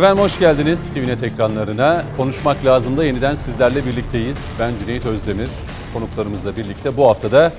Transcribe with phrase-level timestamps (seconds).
[0.00, 2.04] Efendim hoş geldiniz TVNET ekranlarına.
[2.16, 4.50] Konuşmak lazım da yeniden sizlerle birlikteyiz.
[4.58, 5.48] Ben Cüneyt Özdemir.
[5.94, 7.52] Konuklarımızla birlikte bu haftada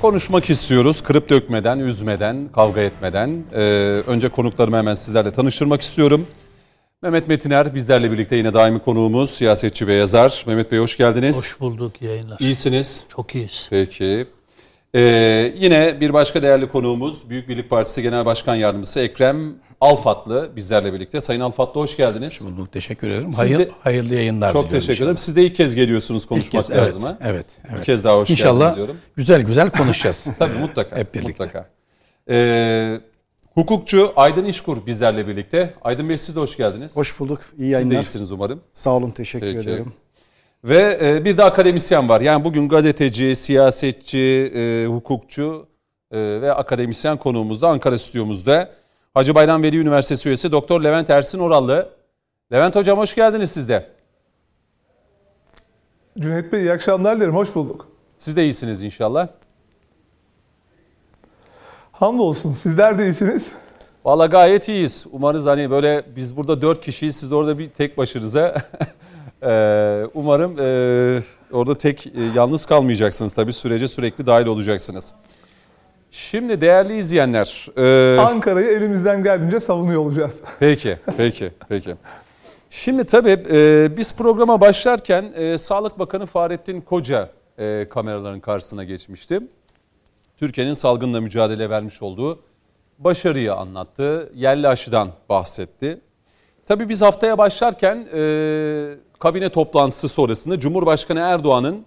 [0.00, 1.00] konuşmak istiyoruz.
[1.00, 3.44] Kırıp dökmeden, üzmeden, kavga etmeden.
[3.52, 3.60] Ee,
[4.06, 6.26] önce konuklarımı hemen sizlerle tanıştırmak istiyorum.
[7.02, 10.44] Mehmet Metiner bizlerle birlikte yine daimi konuğumuz, siyasetçi ve yazar.
[10.46, 11.36] Mehmet Bey hoş geldiniz.
[11.36, 12.38] Hoş bulduk yayınlar.
[12.40, 13.04] İyisiniz.
[13.16, 13.66] Çok iyiyiz.
[13.70, 14.26] Peki.
[14.94, 20.92] Ee, yine bir başka değerli konuğumuz Büyük Birlik Partisi Genel Başkan Yardımcısı Ekrem Alfatlı bizlerle
[20.92, 21.20] birlikte.
[21.20, 22.32] Sayın Alfatlı hoş geldiniz.
[22.32, 22.72] Hoş bulduk.
[22.72, 23.32] Teşekkür ederim.
[23.32, 25.12] Siz Hayır, de- hayırlı yayınlar Çok diliyorum teşekkür ederim.
[25.12, 25.24] inşallah.
[25.26, 27.18] Siz de ilk kez geliyorsunuz İlk konuşmak kez, evet, lazım ha?
[27.20, 27.78] evet, evet.
[27.80, 28.96] Bir kez daha hoş İnşallah geldiniz diyorum.
[29.16, 30.26] güzel güzel konuşacağız.
[30.38, 30.96] Tabii mutlaka.
[30.96, 31.44] Hep birlikte.
[31.44, 31.68] Mutlaka.
[32.30, 33.00] Ee,
[33.54, 35.74] hukukçu Aydın İşkur bizlerle birlikte.
[35.84, 36.96] Aydın Bey siz de hoş geldiniz.
[36.96, 37.40] Hoş bulduk.
[37.42, 37.94] İyi Siz de yayınlar.
[37.96, 38.60] iyisiniz umarım.
[38.72, 39.10] Sağ olun.
[39.10, 39.70] Teşekkür Peki.
[39.70, 39.92] ederim.
[40.64, 42.20] Ve e, bir de akademisyen var.
[42.20, 45.66] Yani bugün gazeteci, siyasetçi, e, hukukçu
[46.12, 48.70] e, ve akademisyen konuğumuzda Ankara stüdyomuzda.
[49.14, 51.88] Hacı Bayram Veli Üniversitesi üyesi Doktor Levent Ersin Orallı.
[52.52, 53.90] Levent Hocam hoş geldiniz siz de.
[56.18, 57.34] Cüneyt Bey iyi akşamlar dilerim.
[57.34, 57.88] Hoş bulduk.
[58.18, 59.28] Siz de iyisiniz inşallah.
[61.92, 63.52] Hamdolsun sizler de iyisiniz.
[64.04, 65.06] Valla gayet iyiyiz.
[65.12, 67.16] Umarız hani böyle biz burada dört kişiyiz.
[67.16, 68.62] Siz orada bir tek başınıza.
[69.42, 71.22] Eee, Umarım eee,
[71.52, 73.34] orada tek e, yalnız kalmayacaksınız.
[73.34, 75.14] Tabii sürece sürekli dahil olacaksınız.
[76.18, 77.66] Şimdi değerli izleyenler.
[77.76, 80.40] eee, Ankara'yı elimizden geldiğince savunuyor olacağız.
[80.60, 81.94] Peki, peki, peki.
[82.70, 89.40] Şimdi tabii e, biz programa başlarken e, Sağlık Bakanı Fahrettin Koca e, kameraların karşısına geçmişti.
[90.36, 92.38] Türkiye'nin salgınla mücadele vermiş olduğu
[92.98, 94.30] başarıyı anlattı.
[94.34, 96.00] Yerli aşıdan bahsetti.
[96.66, 98.20] Tabii biz haftaya başlarken e,
[99.18, 101.86] kabine toplantısı sonrasında Cumhurbaşkanı Erdoğan'ın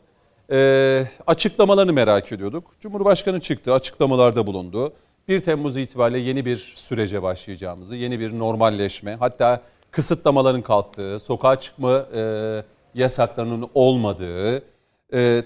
[0.52, 2.72] e, açıklamalarını merak ediyorduk.
[2.80, 4.94] Cumhurbaşkanı çıktı, açıklamalarda bulundu.
[5.28, 12.06] 1 Temmuz itibariyle yeni bir sürece başlayacağımızı, yeni bir normalleşme, hatta kısıtlamaların kalktığı, sokağa çıkma
[12.16, 12.63] e,
[12.94, 14.63] yasaklarının olmadığı,
[15.13, 15.44] e,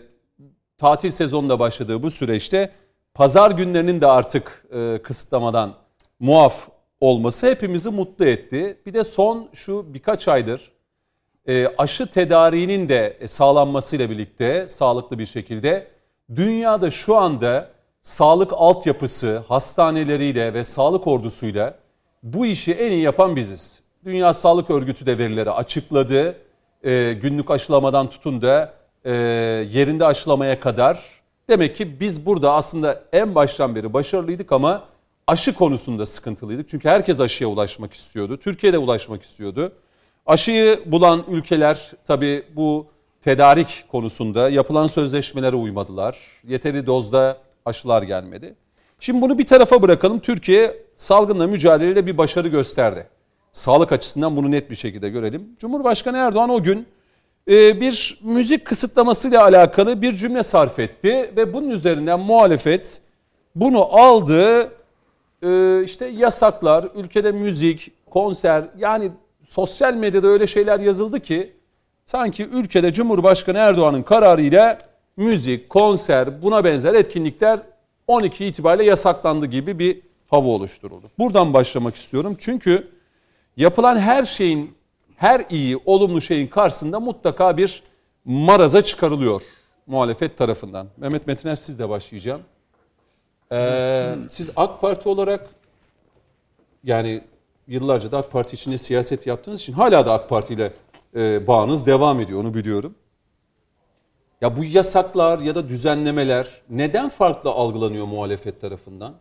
[0.77, 2.71] tatil sezonunda başladığı bu süreçte
[3.13, 5.73] pazar günlerinin de artık e, kısıtlamadan
[6.19, 6.69] muaf
[6.99, 8.77] olması hepimizi mutlu etti.
[8.85, 10.71] Bir de son şu birkaç aydır
[11.47, 15.87] e, aşı tedariğinin de sağlanmasıyla birlikte sağlıklı bir şekilde
[16.35, 17.69] dünyada şu anda
[18.01, 21.75] sağlık altyapısı, hastaneleriyle ve sağlık ordusuyla
[22.23, 23.81] bu işi en iyi yapan biziz.
[24.05, 26.35] Dünya Sağlık Örgütü de verileri açıkladı.
[26.83, 28.73] E, günlük aşılamadan tutun da
[29.05, 29.11] e,
[29.71, 31.03] yerinde aşılamaya kadar.
[31.49, 34.83] Demek ki biz burada aslında en baştan beri başarılıydık ama
[35.27, 36.69] aşı konusunda sıkıntılıydık.
[36.69, 38.37] Çünkü herkes aşıya ulaşmak istiyordu.
[38.37, 39.73] Türkiye'de ulaşmak istiyordu.
[40.31, 42.85] Aşıyı bulan ülkeler tabii bu
[43.23, 46.17] tedarik konusunda yapılan sözleşmelere uymadılar.
[46.47, 48.55] Yeteri dozda aşılar gelmedi.
[48.99, 50.19] Şimdi bunu bir tarafa bırakalım.
[50.19, 53.07] Türkiye salgınla mücadeleyle bir başarı gösterdi.
[53.51, 55.55] Sağlık açısından bunu net bir şekilde görelim.
[55.59, 56.87] Cumhurbaşkanı Erdoğan o gün
[57.49, 63.01] e, bir müzik kısıtlamasıyla alakalı bir cümle sarf etti ve bunun üzerinden muhalefet
[63.55, 64.71] bunu aldı.
[65.41, 69.11] E, işte yasaklar, ülkede müzik, konser yani
[69.51, 71.53] sosyal medyada öyle şeyler yazıldı ki
[72.05, 74.79] sanki ülkede Cumhurbaşkanı Erdoğan'ın kararıyla
[75.17, 77.59] müzik, konser buna benzer etkinlikler
[78.07, 81.11] 12 itibariyle yasaklandı gibi bir hava oluşturuldu.
[81.19, 82.87] Buradan başlamak istiyorum çünkü
[83.57, 84.73] yapılan her şeyin,
[85.15, 87.83] her iyi, olumlu şeyin karşısında mutlaka bir
[88.25, 89.41] maraza çıkarılıyor
[89.87, 90.87] muhalefet tarafından.
[90.97, 92.41] Mehmet Metiner sizle başlayacağım.
[93.51, 95.49] Ee, siz AK Parti olarak
[96.83, 97.21] yani
[97.71, 100.73] yıllarca da AK Parti içinde siyaset yaptığınız için hala da AK Parti ile
[101.15, 102.95] e, bağınız devam ediyor onu biliyorum.
[104.41, 109.15] Ya bu yasaklar ya da düzenlemeler neden farklı algılanıyor muhalefet tarafından?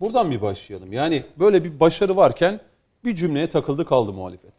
[0.00, 0.92] Buradan bir başlayalım.
[0.92, 2.60] Yani böyle bir başarı varken
[3.04, 4.52] bir cümleye takıldı kaldı muhalefet.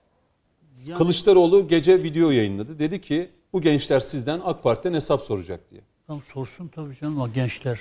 [0.97, 2.79] Kılıçdaroğlu gece video yayınladı.
[2.79, 5.81] Dedi ki bu gençler sizden AK Parti'den hesap soracak diye.
[6.07, 7.79] Tamam sorsun tabii canım o gençler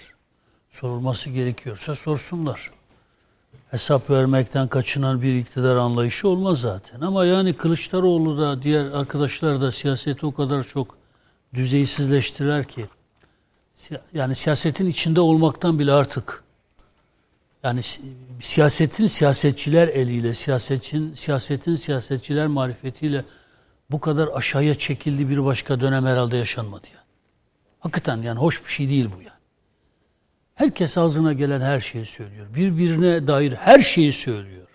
[0.71, 2.71] sorulması gerekiyorsa sorsunlar.
[3.71, 7.01] Hesap vermekten kaçınan bir iktidar anlayışı olmaz zaten.
[7.01, 10.97] Ama yani Kılıçdaroğlu da diğer arkadaşlar da siyaseti o kadar çok
[11.55, 12.87] düzeysizleştirirler ki.
[14.15, 16.45] Yani siyasetin içinde olmaktan bile artık
[17.63, 18.03] yani si-
[18.41, 23.25] siyasetin siyasetçiler eliyle, siyasetin siyasetin siyasetçiler marifetiyle
[23.91, 27.05] bu kadar aşağıya çekildiği bir başka dönem herhalde yaşanmadı yani.
[27.81, 29.38] Hakikaten yani hoş bir şey değil bu yani.
[30.59, 32.47] Herkes ağzına gelen her şeyi söylüyor.
[32.55, 34.67] Birbirine dair her şeyi söylüyor.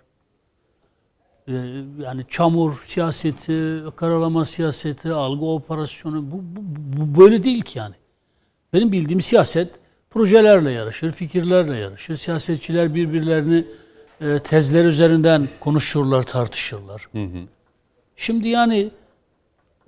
[1.47, 1.53] Ee,
[2.03, 6.61] yani çamur siyaseti, karalama siyaseti, algı operasyonu bu, bu,
[6.97, 7.95] bu böyle değil ki yani.
[8.73, 9.71] Benim bildiğim siyaset
[10.09, 12.15] projelerle yarışır, fikirlerle yarışır.
[12.15, 13.65] Siyasetçiler birbirlerini
[14.21, 17.07] e, tezler üzerinden konuşurlar, tartışırlar.
[18.15, 18.89] Şimdi yani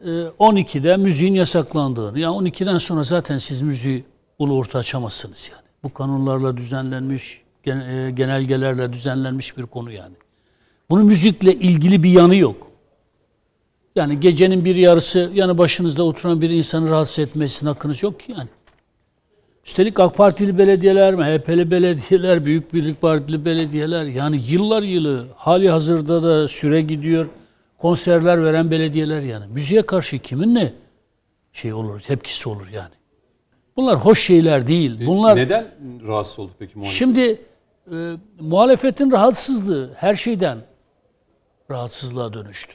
[0.04, 0.10] e,
[0.40, 4.04] 12'de müziğin yasaklandığını, yani 12'den sonra zaten siz müziği
[4.40, 5.65] ulu orta açamazsınız yani.
[5.86, 10.16] Bu kanunlarla düzenlenmiş, e, genelgelerle düzenlenmiş bir konu yani.
[10.90, 12.68] Bunun müzikle ilgili bir yanı yok.
[13.96, 18.50] Yani gecenin bir yarısı yanı başınızda oturan bir insanı rahatsız etmesine hakkınız yok ki yani.
[19.66, 26.24] Üstelik AK Partili belediyeler, MHP'li belediyeler, Büyük Birlik Partili belediyeler yani yıllar yılı hali hazırda
[26.24, 27.28] da süre gidiyor.
[27.78, 29.46] Konserler veren belediyeler yani.
[29.48, 30.74] Müziğe karşı kimin ne
[31.54, 32.94] şey olur, tepkisi olur yani.
[33.76, 35.06] Bunlar hoş şeyler değil.
[35.06, 35.72] Bunlar Neden
[36.08, 37.00] rahatsız oldu peki muhalefet?
[37.00, 37.42] Şimdi
[37.92, 37.96] e,
[38.40, 40.58] muhalefetin rahatsızlığı her şeyden
[41.72, 42.74] rahatsızlığa dönüştü.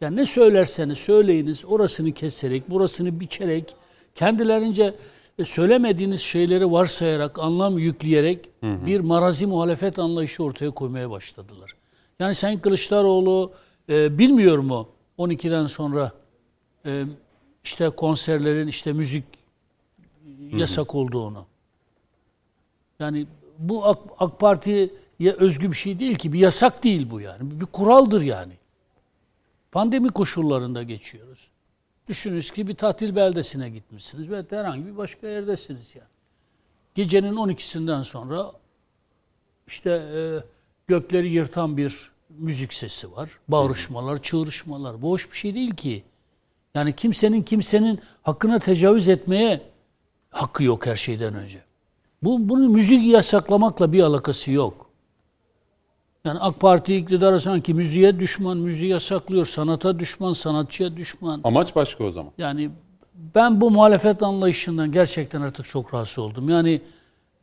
[0.00, 3.76] Yani ne söylerseniz söyleyiniz orasını keserek, burasını biçerek,
[4.14, 4.94] kendilerince
[5.38, 11.70] e, söylemediğiniz şeyleri varsayarak, anlam yükleyerek bir marazi muhalefet anlayışı ortaya koymaya başladılar.
[12.18, 13.52] Yani Sayın Kılıçdaroğlu
[13.88, 14.88] e, bilmiyor mu
[15.18, 16.12] 12'den sonra
[16.86, 17.04] e,
[17.64, 19.24] işte konserlerin, işte müzik
[20.52, 21.46] yasak olduğunu.
[22.98, 23.26] Yani
[23.58, 26.32] bu AK, AK Parti'ye özgü bir şey değil ki.
[26.32, 27.60] Bir yasak değil bu yani.
[27.60, 28.52] Bir kuraldır yani.
[29.72, 31.48] Pandemi koşullarında geçiyoruz.
[32.08, 36.08] Düşününüz ki bir tatil beldesine gitmişsiniz ve herhangi bir başka yerdesiniz yani.
[36.94, 38.52] Gecenin 12'sinden sonra
[39.66, 40.20] işte e,
[40.86, 43.30] gökleri yırtan bir müzik sesi var.
[43.48, 45.02] Bağırışmalar, çığırışmalar.
[45.02, 46.04] Bu hoş bir şey değil ki.
[46.74, 49.60] Yani kimsenin kimsenin hakkına tecavüz etmeye
[50.36, 51.58] hakkı yok her şeyden önce.
[52.22, 54.86] Bu, bunun müzik yasaklamakla bir alakası yok.
[56.24, 61.40] Yani AK Parti iktidarı sanki müziğe düşman, müziği yasaklıyor, sanata düşman, sanatçıya düşman.
[61.44, 62.32] Amaç başka o zaman.
[62.38, 62.70] Yani
[63.34, 66.48] ben bu muhalefet anlayışından gerçekten artık çok rahatsız oldum.
[66.48, 66.80] Yani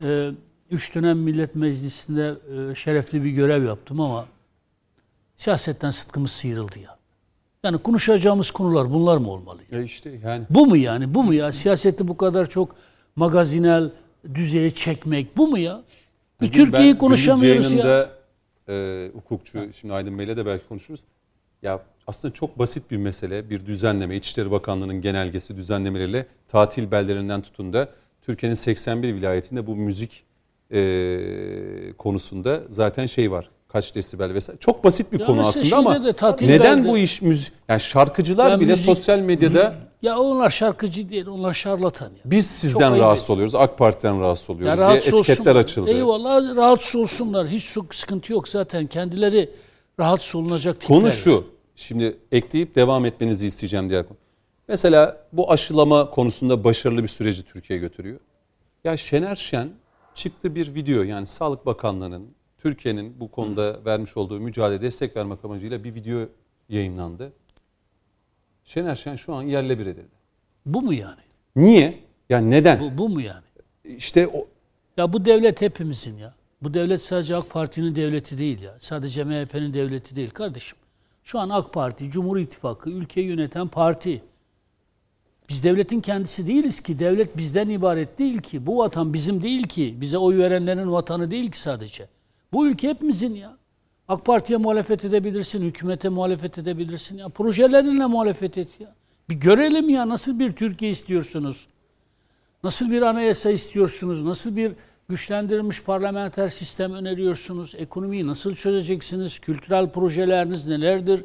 [0.02, 0.30] e,
[0.70, 2.34] üç dönem Millet Meclisi'nde
[2.70, 4.26] e, şerefli bir görev yaptım ama
[5.36, 6.93] siyasetten sıtkımız sıyrıldı ya.
[7.64, 9.60] Yani konuşacağımız konular bunlar mı olmalı?
[9.70, 11.14] Ya işte yani Bu mu yani?
[11.14, 11.52] Bu mu ya?
[11.52, 12.76] Siyaseti bu kadar çok
[13.16, 13.90] magazinel
[14.34, 15.82] düzeye çekmek bu mu ya?
[16.40, 18.10] Bir Türkiye'yi konuşamıyoruz ya.
[18.68, 21.00] e, hukukçu şimdi Aydın Bey'le de belki konuşuruz.
[21.62, 23.50] Ya aslında çok basit bir mesele.
[23.50, 27.88] Bir düzenleme, İçişleri Bakanlığı'nın genelgesi düzenlemeleriyle tatil beldelerinden tutun da
[28.22, 30.24] Türkiye'nin 81 vilayetinde bu müzik
[30.72, 33.50] e, konusunda zaten şey var.
[33.74, 34.58] Kaç desibel vesaire.
[34.60, 36.14] Çok basit bir Ya konu aslında ama de
[36.46, 41.26] neden bu iş müzik yani şarkıcılar Ya bile müzik- sosyal medyada Ya onlar şarkıcı değil,
[41.26, 42.20] onlar şarlatan ya.
[42.24, 45.56] biz sizden ayıp rahatsız oluyoruz, AK Parti'den rahatsız oluyoruz Ya diye rahatsız etiketler olsunlar.
[45.56, 45.90] açıldı.
[45.90, 47.48] Eyvallah rahatsız olsunlar.
[47.48, 48.86] Hiç çok sıkıntı yok zaten.
[48.86, 49.50] Kendileri
[50.00, 50.98] rahatsız olunacak tipler.
[50.98, 51.44] Konu şu.
[51.76, 54.18] Şimdi ekleyip devam etmenizi isteyeceğim diğer konu.
[54.68, 58.20] Mesela bu aşılama konusunda başarılı bir süreci Türkiye götürüyor.
[58.84, 59.68] Ya Şener Şen
[60.14, 62.26] çıktı bir video yani Sağlık Bakanlığı'nın
[62.64, 66.28] Türkiye'nin bu konuda vermiş olduğu mücadele destek vermek amacıyla bir video
[66.68, 67.32] yayınlandı.
[68.64, 70.14] Şener Şen şu an yerle bir edildi.
[70.66, 71.20] Bu mu yani?
[71.56, 72.00] Niye?
[72.30, 72.80] Yani neden?
[72.80, 73.44] Bu, bu mu yani?
[73.84, 74.46] İşte o,
[74.96, 76.34] Ya bu devlet hepimizin ya.
[76.62, 78.76] Bu devlet sadece AK Parti'nin devleti değil ya.
[78.78, 80.78] Sadece MHP'nin devleti değil kardeşim.
[81.24, 84.22] Şu an AK Parti, Cumhur İttifakı, ülkeyi yöneten parti.
[85.48, 86.98] Biz devletin kendisi değiliz ki.
[86.98, 88.66] Devlet bizden ibaret değil ki.
[88.66, 89.94] Bu vatan bizim değil ki.
[90.00, 92.13] Bize oy verenlerin vatanı değil ki sadece.
[92.54, 93.56] Bu ülke hepimizin ya.
[94.08, 97.28] AK Parti'ye muhalefet edebilirsin, hükümete muhalefet edebilirsin ya.
[97.28, 98.94] Projelerinle muhalefet et ya.
[99.28, 101.66] Bir görelim ya nasıl bir Türkiye istiyorsunuz?
[102.64, 104.22] Nasıl bir anayasa istiyorsunuz?
[104.22, 104.72] Nasıl bir
[105.08, 107.74] güçlendirilmiş parlamenter sistem öneriyorsunuz?
[107.78, 109.38] Ekonomiyi nasıl çözeceksiniz?
[109.38, 111.20] Kültürel projeleriniz nelerdir?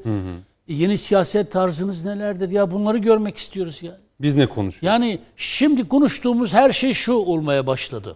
[0.68, 2.50] E, Yeni siyaset tarzınız nelerdir?
[2.50, 3.98] Ya bunları görmek istiyoruz ya.
[4.22, 4.84] biz ne konuşuyoruz?
[4.84, 8.16] Yani şimdi konuştuğumuz her şey şu olmaya başladı.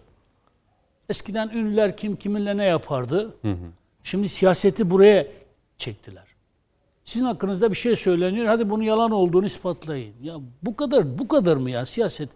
[1.10, 3.36] Eskiden ünlüler kim kiminle ne yapardı?
[4.04, 5.28] Şimdi siyaseti buraya
[5.78, 6.24] çektiler.
[7.06, 8.46] Sizin hakkınızda bir şey söyleniyor.
[8.46, 10.14] Hadi bunun yalan olduğunu ispatlayın.
[10.22, 12.30] Ya bu kadar bu kadar mı ya siyaset?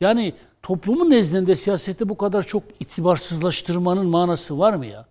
[0.00, 5.06] Yani toplumun nezdinde siyaseti bu kadar çok itibarsızlaştırmanın manası var mı ya?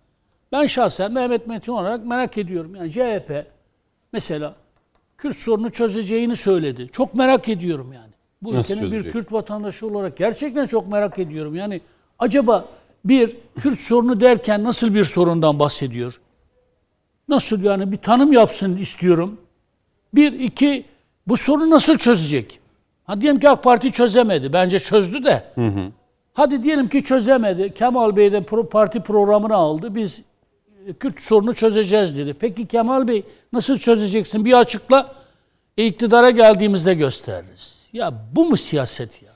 [0.52, 2.74] Ben şahsen Mehmet Metin olarak merak ediyorum.
[2.74, 3.46] Yani CHP
[4.12, 4.54] mesela
[5.18, 6.88] Kürt sorunu çözeceğini söyledi.
[6.92, 8.10] Çok merak ediyorum yani.
[8.42, 9.12] Bu Nasıl ülkenin bir çözecek?
[9.12, 11.54] Kürt vatandaşı olarak gerçekten çok merak ediyorum.
[11.54, 11.80] Yani
[12.18, 12.68] acaba
[13.04, 16.20] bir Kürt sorunu derken nasıl bir sorundan bahsediyor?
[17.28, 19.40] Nasıl yani bir tanım yapsın istiyorum.
[20.14, 20.84] Bir, iki,
[21.26, 22.60] bu sorunu nasıl çözecek?
[23.04, 24.52] Ha diyelim ki AK Parti çözemedi.
[24.52, 25.44] Bence çözdü de.
[26.34, 27.74] Hadi diyelim ki çözemedi.
[27.74, 29.94] Kemal Bey de pro- parti programını aldı.
[29.94, 30.22] Biz
[30.86, 32.34] e, Kürt sorunu çözeceğiz dedi.
[32.40, 34.44] Peki Kemal Bey nasıl çözeceksin?
[34.44, 35.14] Bir açıkla.
[35.78, 37.88] E, iktidara geldiğimizde gösteririz.
[37.92, 39.29] Ya bu mu siyaset ya?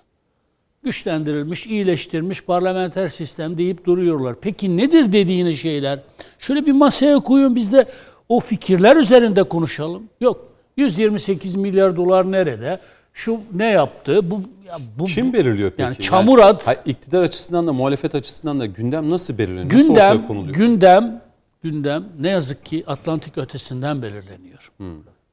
[0.84, 4.36] Güçlendirilmiş, iyileştirilmiş parlamenter sistem deyip duruyorlar.
[4.40, 5.98] Peki nedir dediğiniz şeyler?
[6.38, 7.86] Şöyle bir masaya koyun biz de
[8.28, 10.02] o fikirler üzerinde konuşalım.
[10.20, 10.48] Yok.
[10.76, 12.80] 128 milyar dolar nerede?
[13.14, 14.30] Şu ne yaptı?
[14.30, 15.82] Bu ya bu Kim belirliyor peki?
[15.82, 16.66] Yani çamur at.
[16.66, 19.64] hayır, iktidar açısından da muhalefet açısından da gündem nasıl belirleniyor?
[19.64, 20.54] Nasıl gündem ortaya konuluyor?
[20.54, 21.22] gündem
[21.62, 24.70] gündem ne yazık ki Atlantik ötesinden belirleniyor.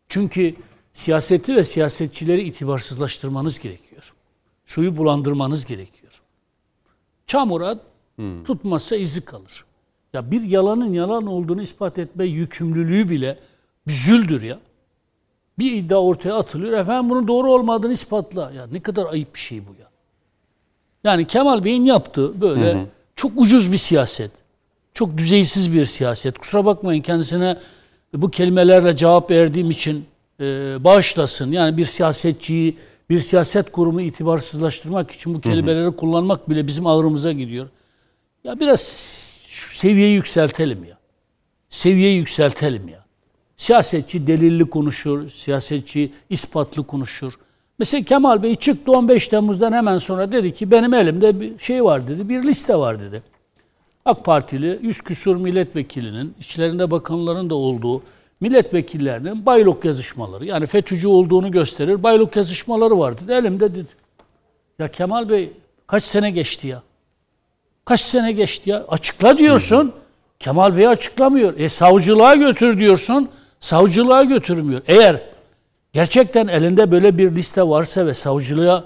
[0.10, 0.56] Çünkü
[0.94, 4.14] siyaseti ve siyasetçileri itibarsızlaştırmanız gerekiyor.
[4.72, 6.22] Suyu bulandırmanız gerekiyor.
[7.28, 7.76] Çamura
[8.46, 9.66] tutmazsa izi kalır.
[10.14, 13.40] Ya bir yalanın yalan olduğunu ispat etme yükümlülüğü bile
[13.88, 14.60] bir züldür ya.
[15.60, 16.74] Bir iddia ortaya atılıyor.
[16.74, 18.52] Efendim bunun doğru olmadığını ispatla.
[18.52, 19.88] Ya ne kadar ayıp bir şey bu ya.
[21.04, 22.86] Yani Kemal Bey'in yaptığı böyle
[23.16, 24.32] çok ucuz bir siyaset.
[24.94, 26.38] Çok düzeysiz bir siyaset.
[26.38, 27.58] Kusura bakmayın kendisine
[28.14, 30.06] bu kelimelerle cevap verdiğim için
[30.40, 30.44] e,
[30.80, 31.52] bağışlasın.
[31.52, 32.78] Yani bir siyasetçiyi,
[33.12, 37.70] bir siyaset kurumu itibarsızlaştırmak için bu kelimeleri kullanmak bile bizim ağrımıza gidiyor.
[38.44, 38.82] Ya biraz
[39.70, 40.98] seviyeyi yükseltelim ya.
[41.70, 43.06] Seviyeyi yükseltelim ya.
[43.58, 47.34] Siyasetçi delilli konuşur, siyasetçi ispatlı konuşur.
[47.80, 52.08] Mesela Kemal Bey çıktı 15 Temmuz'dan hemen sonra dedi ki benim elimde bir şey var
[52.08, 53.24] dedi, bir liste var dedi.
[54.06, 58.04] AK Partili 100 küsur milletvekilinin, içlerinde bakanların da olduğu
[58.42, 63.32] milletvekillerinin baylok yazışmaları, yani FETÖ'cü olduğunu gösterir, baylok yazışmaları var dedi.
[63.32, 63.90] Elimde dedi.
[64.80, 65.50] Ya Kemal Bey
[65.88, 66.82] kaç sene geçti ya?
[67.86, 68.86] Kaç sene geçti ya?
[68.88, 69.94] Açıkla diyorsun.
[70.40, 71.60] Kemal Bey açıklamıyor.
[71.60, 73.30] E savcılığa götür diyorsun.
[73.60, 74.82] Savcılığa götürmüyor.
[74.88, 75.22] Eğer
[75.94, 78.84] gerçekten elinde böyle bir liste varsa ve savcılığa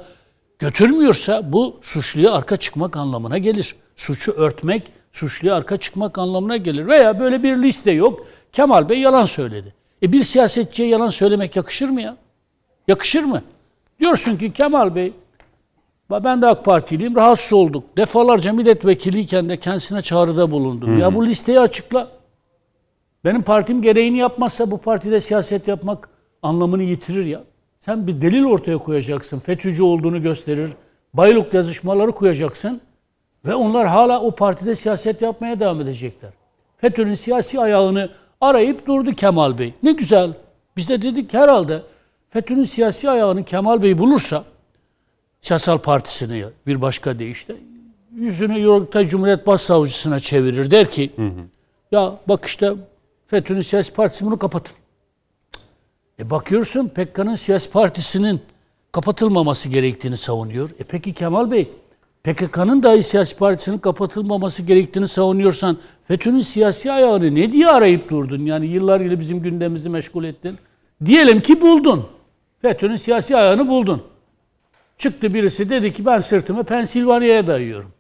[0.60, 3.76] götürmüyorsa bu suçluya arka çıkmak anlamına gelir.
[3.96, 6.88] Suçu örtmek, suçluya arka çıkmak anlamına gelir.
[6.88, 8.28] Veya böyle bir liste yok.
[8.56, 9.74] Kemal Bey yalan söyledi.
[10.04, 12.18] E bir siyasetçiye yalan söylemek yakışır mı ya?
[12.88, 13.42] Yakışır mı?
[14.00, 15.14] Diyorsun ki Kemal Bey
[16.10, 17.16] ben de AK Partiliyim.
[17.16, 17.84] Rahatsız olduk.
[17.98, 21.00] Defalarca milletvekiliyken de kendisine çağrıda bulundum.
[21.00, 22.08] Ya bu listeyi açıkla.
[23.26, 26.10] Benim partim gereğini yapmazsa bu partide siyaset yapmak
[26.42, 27.44] anlamını yitirir ya.
[27.80, 29.40] Sen bir delil ortaya koyacaksın.
[29.40, 30.72] FETÖ'cü olduğunu gösterir.
[31.14, 32.82] Baylok yazışmaları koyacaksın.
[33.46, 36.32] Ve onlar hala o partide siyaset yapmaya devam edecekler.
[36.78, 38.10] FETÖ'nün siyasi ayağını
[38.42, 39.74] arayıp durdu Kemal Bey.
[39.84, 40.34] Ne güzel.
[40.78, 41.82] Biz de dedik herhalde
[42.30, 44.44] FETÖ'nün siyasi ayağını Kemal Bey bulursa
[45.42, 47.56] siyasal partisini bir başka deyişle
[48.16, 50.72] yüzünü Yoruk'ta Cumhuriyet Başsavcısına çevirir.
[50.72, 51.12] Der ki
[51.92, 52.74] ya bak işte
[53.28, 54.76] FETÖ'nün siyasi partisi bunu kapatın.
[56.20, 58.42] E bakıyorsun PKK'nın siyasi partisinin
[58.92, 60.70] kapatılmaması gerektiğini savunuyor.
[60.80, 61.70] E peki Kemal Bey
[62.24, 65.78] PKK'nın dahi siyasi partisinin kapatılmaması gerektiğini savunuyorsan
[66.08, 68.46] FETÖ'nün siyasi ayağını ne diye arayıp durdun?
[68.46, 70.58] Yani yıllar yılı bizim gündemimizi meşgul ettin.
[71.06, 72.06] Diyelim ki buldun.
[72.62, 74.04] FETÖ'nün siyasi ayağını buldun.
[74.98, 77.92] Çıktı birisi dedi ki ben sırtımı Pensilvanya'ya dayıyorum.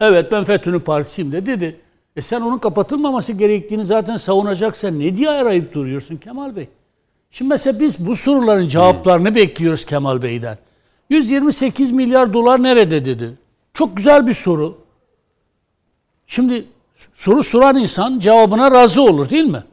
[0.00, 1.80] Evet ben FETÖ'nün partisiyim de dedi.
[2.16, 6.68] E sen onun kapatılmaması gerektiğini zaten savunacaksan ne diye arayıp duruyorsun Kemal Bey?
[7.30, 10.58] Şimdi mesela biz bu soruların cevaplarını bekliyoruz Kemal Bey'den.
[11.10, 13.30] 128 milyar dolar nerede dedi.
[13.72, 14.78] Çok güzel bir soru.
[16.26, 16.64] Şimdi
[17.14, 19.64] soru soran insan cevabına razı olur değil mi?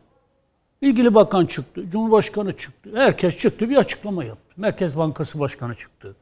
[0.81, 4.53] İlgili bakan çıktı, Cumhurbaşkanı çıktı, herkes çıktı bir açıklama yaptı.
[4.57, 6.15] Merkez Bankası Başkanı çıktı.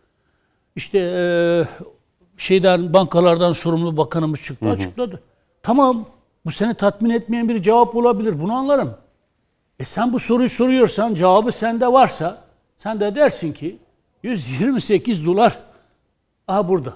[0.76, 1.68] İşte eee,
[2.38, 5.20] şeyden bankalardan sorumlu bakanımız çıktı açıkladı.
[5.64, 6.06] Tamam
[6.46, 8.98] bu seni tatmin etmeyen bir cevap olabilir bunu anlarım.
[9.80, 12.44] E sen bu soruyu soruyorsan cevabı sende varsa
[12.78, 13.78] sen de dersin ki
[14.24, 15.60] 128 dolar
[16.48, 16.94] aha burada.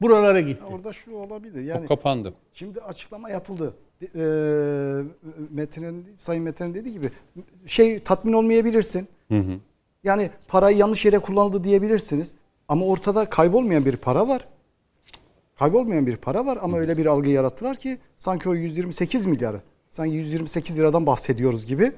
[0.00, 0.64] Buralara gitti.
[0.72, 1.62] Orada şu olabilir.
[1.62, 2.34] Yani Kapandı.
[2.52, 3.74] şimdi açıklama yapıldı.
[4.02, 4.18] Ee,
[5.50, 7.10] Metin'in Sayın Metin'in dediği gibi
[7.66, 9.08] şey tatmin olmayabilirsin.
[10.04, 12.34] Yani parayı yanlış yere kullanıldı diyebilirsiniz.
[12.68, 14.48] Ama ortada kaybolmayan bir para var.
[15.58, 20.14] Kaybolmayan bir para var ama öyle bir algı yarattılar ki sanki o 128 milyarı sanki
[20.14, 21.92] 128 liradan bahsediyoruz gibi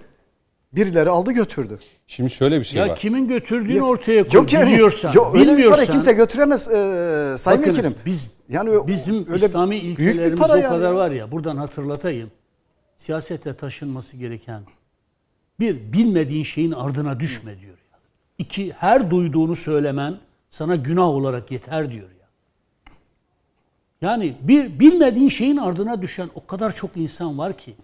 [0.72, 1.78] birileri aldı götürdü.
[2.06, 2.96] Şimdi şöyle bir şey Ya var.
[2.96, 4.40] kimin götürdüğünü Yok- ortaya koy.
[4.40, 5.84] Yok yani, biliyorsan, yok, öyle bir bilmiyorsan.
[5.84, 7.94] para kimse götüremez e, Sayın Bakınız, Vekilim.
[8.06, 10.96] Biz Yani bizim öyle İslami ilkelerimiz para o yani kadar ya.
[10.96, 11.30] var ya.
[11.32, 12.30] Buradan hatırlatayım.
[12.96, 14.62] Siyasete taşınması gereken
[15.60, 17.98] bir bilmediğin şeyin ardına düşme diyor ya.
[18.38, 20.18] İki her duyduğunu söylemen
[20.50, 22.26] sana günah olarak yeter diyor ya.
[24.00, 27.74] Yani bir bilmediğin şeyin ardına düşen o kadar çok insan var ki.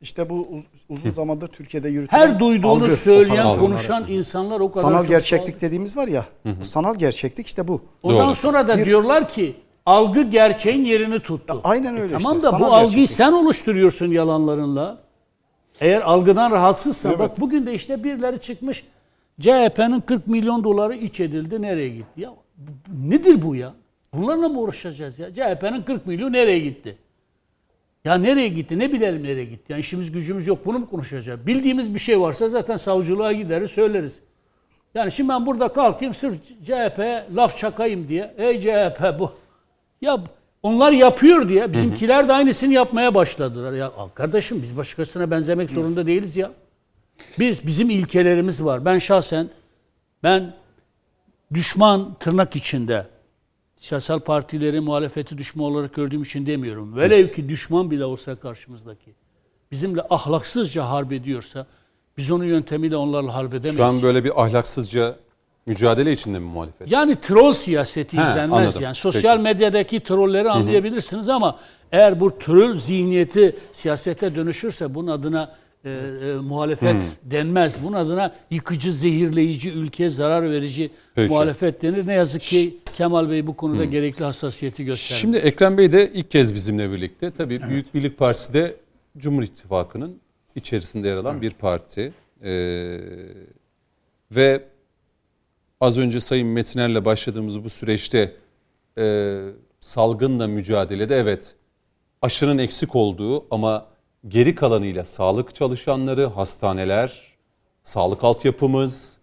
[0.00, 3.60] İşte bu uz- uzun zamandır Türkiye'de yürütülen Her duyduğunu algı, söyleyen, algı.
[3.60, 5.60] konuşan insanlar o kadar sanal çok gerçeklik fazla.
[5.66, 6.24] dediğimiz var ya.
[6.60, 7.80] bu Sanal gerçeklik işte bu.
[8.02, 8.34] Ondan Doğru.
[8.34, 9.54] sonra da diyorlar ki
[9.86, 11.60] algı gerçeğin yerini tuttu.
[11.64, 13.10] aynen öyle E tamam işte, da bu algıyı gerçeklik.
[13.10, 14.98] sen oluşturuyorsun yalanlarınla.
[15.80, 18.84] Eğer algıdan rahatsızsan bak bugün de işte birileri çıkmış
[19.40, 22.20] CHP'nin 40 milyon doları iç edildi nereye gitti?
[22.20, 22.30] Ya
[23.02, 23.74] nedir bu ya?
[24.14, 25.34] Bunlarla mı uğraşacağız ya?
[25.34, 26.98] CHP'nin 40 milyon nereye gitti?
[28.04, 28.78] Ya nereye gitti?
[28.78, 29.72] Ne bilelim nereye gitti?
[29.72, 30.66] Yani işimiz gücümüz yok.
[30.66, 31.46] Bunu mu konuşacağız?
[31.46, 34.20] Bildiğimiz bir şey varsa zaten savcılığa gideriz söyleriz.
[34.94, 38.34] Yani şimdi ben burada kalkayım sırf CHP'ye laf çakayım diye.
[38.38, 39.32] Ey CHP bu.
[40.00, 40.20] Ya
[40.62, 43.72] onlar yapıyor diye bizimkiler de aynısını yapmaya başladılar.
[43.72, 46.50] Ya kardeşim biz başkasına benzemek zorunda değiliz ya.
[47.38, 48.84] Biz bizim ilkelerimiz var.
[48.84, 49.46] Ben şahsen
[50.22, 50.52] ben
[51.54, 53.06] düşman tırnak içinde
[53.80, 56.96] siyasal partileri muhalefeti düşman olarak gördüğüm için demiyorum.
[56.96, 59.14] Velev ki düşman bile olsa karşımızdaki
[59.72, 61.66] bizimle ahlaksızca harp ediyorsa
[62.18, 63.76] biz onun yöntemiyle onlarla harp edemeyiz.
[63.76, 65.16] Şu an böyle bir ahlaksızca
[65.66, 66.92] mücadele içinde mi muhalefet?
[66.92, 68.82] Yani troll siyaseti He, izlenmez anladım.
[68.82, 68.94] yani.
[68.94, 69.42] Sosyal Peki.
[69.42, 71.58] medyadaki trolleri anlayabilirsiniz ama
[71.92, 77.84] eğer bu troll zihniyeti siyasete dönüşürse bunun adına e, e, muhalefet denmez.
[77.84, 81.28] Bunun adına yıkıcı, zehirleyici, ülkeye zarar verici Peki.
[81.32, 82.06] muhalefet denir.
[82.06, 85.20] Ne yazık ki Kemal Bey bu konuda gerekli hassasiyeti gösterdi.
[85.20, 87.30] Şimdi Ekrem Bey de ilk kez bizimle birlikte.
[87.30, 88.76] Tabii Büyük Birlik Partisi de
[89.18, 90.20] Cumhur İttifakı'nın
[90.56, 92.12] içerisinde yer alan bir parti.
[92.42, 92.98] Ee,
[94.30, 94.64] ve
[95.80, 98.36] az önce Sayın Metiner'le başladığımız bu süreçte
[98.98, 99.38] e,
[99.80, 101.54] salgınla mücadelede evet
[102.22, 103.86] aşının eksik olduğu ama
[104.28, 107.36] geri kalanıyla sağlık çalışanları, hastaneler,
[107.82, 109.19] sağlık altyapımız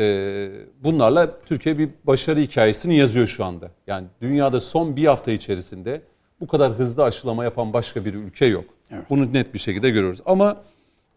[0.00, 0.48] e,
[0.84, 3.70] bunlarla Türkiye bir başarı hikayesini yazıyor şu anda.
[3.86, 6.02] Yani dünyada son bir hafta içerisinde
[6.40, 8.64] bu kadar hızlı aşılama yapan başka bir ülke yok.
[9.10, 10.20] Bunu net bir şekilde görüyoruz.
[10.26, 10.62] Ama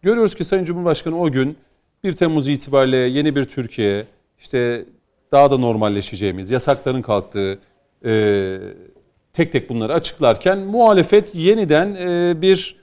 [0.02, 1.56] görüyoruz ki Sayın Cumhurbaşkanı o gün
[2.04, 4.06] 1 Temmuz itibariyle yeni bir Türkiye,
[4.38, 4.84] işte
[5.32, 7.58] daha da normalleşeceğimiz, yasakların kalktığı,
[8.04, 8.58] e,
[9.32, 12.76] tek tek bunları açıklarken muhalefet yeniden e, bir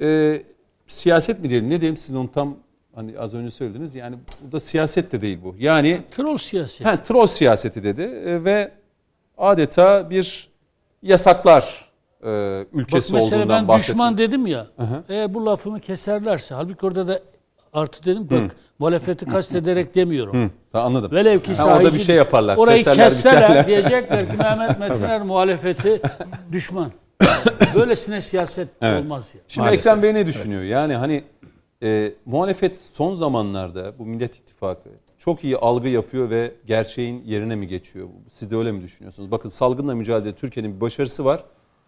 [0.00, 0.42] e,
[0.86, 2.56] siyaset mi diyelim ne diyeyim sizin onu tam
[2.94, 5.54] hani az önce söylediniz yani bu da siyaset de değil bu.
[5.58, 6.84] Yani troll siyaseti.
[6.84, 8.70] ha, troll siyaseti dedi e, ve
[9.38, 10.48] adeta bir
[11.02, 11.88] yasaklar
[12.22, 14.66] e, Bak ülkesi mesela olduğundan ben düşman dedim ya.
[15.08, 17.20] Eğer bu lafımı keserlerse halbuki orada da
[17.72, 20.50] artı dedim bak muhalefeti kastederek demiyorum.
[20.72, 21.12] Ha, anladım.
[21.12, 22.56] Velev ki Ha, orada sahici- bir şey yaparlar.
[22.56, 26.02] Orayı keserler, kesseler diyecekler ki Mehmet Metiner muhalefeti
[26.52, 26.90] düşman.
[27.74, 29.02] Böylesine siyaset Evet.
[29.04, 29.40] olmaz ya.
[29.48, 29.86] Şimdi Maalesef.
[29.86, 30.62] Ekrem Bey ne düşünüyor?
[30.62, 31.24] Yani hani
[31.84, 37.68] e, muhalefet son zamanlarda bu Millet İttifakı çok iyi algı yapıyor ve gerçeğin yerine mi
[37.68, 38.08] geçiyor?
[38.30, 39.30] Siz de öyle mi düşünüyorsunuz?
[39.30, 41.44] Bakın salgınla mücadele Türkiye'nin bir başarısı var.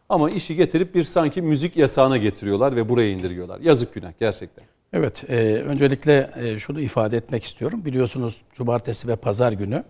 [0.08, 3.60] Ama işi getirip bir sanki müzik yasağına getiriyorlar ve buraya indiriyorlar.
[3.60, 4.64] Yazık günah gerçekten.
[4.92, 7.84] Evet, e, öncelikle e, şunu ifade etmek istiyorum.
[7.84, 9.84] Biliyorsunuz cumartesi ve pazar günü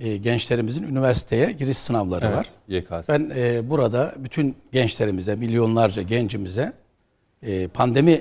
[0.00, 2.46] e, gençlerimizin üniversiteye giriş sınavları var.
[2.68, 3.08] YKS.
[3.08, 6.72] Ben e, burada bütün gençlerimize, milyonlarca gencimize
[7.42, 8.20] e, pandemi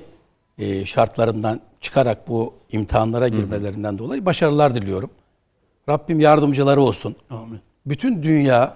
[0.57, 5.09] e, şartlarından çıkarak bu imtihanlara girmelerinden dolayı başarılar diliyorum.
[5.89, 7.15] Rabbim yardımcıları olsun.
[7.29, 7.59] Amin.
[7.85, 8.73] Bütün dünya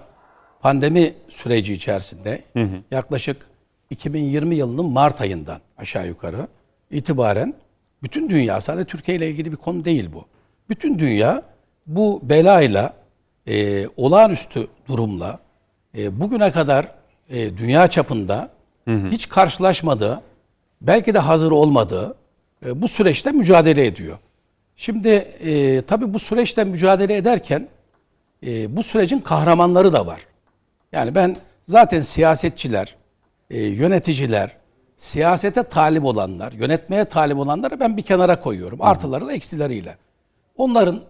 [0.60, 2.42] pandemi süreci içerisinde
[2.90, 3.46] yaklaşık
[3.90, 6.48] 2020 yılının Mart ayından aşağı yukarı
[6.90, 7.54] itibaren
[8.02, 10.24] bütün dünya sadece Türkiye ile ilgili bir konu değil bu.
[10.68, 11.42] Bütün dünya
[11.86, 12.92] bu belayla
[13.46, 15.38] e, olağanüstü durumla
[15.96, 16.92] e, bugüne kadar
[17.30, 18.50] e, dünya çapında
[19.10, 20.20] hiç karşılaşmadığı
[20.80, 22.16] belki de hazır olmadığı
[22.66, 24.18] e, bu süreçte mücadele ediyor.
[24.76, 27.68] Şimdi e, tabii bu süreçte mücadele ederken
[28.46, 30.20] e, bu sürecin kahramanları da var.
[30.92, 31.36] Yani ben
[31.66, 32.96] zaten siyasetçiler,
[33.50, 34.56] e, yöneticiler,
[34.96, 38.82] siyasete talip olanlar, yönetmeye talip olanları ben bir kenara koyuyorum.
[38.82, 39.96] Artılarıyla eksileriyle.
[40.56, 41.00] Onların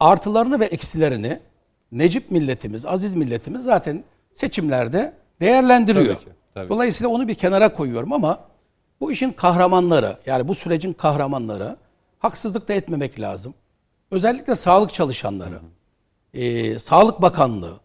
[0.00, 1.38] artılarını ve eksilerini
[1.92, 4.04] Necip milletimiz, aziz milletimiz zaten
[4.34, 6.14] seçimlerde değerlendiriyor.
[6.14, 6.68] Tabii ki, tabii.
[6.68, 8.40] Dolayısıyla onu bir kenara koyuyorum ama
[9.00, 11.76] bu işin kahramanları, yani bu sürecin kahramanları
[12.18, 13.54] haksızlık da etmemek lazım.
[14.10, 15.60] Özellikle sağlık çalışanları,
[16.34, 17.80] e, Sağlık Bakanlığı,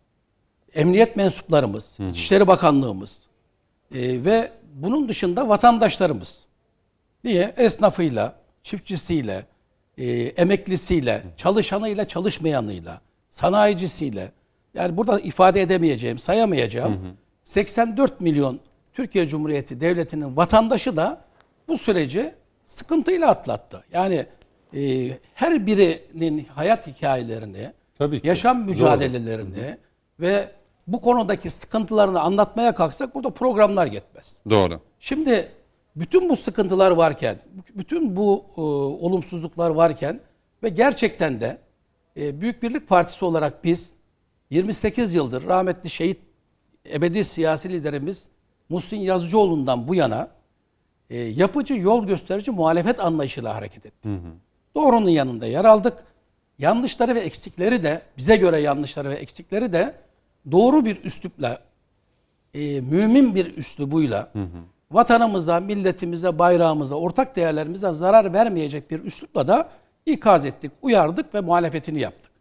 [0.74, 3.28] emniyet mensuplarımız, İçişleri Bakanlığımız
[3.92, 6.48] e, ve bunun dışında vatandaşlarımız.
[7.24, 7.54] Niye?
[7.58, 9.46] Esnafıyla, çiftçisiyle,
[9.98, 14.32] e, emeklisiyle, çalışanıyla, çalışmayanıyla, sanayicisiyle,
[14.74, 18.60] yani burada ifade edemeyeceğim, sayamayacağım 84 milyon
[18.96, 21.22] Türkiye Cumhuriyeti Devleti'nin vatandaşı da
[21.68, 22.34] bu süreci
[22.66, 23.84] sıkıntıyla atlattı.
[23.94, 24.26] Yani
[24.74, 28.28] e, her birinin hayat hikayelerini, Tabii ki.
[28.28, 28.72] yaşam Doğru.
[28.72, 29.78] mücadelelerini
[30.20, 30.52] ve
[30.88, 34.42] bu konudaki sıkıntılarını anlatmaya kalksak burada programlar yetmez.
[34.50, 34.82] Doğru.
[35.00, 35.52] Şimdi
[35.96, 37.38] bütün bu sıkıntılar varken,
[37.76, 38.62] bütün bu e,
[39.06, 40.20] olumsuzluklar varken
[40.64, 41.58] ve gerçekten de
[42.18, 43.96] e, Büyük Birlik Partisi olarak biz
[44.50, 46.20] 28 yıldır rahmetli şehit
[46.94, 48.28] ebedi siyasi liderimiz
[48.70, 50.28] Muhsin Yazıcıoğlu'ndan bu yana
[51.10, 54.12] e, yapıcı, yol gösterici muhalefet anlayışıyla hareket ettik.
[54.76, 56.04] Doğrunun yanında yer aldık.
[56.60, 59.96] yanlışları ve eksikleri de bize göre yanlışları ve eksikleri de
[60.52, 61.60] doğru bir üslupla
[62.54, 64.32] e, mümin bir üslubuyla
[64.92, 69.70] vatanımıza, milletimize, bayrağımıza, ortak değerlerimize zarar vermeyecek bir üslupla da
[70.06, 72.32] ikaz ettik, uyardık ve muhalefetini yaptık.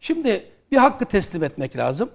[0.00, 2.10] Şimdi bir hakkı teslim etmek lazım.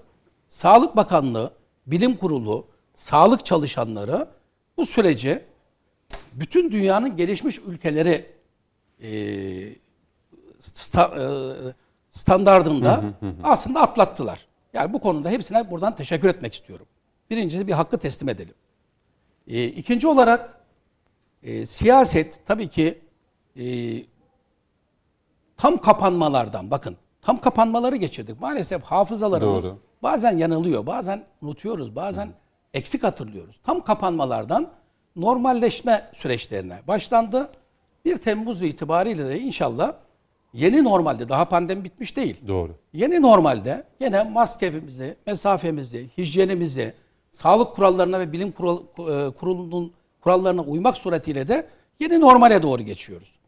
[0.47, 1.51] Sağlık Bakanlığı,
[1.87, 2.67] Bilim Kurulu,
[2.97, 4.27] sağlık çalışanları
[4.77, 5.43] bu süreci
[6.33, 8.25] bütün dünyanın gelişmiş ülkeleri
[9.01, 9.09] e,
[10.59, 11.73] sta- e,
[12.11, 13.03] standardında
[13.43, 14.47] aslında atlattılar.
[14.73, 16.85] Yani bu konuda hepsine buradan teşekkür etmek istiyorum.
[17.29, 18.55] Birincisi bir hakkı teslim edelim.
[19.47, 20.61] E, ikinci olarak
[21.43, 23.01] e, siyaset tabii ki
[23.59, 23.65] e,
[25.57, 28.41] tam kapanmalardan bakın tam kapanmaları geçirdik.
[28.41, 29.79] Maalesef hafızalarımız Doğru.
[30.03, 32.29] bazen yanılıyor, bazen unutuyoruz, bazen
[32.73, 33.59] eksik hatırlıyoruz.
[33.63, 34.69] Tam kapanmalardan
[35.15, 37.49] normalleşme süreçlerine başlandı.
[38.05, 39.93] 1 Temmuz itibariyle de inşallah
[40.53, 42.47] yeni normalde daha pandemi bitmiş değil.
[42.47, 42.75] Doğru.
[42.93, 46.93] Yeni normalde yine maskemizi, mesafemizi, hijyenimizi,
[47.31, 51.67] sağlık kurallarına ve bilim kural, e, kurulunun kurallarına uymak suretiyle de
[51.99, 53.39] yeni normale doğru geçiyoruz.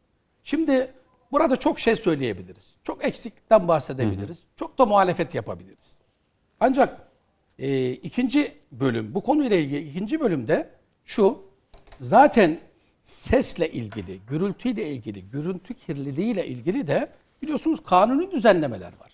[0.44, 0.92] Şimdi
[1.32, 2.76] burada çok şey söyleyebiliriz.
[2.84, 4.44] Çok eksiklikten bahsedebiliriz.
[4.56, 6.00] Çok da muhalefet yapabiliriz.
[6.60, 7.09] Ancak
[7.60, 10.70] e, ikinci bölüm, bu konuyla ilgili ikinci bölümde
[11.06, 11.42] şu,
[12.00, 12.60] zaten
[13.04, 17.10] sesle ilgili, gürültüyle ilgili, gürültü kirliliğiyle ilgili de
[17.42, 19.12] biliyorsunuz kanuni düzenlemeler var.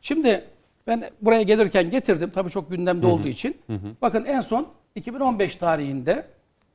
[0.00, 0.44] Şimdi
[0.86, 3.56] ben buraya gelirken getirdim, tabii çok gündemde olduğu için.
[4.02, 6.26] Bakın en son 2015 tarihinde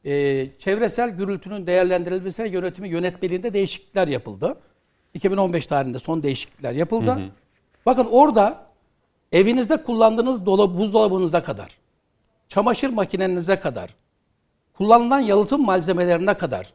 [0.05, 4.57] e, çevresel gürültünün değerlendirilmesi ve yönetimi yönetmeliğinde değişiklikler yapıldı.
[5.13, 7.31] 2015 tarihinde son değişiklikler yapıldı.
[7.85, 8.66] Bakın orada
[9.31, 11.77] evinizde kullandığınız dolap, buzdolabınıza kadar,
[12.47, 13.95] çamaşır makinenize kadar,
[14.73, 16.73] kullanılan yalıtım malzemelerine kadar,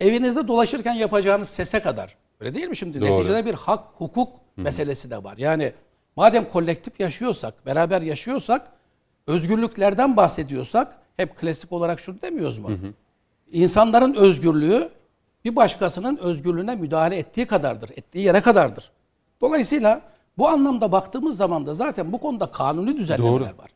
[0.00, 2.16] evinizde dolaşırken yapacağınız sese kadar.
[2.40, 3.00] Öyle değil mi şimdi?
[3.00, 3.10] Doğru.
[3.10, 5.34] Neticede bir hak, hukuk meselesi de var.
[5.38, 5.72] Yani
[6.16, 8.66] madem kolektif yaşıyorsak, beraber yaşıyorsak,
[9.26, 12.70] özgürlüklerden bahsediyorsak, hep klasik olarak şunu demiyoruz mu?
[13.52, 14.88] İnsanların özgürlüğü
[15.44, 18.90] bir başkasının özgürlüğüne müdahale ettiği kadardır, ettiği yere kadardır.
[19.40, 20.00] Dolayısıyla
[20.38, 23.44] bu anlamda baktığımız zaman da zaten bu konuda kanuni düzenlemeler Doğru.
[23.44, 23.70] var.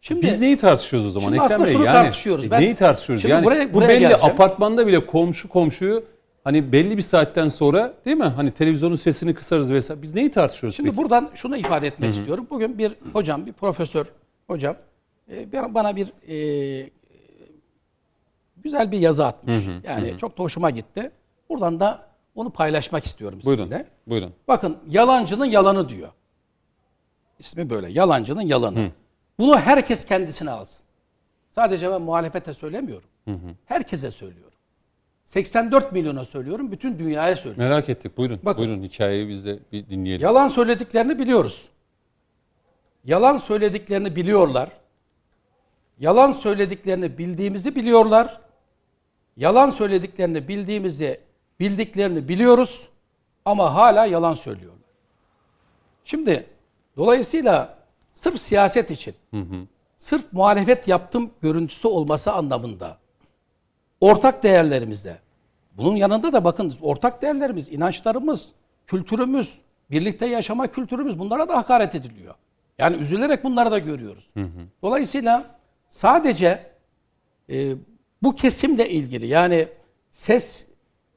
[0.00, 1.72] Şimdi Biz neyi tartışıyoruz o zaman Şimdi Ekrem aslında Bey?
[1.72, 2.50] şunu Yani, tartışıyoruz.
[2.50, 3.22] Ben- neyi tartışıyoruz?
[3.22, 4.34] Şimdi yani buraya- bu buraya belli geleceğim.
[4.34, 6.04] apartmanda bile komşu komşuyu
[6.44, 8.24] hani belli bir saatten sonra değil mi?
[8.24, 10.02] Hani televizyonun sesini kısarız vesaire.
[10.02, 11.02] Biz neyi tartışıyoruz Şimdi peki?
[11.02, 12.46] buradan şunu ifade etmek istiyorum.
[12.50, 14.06] Bugün bir hocam, bir profesör
[14.46, 14.76] hocam
[15.30, 16.90] e, bana bir e,
[18.56, 19.56] güzel bir yazı atmış.
[19.84, 21.10] yani çok da hoşuma gitti.
[21.50, 23.64] Buradan da onu paylaşmak istiyorum Buyurun.
[23.64, 23.86] sizinle.
[24.06, 24.32] Buyurun.
[24.48, 26.08] Bakın yalancının yalanı diyor.
[27.38, 27.90] İsmi böyle.
[27.90, 28.90] Yalancının yalanı.
[29.38, 30.84] Bunu herkes kendisine alsın.
[31.50, 33.08] Sadece ben muhalefete söylemiyorum.
[33.64, 34.50] Herkese söylüyorum.
[35.24, 36.72] 84 milyona söylüyorum.
[36.72, 37.62] Bütün dünyaya söylüyorum.
[37.70, 38.16] Merak ettik.
[38.16, 38.40] Buyurun.
[38.42, 38.64] Bakın.
[38.66, 40.24] Buyurun hikayeyi biz de bir dinleyelim.
[40.26, 41.68] Yalan söylediklerini biliyoruz.
[43.04, 44.68] Yalan söylediklerini biliyorlar.
[45.98, 48.40] Yalan söylediklerini bildiğimizi biliyorlar.
[49.36, 51.20] Yalan söylediklerini bildiğimizi
[51.60, 52.88] bildiklerini biliyoruz
[53.44, 54.88] ama hala yalan söylüyorlar.
[56.04, 56.46] Şimdi
[56.96, 57.78] dolayısıyla
[58.14, 59.14] sırf siyaset için,
[59.98, 62.98] sırf muhalefet yaptım görüntüsü olması anlamında
[64.00, 65.18] ortak değerlerimizde.
[65.76, 68.48] Bunun yanında da bakın ortak değerlerimiz, inançlarımız,
[68.86, 69.58] kültürümüz,
[69.90, 72.34] birlikte yaşama kültürümüz bunlara da hakaret ediliyor.
[72.78, 74.30] Yani üzülerek bunları da görüyoruz.
[74.82, 76.66] Dolayısıyla sadece
[77.50, 77.74] e,
[78.22, 79.68] bu kesimle ilgili yani
[80.10, 80.66] ses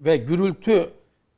[0.02, 0.90] ve gürültü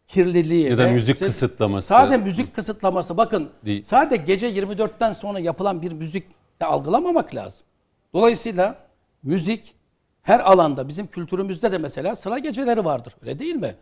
[0.07, 1.87] kirliliği Ya da müzik ses- kısıtlaması.
[1.87, 3.83] Sadece müzik kısıtlaması bakın Değil.
[3.83, 6.23] sadece gece 24'ten sonra yapılan bir müzik
[6.61, 7.65] de algılamamak lazım.
[8.13, 8.75] Dolayısıyla
[9.23, 9.73] müzik
[10.21, 13.13] her alanda bizim kültürümüzde de mesela sıra geceleri vardır.
[13.21, 13.75] Öyle değil mi?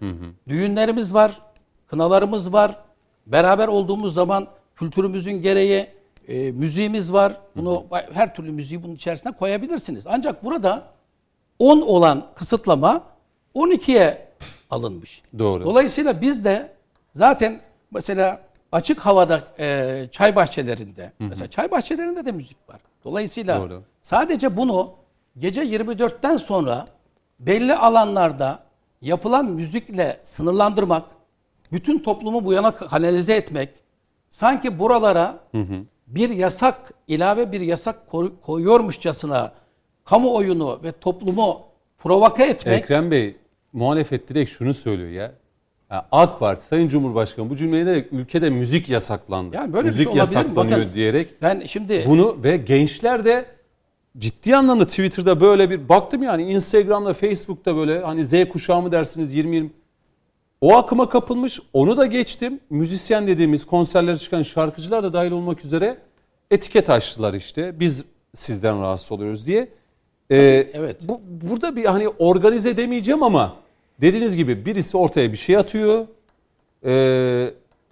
[0.47, 1.41] Düğünlerimiz var,
[1.87, 2.79] kınalarımız var.
[3.27, 5.87] Beraber olduğumuz zaman kültürümüzün gereği
[6.27, 7.37] e, müziğimiz var.
[7.55, 10.07] Bunu her türlü müziği bunun içerisine koyabilirsiniz.
[10.07, 10.83] Ancak burada
[11.59, 13.03] 10 olan kısıtlama
[13.55, 14.26] 12'ye
[14.69, 15.21] alınmış.
[15.39, 15.65] Doğru.
[15.65, 16.71] Dolayısıyla biz de
[17.13, 22.79] zaten mesela açık havada e, çay bahçelerinde, mesela çay bahçelerinde de müzik var.
[23.05, 23.83] Dolayısıyla Doğru.
[24.01, 24.93] sadece bunu
[25.37, 26.87] gece 24'ten sonra
[27.39, 28.59] belli alanlarda
[29.01, 31.03] yapılan müzikle sınırlandırmak,
[31.71, 33.69] bütün toplumu bu yana kanalize etmek,
[34.29, 35.39] sanki buralara
[36.07, 39.51] bir yasak, ilave bir yasak koy- koyuyormuşçasına
[40.05, 41.61] kamuoyunu ve toplumu
[41.97, 43.37] provoke etmek Ekrem Bey
[43.77, 45.31] muhalefet direkt şunu söylüyor ya.
[45.91, 49.55] Ya AK Parti Sayın Cumhurbaşkanı bu cümleyi ederek ülkede müzik yasaklandı.
[49.55, 50.35] Yani böyle bir müzik şey olabilir mi?
[50.35, 53.45] yasaklanıyor Bakın, diyerek ben şimdi bunu ve gençler de
[54.17, 59.33] ciddi anlamda Twitter'da böyle bir baktım yani Instagram'da Facebook'ta böyle hani Z kuşağı mı dersiniz
[59.33, 59.71] 20 20
[60.61, 61.59] O akıma kapılmış.
[61.73, 62.59] Onu da geçtim.
[62.69, 65.97] Müzisyen dediğimiz konserlere çıkan şarkıcılar da dahil olmak üzere
[66.51, 67.79] etiket açtılar işte.
[67.79, 68.03] Biz
[68.35, 69.69] sizden rahatsız oluyoruz diye.
[70.31, 70.97] Ee, evet.
[71.01, 73.55] Bu, burada bir hani organize demeyeceğim ama
[74.01, 76.07] dediğiniz gibi birisi ortaya bir şey atıyor.
[76.85, 76.89] Ee,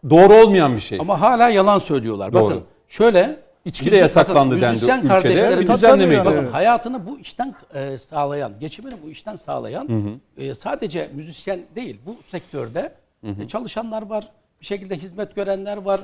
[0.09, 0.97] doğru olmayan bir şey.
[1.01, 2.33] Ama hala yalan söylüyorlar.
[2.33, 2.43] Doğru.
[2.45, 5.59] Bakın şöyle İçki de yasaklandı dendi ülkede.
[5.59, 6.25] Bir düzenleme Yani.
[6.25, 12.17] Bakın hayatını bu işten e, sağlayan, geçimini bu işten sağlayan e, sadece müzisyen değil bu
[12.27, 14.27] sektörde e, çalışanlar var,
[14.61, 16.01] bir şekilde hizmet görenler var,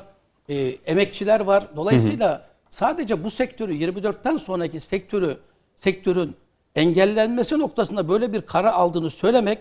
[0.50, 1.64] e, emekçiler var.
[1.76, 5.38] Dolayısıyla sadece bu sektörü 24'ten sonraki sektörü
[5.76, 6.36] sektörün
[6.76, 9.60] engellenmesi noktasında böyle bir karar aldığını söylemek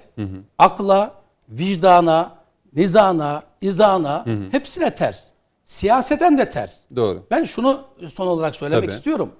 [0.59, 1.15] akla,
[1.49, 2.35] vicdana,
[2.73, 5.31] nizana, izana hepsine ters.
[5.65, 6.85] Siyaseten de ters.
[6.97, 7.27] Doğru.
[7.31, 8.97] Ben şunu son olarak söylemek Tabii.
[8.97, 9.33] istiyorum.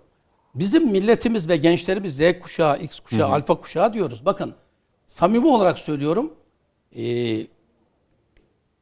[0.55, 4.25] Bizim milletimiz ve gençlerimiz Z kuşağı, X kuşağı, alfa kuşağı diyoruz.
[4.25, 4.55] Bakın
[5.07, 6.33] samimi olarak söylüyorum.
[6.97, 7.47] Ee,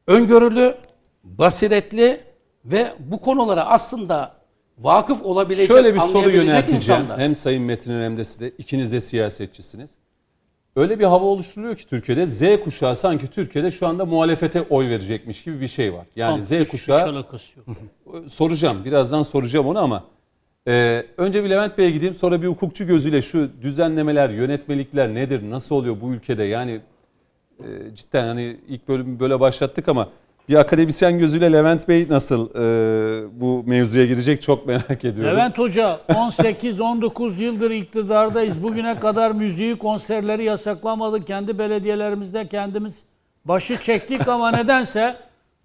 [0.07, 0.75] öngörülü,
[1.23, 2.21] basiretli
[2.65, 4.38] ve bu konulara aslında
[4.81, 7.01] vakıf olabilecek, Şöyle bir soru yönelteceğim.
[7.01, 7.19] insanlar.
[7.19, 8.47] Hem Sayın Metin'in hem de size.
[8.57, 9.91] ikiniz de siyasetçisiniz.
[10.75, 15.43] Öyle bir hava oluşturuluyor ki Türkiye'de Z kuşağı sanki Türkiye'de şu anda muhalefete oy verecekmiş
[15.43, 16.05] gibi bir şey var.
[16.15, 17.25] Yani Z Hiç- hiç kuşağı yok.
[18.29, 18.85] soracağım.
[18.85, 20.03] Birazdan soracağım onu ama
[20.67, 22.13] e, önce bir Levent Bey'e gideyim.
[22.15, 25.49] Sonra bir hukukçu gözüyle şu düzenlemeler, yönetmelikler nedir?
[25.49, 26.43] Nasıl oluyor bu ülkede?
[26.43, 26.81] Yani
[27.59, 27.65] e,
[27.95, 30.09] cidden hani ilk bölümü böyle başlattık ama
[30.49, 35.37] bir akademisyen gözüyle Levent Bey nasıl e, bu mevzuya girecek çok merak ediyorum.
[35.37, 38.63] Levent Hoca 18-19 yıldır iktidardayız.
[38.63, 41.27] Bugüne kadar müziği, konserleri yasaklamadık.
[41.27, 43.03] Kendi belediyelerimizde kendimiz
[43.45, 45.15] başı çektik ama nedense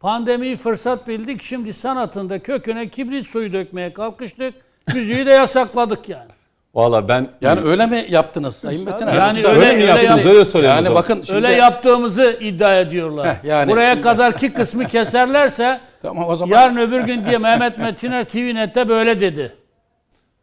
[0.00, 1.42] pandemiyi fırsat bildik.
[1.42, 4.54] Şimdi sanatında köküne kibrit suyu dökmeye kalkıştık.
[4.94, 6.33] Müziği de yasakladık yani.
[6.74, 9.06] Valla ben Yani öyle mi yaptınız Sayın Metin?
[9.06, 10.24] Yani Yoksa- öyle- öyle mi yaptınız?
[10.24, 13.26] yap- Öyle söyleyin o Yani bakın şimdi, Öyle yaptığımızı iddia ediyorlar.
[13.28, 17.78] Heh, yani Buraya şimdi- kadarki kısmı keserlerse Tamam o zaman yarın öbür gün diye Mehmet
[17.78, 19.52] Metiner TVNet'te böyle dedi.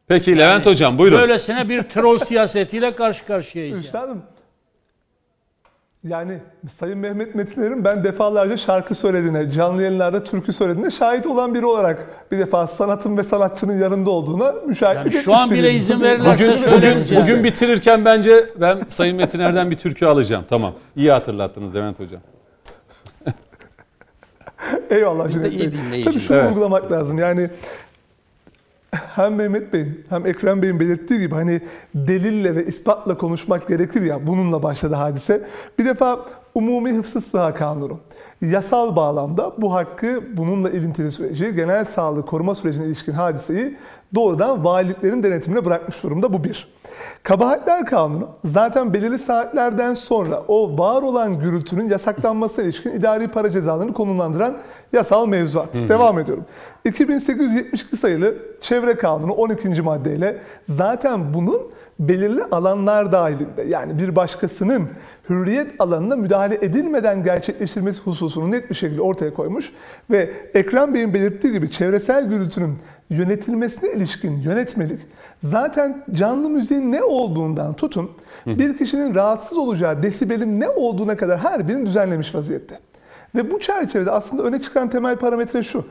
[0.07, 1.19] Peki Levent Hocam buyurun.
[1.19, 3.75] Böylesine bir troll siyasetiyle karşı karşıyayız.
[3.75, 3.85] yani.
[3.85, 4.21] Üstadım yani
[6.69, 12.07] Sayın Mehmet Metiner'in ben defalarca şarkı söylediğine, canlı yayınlarda türkü söylediğine şahit olan biri olarak
[12.31, 15.77] bir defa sanatın ve sanatçının yanında olduğuna müşahitlik Yani şu an bile biriyim.
[15.77, 17.23] izin verirlerse Bugün, söyleriz bugün, yani.
[17.23, 20.45] bugün bitirirken bence ben Sayın Metiner'den bir türkü alacağım.
[20.49, 20.73] Tamam.
[20.95, 22.21] İyi hatırlattınız Levent Hocam.
[24.89, 25.29] Eyvallah.
[25.29, 26.05] Biz de iyi dinleyiciyiz.
[26.05, 26.49] Tabii şunu Evet.
[26.51, 27.17] vurgulamak lazım.
[27.17, 27.49] Yani
[28.91, 31.61] hem Mehmet Bey'in hem Ekrem Bey'in belirttiği gibi hani
[31.95, 35.47] delille ve ispatla konuşmak gerekir ya bununla başladı hadise.
[35.79, 36.25] Bir defa
[36.55, 37.99] Umumi Hıfzı Sıha Kanunu.
[38.41, 43.77] Yasal bağlamda bu hakkı bununla ilintili süreci, genel sağlık koruma sürecine ilişkin hadiseyi
[44.15, 46.67] doğrudan valiliklerin denetimine bırakmış durumda bu bir.
[47.23, 53.93] Kabahatler Kanunu zaten belirli saatlerden sonra o var olan gürültünün yasaklanmasına ilişkin idari para cezalarını
[53.93, 54.57] konumlandıran
[54.93, 55.73] yasal mevzuat.
[55.73, 56.45] Devam ediyorum.
[56.85, 59.81] 2872 sayılı Çevre Kanunu 12.
[59.81, 61.61] maddeyle zaten bunun
[62.07, 64.89] belirli alanlar dahilinde yani bir başkasının
[65.29, 69.71] hürriyet alanına müdahale edilmeden gerçekleştirilmesi hususunu net bir şekilde ortaya koymuş
[70.09, 72.77] ve Ekrem Bey'in belirttiği gibi çevresel gürültünün
[73.09, 74.99] yönetilmesine ilişkin yönetmelik
[75.39, 78.11] zaten canlı müziğin ne olduğundan tutun
[78.45, 82.79] bir kişinin rahatsız olacağı desibelin ne olduğuna kadar her birini düzenlemiş vaziyette.
[83.35, 85.85] Ve bu çerçevede aslında öne çıkan temel parametre şu.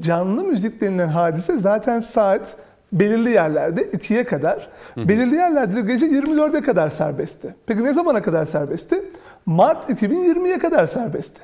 [0.00, 2.56] Canlı müzik denilen hadise zaten saat
[2.92, 7.54] belirli yerlerde 2'ye kadar, belirli yerlerde de gece 24'e kadar serbestti.
[7.66, 9.02] Peki ne zamana kadar serbestti?
[9.46, 11.40] Mart 2020'ye kadar serbestti.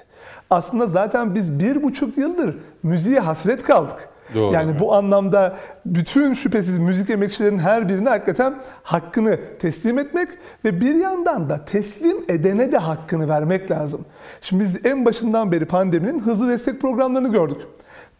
[0.50, 4.09] Aslında zaten biz bir buçuk yıldır müziğe hasret kaldık.
[4.35, 4.52] Doğru.
[4.54, 10.28] Yani bu anlamda bütün şüphesiz müzik emekçilerinin her birine hakikaten hakkını teslim etmek
[10.64, 14.04] ve bir yandan da teslim edene de hakkını vermek lazım.
[14.40, 17.59] Şimdi biz en başından beri pandeminin hızlı destek programlarını gördük.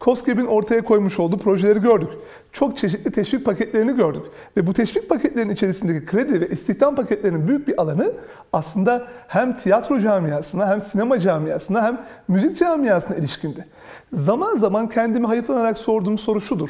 [0.05, 2.09] COSGAP'in ortaya koymuş olduğu projeleri gördük.
[2.51, 4.23] Çok çeşitli teşvik paketlerini gördük.
[4.57, 8.13] Ve bu teşvik paketlerinin içerisindeki kredi ve istihdam paketlerinin büyük bir alanı
[8.53, 13.67] aslında hem tiyatro camiasına hem sinema camiasına hem müzik camiasına ilişkindi.
[14.13, 16.69] Zaman zaman kendimi hayıflanarak sorduğum soru şudur.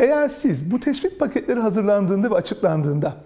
[0.00, 3.16] Eğer siz bu teşvik paketleri hazırlandığında ve açıklandığında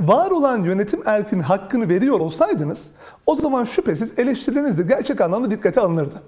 [0.00, 2.90] var olan yönetim erkinin hakkını veriyor olsaydınız
[3.26, 6.22] o zaman şüphesiz eleştirileriniz de gerçek anlamda dikkate alınırdı.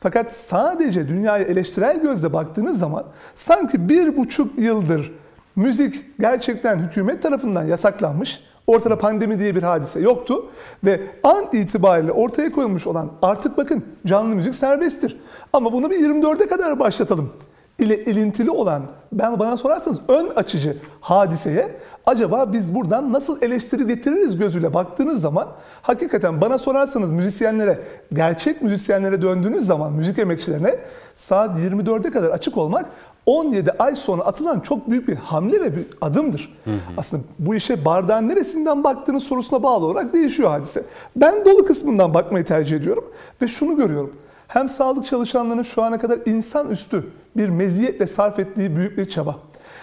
[0.00, 5.12] Fakat sadece dünyaya eleştirel gözle baktığınız zaman sanki bir buçuk yıldır
[5.56, 10.46] müzik gerçekten hükümet tarafından yasaklanmış, ortada pandemi diye bir hadise yoktu
[10.84, 15.20] ve an itibariyle ortaya koyulmuş olan artık bakın canlı müzik serbesttir.
[15.52, 17.32] Ama bunu bir 24'e kadar başlatalım
[17.78, 18.82] ile ilintili olan
[19.12, 25.48] ben bana sorarsanız ön açıcı hadiseye acaba biz buradan nasıl eleştiri getiririz gözüyle baktığınız zaman
[25.82, 27.78] hakikaten bana sorarsanız müzisyenlere
[28.12, 30.78] gerçek müzisyenlere döndüğünüz zaman müzik emekçilerine
[31.14, 32.86] saat 24'e kadar açık olmak
[33.26, 36.58] 17 ay sonra atılan çok büyük bir hamle ve bir adımdır.
[36.96, 40.84] Aslında bu işe bardağın neresinden baktığınız sorusuna bağlı olarak değişiyor hadise.
[41.16, 43.04] Ben dolu kısmından bakmayı tercih ediyorum
[43.42, 44.12] ve şunu görüyorum.
[44.48, 47.04] Hem sağlık çalışanlarının şu ana kadar insan üstü
[47.36, 49.38] bir meziyetle sarf ettiği büyük bir çaba.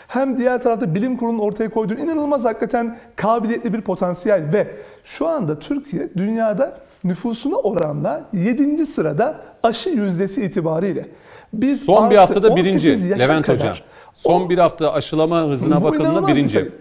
[0.07, 4.67] Hem diğer tarafta bilim kurulunun ortaya koyduğu inanılmaz hakikaten kabiliyetli bir potansiyel ve
[5.03, 8.85] şu anda Türkiye dünyada nüfusuna oranla 7.
[8.85, 11.07] sırada aşı yüzdesi itibariyle.
[11.53, 13.75] Biz Son bir haftada 18 birinci Levent kadar- Hocam.
[14.15, 16.51] Son O- bir hafta aşılama hızına bakıldığında bir birinci.
[16.53, 16.71] sayı.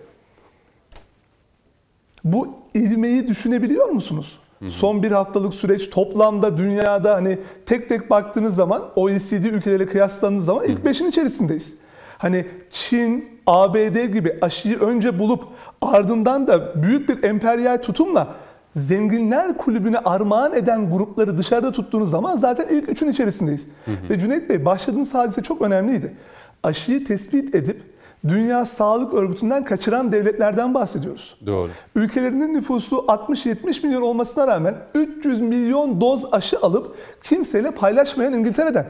[2.25, 4.39] Bu ivmeyi düşünebiliyor musunuz?
[4.69, 10.65] Son bir haftalık süreç toplamda dünyada hani tek tek baktığınız zaman OECD ülkeleriyle kıyasladığınız zaman
[10.65, 11.75] ilk beşin içerisindeyiz.
[12.19, 15.45] Hani Çin, ABD gibi aşıyı önce bulup
[15.83, 18.29] ardından da büyük bir emperyal tutumla
[18.77, 23.67] zenginler kulübüne armağan eden grupları dışarıda tuttuğunuz zaman zaten ilk üçün içerisindeyiz.
[24.11, 26.15] Ve Cüneyt Bey başladığınız hadise çok önemliydi.
[26.63, 27.83] Aşıyı tespit edip
[28.29, 31.37] Dünya Sağlık Örgütü'nden kaçıran devletlerden bahsediyoruz.
[31.47, 31.69] Doğru.
[31.95, 38.87] Ülkelerinin nüfusu 60-70 milyon olmasına rağmen 300 milyon doz aşı alıp kimseyle paylaşmayan İngiltere'den,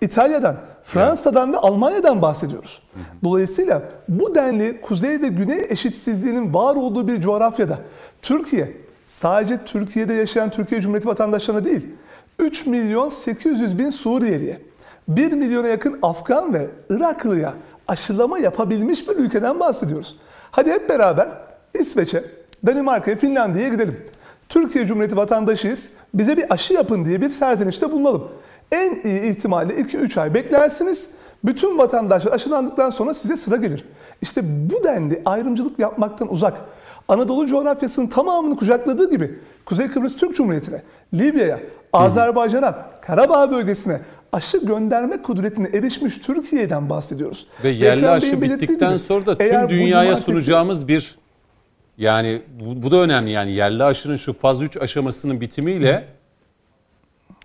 [0.00, 2.82] İtalya'dan, Fransa'dan ve Almanya'dan bahsediyoruz.
[3.24, 7.78] Dolayısıyla bu denli kuzey ve güney eşitsizliğinin var olduğu bir coğrafyada
[8.22, 11.86] Türkiye sadece Türkiye'de yaşayan Türkiye Cumhuriyeti vatandaşlarına değil
[12.38, 14.60] 3 milyon 800 bin Suriyeliye,
[15.08, 17.54] 1 milyona yakın Afgan ve Iraklıya
[17.88, 20.16] aşılama yapabilmiş bir ülkeden bahsediyoruz.
[20.50, 21.28] Hadi hep beraber
[21.74, 22.24] İsveç'e,
[22.66, 24.04] Danimarka'ya, Finlandiya'ya gidelim.
[24.48, 25.90] Türkiye Cumhuriyeti vatandaşıyız.
[26.14, 28.28] Bize bir aşı yapın diye bir serzenişte bulunalım.
[28.72, 31.10] En iyi ihtimalle 2-3 ay beklersiniz.
[31.44, 33.84] Bütün vatandaşlar aşılandıktan sonra size sıra gelir.
[34.22, 36.54] İşte bu denli ayrımcılık yapmaktan uzak.
[37.08, 40.82] Anadolu coğrafyasının tamamını kucakladığı gibi Kuzey Kıbrıs Türk Cumhuriyeti'ne,
[41.14, 41.60] Libya'ya,
[41.92, 44.00] Azerbaycan'a, Karabağ bölgesine
[44.32, 47.46] aşı gönderme kudretine erişmiş Türkiye'den bahsediyoruz.
[47.64, 51.16] Ve yerli Ekrem aşı Bey'in bittikten gibi, sonra da tüm dünyaya cumartesi- sunacağımız bir
[51.98, 56.04] yani bu, bu da önemli yani yerli aşının şu faz 3 aşamasının bitimiyle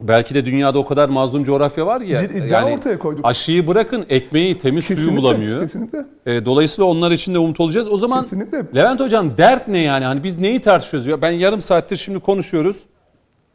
[0.02, 3.26] belki de dünyada o kadar mazlum coğrafya var ya Bir iddia yani ortaya koyduk.
[3.26, 5.62] aşıyı bırakın ekmeği temiz suyu Kesinlikle, bulamıyor.
[5.62, 6.06] kesinlikle.
[6.26, 7.92] E, dolayısıyla onlar için de umut olacağız.
[7.92, 8.64] O zaman Kesinlikle.
[8.76, 10.06] Levent hocam dert ne yani?
[10.06, 11.08] Hani biz neyi tartışıyoruz?
[11.08, 12.84] Ya ben yarım saattir şimdi konuşuyoruz.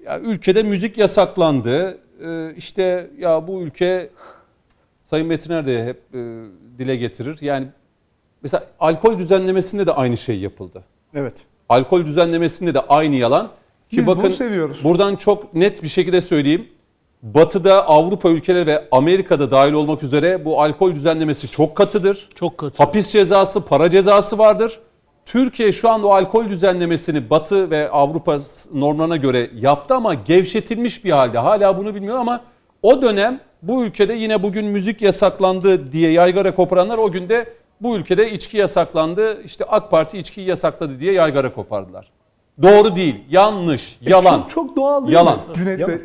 [0.05, 1.99] Ya ülkede müzik yasaklandı.
[2.25, 4.11] Ee, işte ya bu ülke
[5.03, 6.19] Sayın Metiner de hep e,
[6.79, 7.39] dile getirir.
[7.41, 7.67] Yani
[8.43, 10.85] mesela alkol düzenlemesinde de aynı şey yapıldı.
[11.15, 11.35] Evet.
[11.69, 13.47] Alkol düzenlemesinde de aynı yalan.
[13.91, 14.85] Ki Biz bunu bakın seviyoruz.
[14.85, 16.69] buradan çok net bir şekilde söyleyeyim.
[17.23, 22.29] Batı'da Avrupa ülkeleri ve Amerika'da dahil olmak üzere bu alkol düzenlemesi çok katıdır.
[22.35, 22.83] Çok katı.
[22.83, 24.81] Hapis cezası, para cezası vardır.
[25.27, 28.39] Türkiye şu anda o alkol düzenlemesini Batı ve Avrupa
[28.75, 31.39] normlarına göre yaptı ama gevşetilmiş bir halde.
[31.39, 32.41] Hala bunu bilmiyor ama
[32.83, 37.47] o dönem bu ülkede yine bugün müzik yasaklandı diye yaygara koparanlar o günde
[37.81, 39.43] bu ülkede içki yasaklandı.
[39.43, 42.11] İşte AK Parti içkiyi yasakladı diye yaygara kopardılar.
[42.63, 44.39] Doğru değil, yanlış, yalan.
[44.39, 45.37] E, Çok, çok doğal değil Yalan.
[45.37, 45.95] mi Cüneyt Yalan.
[45.95, 46.05] Bey?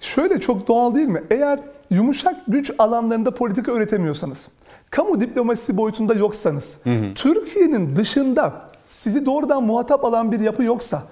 [0.00, 1.22] Şöyle çok doğal değil mi?
[1.30, 4.48] Eğer yumuşak güç alanlarında politika üretemiyorsanız,
[4.92, 6.76] kamu diplomasisi boyutunda yoksanız,
[7.14, 8.52] Türkiye'nin dışında
[8.86, 11.02] sizi doğrudan muhatap alan bir yapı yoksa,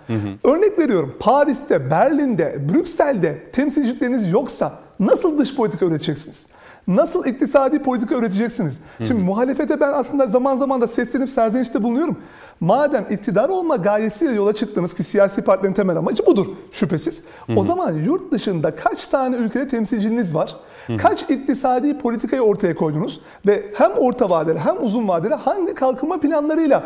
[0.45, 6.47] örnek veriyorum Paris'te, Berlin'de, Brüksel'de temsilcilikleriniz yoksa nasıl dış politika üreteceksiniz?
[6.88, 8.75] Nasıl iktisadi politika üreteceksiniz?
[8.99, 12.16] Şimdi muhalefete ben aslında zaman zaman da seslenip serzenişte bulunuyorum.
[12.61, 17.21] Madem iktidar olma gayesiyle yola çıktınız ki siyasi partilerin temel amacı budur şüphesiz.
[17.57, 20.57] O zaman yurt dışında kaç tane ülkede temsilciniz var?
[20.99, 23.21] Kaç iktisadi politikayı ortaya koydunuz?
[23.47, 26.83] Ve hem orta vadeli hem uzun vadeli hangi kalkınma planlarıyla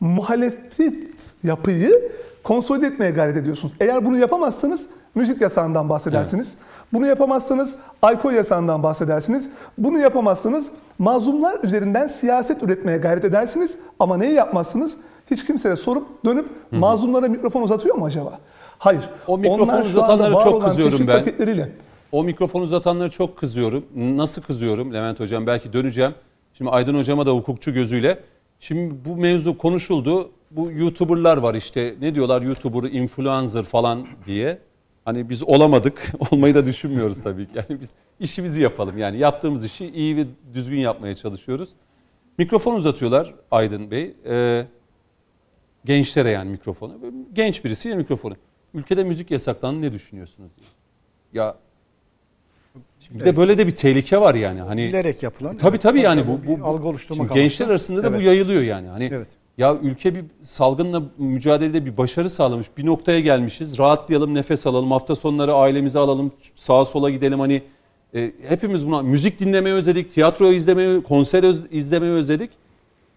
[0.00, 3.74] muhalefet yapıyı konsolide etmeye gayret ediyorsunuz?
[3.80, 6.54] Eğer bunu yapamazsanız müzik yasağından bahsedersiniz.
[6.92, 9.50] Bunu yapamazsanız alkol yasağından bahsedersiniz.
[9.78, 13.74] Bunu yapamazsanız mazlumlar üzerinden siyaset üretmeye gayret edersiniz.
[13.98, 14.96] Ama neyi yapmazsınız?
[15.30, 18.38] Hiç kimseye sorup dönüp mazlumlara mikrofon uzatıyor mu acaba?
[18.78, 19.10] Hayır.
[19.26, 21.18] O mikrofon uzatanlara çok kızıyorum ben.
[21.18, 21.72] paketleriyle
[22.12, 23.84] O mikrofon uzatanlara çok kızıyorum.
[23.96, 25.46] Nasıl kızıyorum Levent Hocam?
[25.46, 26.14] Belki döneceğim.
[26.54, 28.18] Şimdi Aydın Hocama da hukukçu gözüyle.
[28.60, 30.30] Şimdi bu mevzu konuşuldu.
[30.50, 31.94] Bu YouTuber'lar var işte.
[32.00, 34.58] Ne diyorlar YouTuber, influencer falan diye.
[35.04, 36.12] Hani biz olamadık.
[36.30, 37.52] Olmayı da düşünmüyoruz tabii ki.
[37.54, 37.90] Yani biz
[38.20, 38.98] işimizi yapalım.
[38.98, 41.68] Yani yaptığımız işi iyi ve düzgün yapmaya çalışıyoruz.
[42.38, 44.14] Mikrofon uzatıyorlar Aydın Bey.
[44.26, 44.66] Ee,
[45.84, 46.92] gençlere yani mikrofonu.
[47.32, 48.34] Genç birisiyle mikrofonu.
[48.74, 50.68] Ülkede müzik yasaklandı ne düşünüyorsunuz diye.
[51.32, 51.56] Ya
[53.10, 54.60] Bir de böyle de bir tehlike var yani.
[54.60, 55.56] Hani Bilerek yapılan.
[55.56, 58.26] Tabii evet, tabii yani bu, bir bu algı oluşturmak şimdi gençler arasında da bu Evet.
[58.26, 58.88] yayılıyor yani.
[58.88, 59.28] Hani Evet.
[59.58, 62.66] Ya ülke bir salgınla mücadelede bir başarı sağlamış.
[62.76, 63.78] Bir noktaya gelmişiz.
[63.78, 64.90] Rahatlayalım, nefes alalım.
[64.90, 66.32] Hafta sonları ailemizi alalım.
[66.54, 67.62] Sağa sola gidelim hani
[68.14, 72.50] e, hepimiz buna müzik dinlemeyi özledik, tiyatro izlemeyi, konser öz- izlemeyi özledik.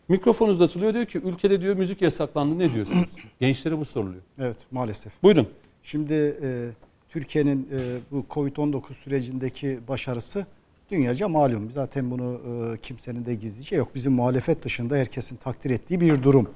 [0.08, 2.60] Mikrofon uzatılıyor diyor ki ülkede diyor müzik yasaklandı.
[2.60, 3.06] Ne diyorsunuz?
[3.40, 4.22] Gençlere bu soruluyor.
[4.40, 5.24] Evet maalesef.
[5.24, 5.48] Buyurun.
[5.84, 6.14] Şimdi
[6.44, 6.70] e,
[7.10, 7.78] Türkiye'nin e,
[8.12, 10.46] bu Covid-19 sürecindeki başarısı
[10.90, 11.72] dünyaca malum.
[11.76, 12.42] Zaten bunu
[12.74, 13.96] e, kimsenin de gizlice yok.
[13.96, 16.50] Bizim muhalefet dışında herkesin takdir ettiği bir durum.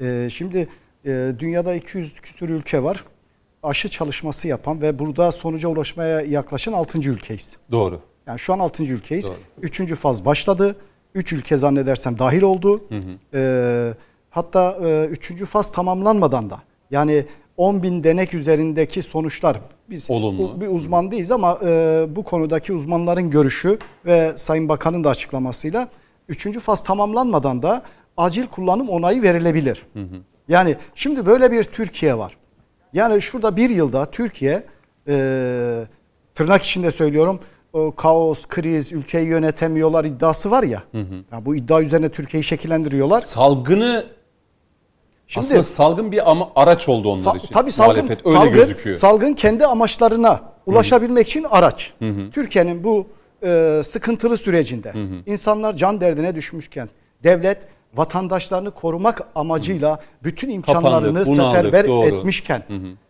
[0.00, 0.68] E, şimdi
[1.04, 3.04] e, dünyada 200 küsur ülke var.
[3.62, 6.98] Aşı çalışması yapan ve burada sonuca ulaşmaya yaklaşan 6.
[6.98, 7.56] ülkeyiz.
[7.70, 8.00] Doğru.
[8.26, 8.82] Yani şu an 6.
[8.82, 9.26] ülkeyiz.
[9.26, 9.34] Doğru.
[9.62, 10.76] Üçüncü faz başladı.
[11.14, 12.84] 3 ülke zannedersem dahil oldu.
[13.34, 13.94] Ee,
[14.30, 17.24] hatta e, üçüncü faz tamamlanmadan da yani
[17.60, 20.60] 10 bin denek üzerindeki sonuçlar biz Olumlu.
[20.60, 25.88] bir uzman değiliz ama e, bu konudaki uzmanların görüşü ve Sayın Bakan'ın da açıklamasıyla
[26.28, 27.82] üçüncü faz tamamlanmadan da
[28.16, 29.82] acil kullanım onayı verilebilir.
[30.48, 32.36] Yani şimdi böyle bir Türkiye var.
[32.92, 34.62] Yani şurada bir yılda Türkiye
[35.08, 35.84] e,
[36.34, 37.40] tırnak içinde söylüyorum
[37.72, 40.82] o kaos, kriz, ülkeyi yönetemiyorlar iddiası var ya.
[41.32, 43.20] Ya bu iddia üzerine Türkiye'yi şekillendiriyorlar.
[43.20, 44.19] Salgını
[45.30, 47.54] Şimdi aslında salgın bir ama araç oldu onlar Sa- için.
[47.54, 48.96] tabii salgın, Muhalefet öyle salgın, gözüküyor.
[48.96, 51.94] salgın kendi amaçlarına ulaşabilmek için araç.
[52.32, 53.06] Türkiye'nin bu
[53.42, 54.92] e, sıkıntılı sürecinde
[55.26, 56.88] insanlar can derdine düşmüşken
[57.24, 57.58] devlet
[57.94, 62.06] vatandaşlarını korumak amacıyla bütün imkanlarını Kapandık, seferber doğru.
[62.06, 62.62] etmişken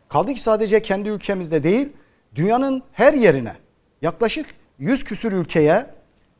[0.08, 1.88] kaldı ki sadece kendi ülkemizde değil
[2.34, 3.52] dünyanın her yerine
[4.02, 4.46] yaklaşık
[4.78, 5.86] 100 küsür ülkeye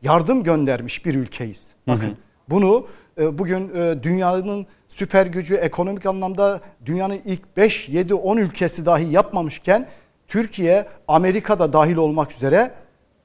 [0.02, 1.70] yardım göndermiş bir ülkeyiz.
[1.88, 2.16] Bakın
[2.48, 2.86] bunu
[3.20, 9.12] e, bugün e, dünyanın süper gücü ekonomik anlamda dünyanın ilk 5, 7, 10 ülkesi dahi
[9.12, 9.88] yapmamışken
[10.28, 12.70] Türkiye, Amerika'da dahil olmak üzere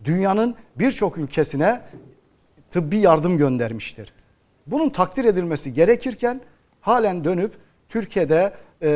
[0.03, 1.82] dünyanın birçok ülkesine
[2.72, 4.13] tıbbi yardım göndermiştir.
[4.68, 6.41] Bunun takdir edilmesi gerekirken
[6.82, 7.53] halen dönüp
[7.89, 8.89] Türkiye'de e,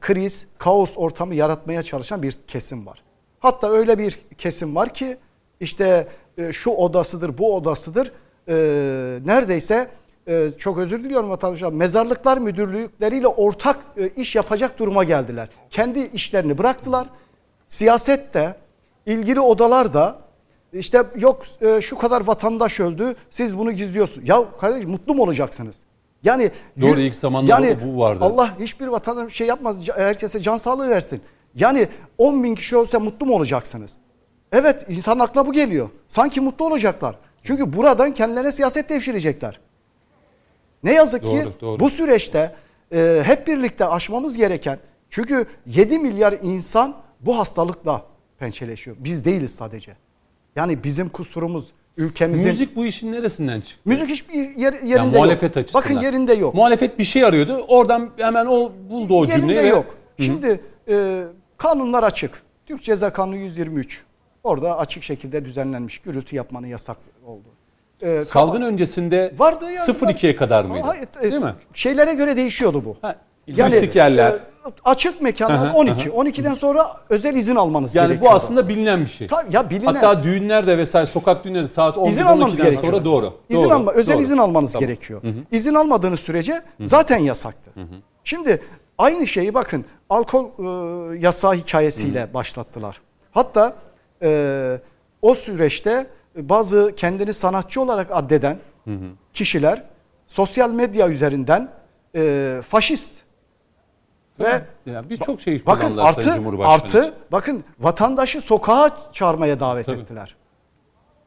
[0.00, 3.02] kriz, kaos ortamı yaratmaya çalışan bir kesim var.
[3.38, 5.16] Hatta öyle bir kesim var ki
[5.60, 8.12] işte e, şu odasıdır, bu odasıdır.
[8.48, 8.54] E,
[9.24, 9.88] neredeyse
[10.30, 11.72] e, çok özür diliyorum vatandaşlar.
[11.72, 15.48] Mezarlıklar müdürlükleriyle ortak e, iş yapacak duruma geldiler.
[15.70, 17.06] Kendi işlerini bıraktılar.
[17.68, 18.56] Siyasette
[19.06, 20.18] ilgili odalar da
[20.72, 24.28] işte yok e, şu kadar vatandaş öldü siz bunu gizliyorsunuz.
[24.28, 25.76] Ya kardeşim mutlu mu olacaksınız?
[26.22, 26.50] Yani
[26.80, 28.24] Doğru, ilk zamanlarda bu vardı.
[28.24, 31.20] Allah hiçbir vatandaş şey yapmaz herkese can sağlığı versin.
[31.54, 33.92] Yani 10 bin kişi olsa mutlu mu olacaksınız?
[34.52, 35.88] Evet insan aklına bu geliyor.
[36.08, 37.16] Sanki mutlu olacaklar.
[37.42, 39.60] Çünkü buradan kendilerine siyaset devşirecekler.
[40.82, 41.80] Ne yazık ki Doğru, doğru.
[41.80, 42.54] bu süreçte
[42.94, 44.78] e, hep birlikte aşmamız gereken
[45.10, 48.02] çünkü 7 milyar insan bu hastalıkla
[48.38, 48.96] pençeleşiyor.
[49.00, 49.92] Biz değiliz sadece.
[50.56, 53.90] Yani bizim kusurumuz ülkemizin müzik, Müzik bu işin neresinden çıktı?
[54.06, 55.14] hiçbir yer, yerinde Yani yok.
[55.14, 55.84] muhalefet açısından.
[55.84, 56.54] Bakın yerinde yok.
[56.54, 57.64] Muhalefet bir şey arıyordu.
[57.68, 59.58] Oradan hemen o buldu o yerinde cümleyi.
[59.58, 59.96] ve- yok.
[60.18, 61.22] Şimdi e,
[61.56, 62.42] kanunlar açık.
[62.66, 64.04] Türk Ceza Kanunu 123.
[64.44, 65.98] Orada açık şekilde düzenlenmiş.
[65.98, 67.48] Gürültü yapmanı yasak oldu.
[68.02, 69.76] E, Salgın öncesinde vardı yani.
[69.78, 70.86] 0-2'ye kadar mıydı?
[70.86, 71.54] Hayır, e, Değil mi?
[71.74, 72.96] Şeylere göre değişiyordu bu.
[73.02, 73.14] Ha,
[73.56, 74.30] turistik yerler.
[74.32, 74.38] e,
[74.84, 76.08] açık mekanlar 12.
[76.08, 78.32] 12'den sonra özel izin almanız yani gerekiyor.
[78.32, 79.26] bu aslında bilinen bir şey.
[79.26, 79.94] Tabii, ya bilinen.
[79.94, 82.92] Hatta düğünlerde vesaire sokak düğünlerinde saat 11 izin almanız 12'den gerekiyor.
[82.92, 83.34] sonra doğru.
[83.48, 84.22] İzin doğru, alma, özel doğru.
[84.22, 84.86] izin almanız Tamam.
[84.88, 85.22] gerekiyor.
[85.52, 87.70] İzin almadığınız sürece zaten yasaktı.
[88.24, 88.62] Şimdi
[88.98, 90.44] aynı şeyi bakın alkol
[91.14, 93.00] e, yasağı hikayesiyle başlattılar.
[93.32, 93.74] Hatta
[94.22, 94.78] e,
[95.22, 98.58] o süreçte bazı kendini sanatçı olarak addeden
[99.32, 99.84] kişiler
[100.26, 101.68] sosyal medya üzerinden
[102.14, 103.22] e, faşist
[104.40, 106.32] ve Yani birçok şey Bakın artı
[106.64, 110.00] artı bakın vatandaşı sokağa çağırmaya davet Tabii.
[110.00, 110.36] ettiler.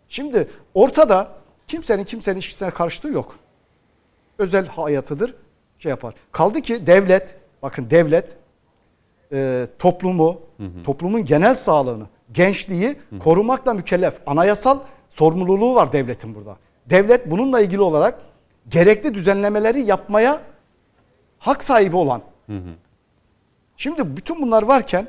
[0.10, 1.32] Şimdi ortada
[1.68, 3.36] kimsenin kimsenin ilişkisine karıştığı yok.
[4.38, 5.36] Özel hayatıdır
[5.80, 6.14] şey yapar.
[6.32, 8.36] Kaldı ki devlet bakın devlet
[9.32, 10.42] e, toplumu
[10.84, 14.14] toplumun genel sağlığını gençliği korumakla mükellef.
[14.26, 14.80] Anayasal
[15.14, 16.58] sorumluluğu var devletin burada.
[16.86, 18.20] Devlet bununla ilgili olarak
[18.70, 20.42] gerekli düzenlemeleri yapmaya
[21.40, 22.22] hak sahibi olan
[23.78, 25.08] Şimdi bütün bunlar varken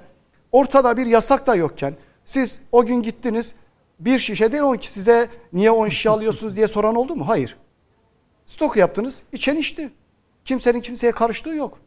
[0.53, 1.95] ortada bir yasak da yokken
[2.25, 3.55] siz o gün gittiniz
[4.01, 7.29] bir şişe değil on ki size niye 10 şişe alıyorsunuz diye soran oldu mu?
[7.29, 7.57] Hayır.
[8.47, 9.91] Stok yaptınız içen içti.
[10.45, 11.79] Kimsenin kimseye karıştığı yok.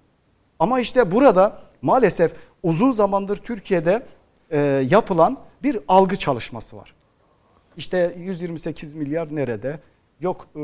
[0.60, 2.32] Ama işte burada maalesef
[2.64, 4.06] uzun zamandır Türkiye'de
[4.52, 4.60] e,
[4.90, 6.94] yapılan bir algı çalışması var.
[7.78, 9.80] İşte 128 milyar nerede?
[10.22, 10.62] Yok e,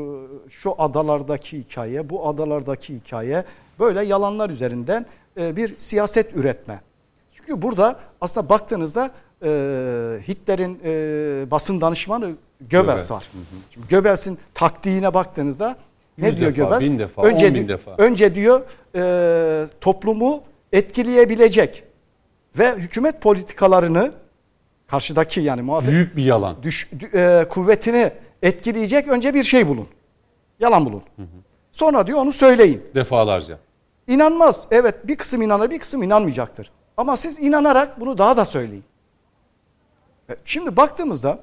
[0.50, 3.44] şu adalardaki hikaye, bu adalardaki hikaye
[3.80, 5.06] böyle yalanlar üzerinden
[5.40, 6.80] e, bir siyaset üretme.
[7.34, 9.10] Çünkü burada aslında baktığınızda
[9.42, 9.48] e,
[10.28, 10.78] Hitler'in
[11.50, 13.28] basın danışmanı Göbels var.
[13.70, 15.76] Şimdi Göbels'in taktiğine baktığınızda
[16.18, 16.82] ne Yüz diyor defa, Göbels?
[16.82, 17.94] bin defa, önce, bin defa.
[17.98, 18.62] önce diyor
[18.96, 20.42] e, toplumu
[20.72, 21.84] etkileyebilecek
[22.58, 24.12] ve hükümet politikalarını
[24.98, 26.56] karşıdaki yani muhalefet Büyük bir yalan.
[26.62, 28.10] düş, dü- e, kuvvetini
[28.42, 29.86] etkileyecek önce bir şey bulun.
[30.60, 31.02] Yalan bulun.
[31.72, 32.82] Sonra diyor onu söyleyin.
[32.94, 33.58] Defalarca.
[34.06, 34.68] İnanmaz.
[34.70, 36.70] Evet bir kısım inanır bir kısım inanmayacaktır.
[36.96, 38.84] Ama siz inanarak bunu daha da söyleyin.
[40.30, 41.38] E, Şimdi baktığımızda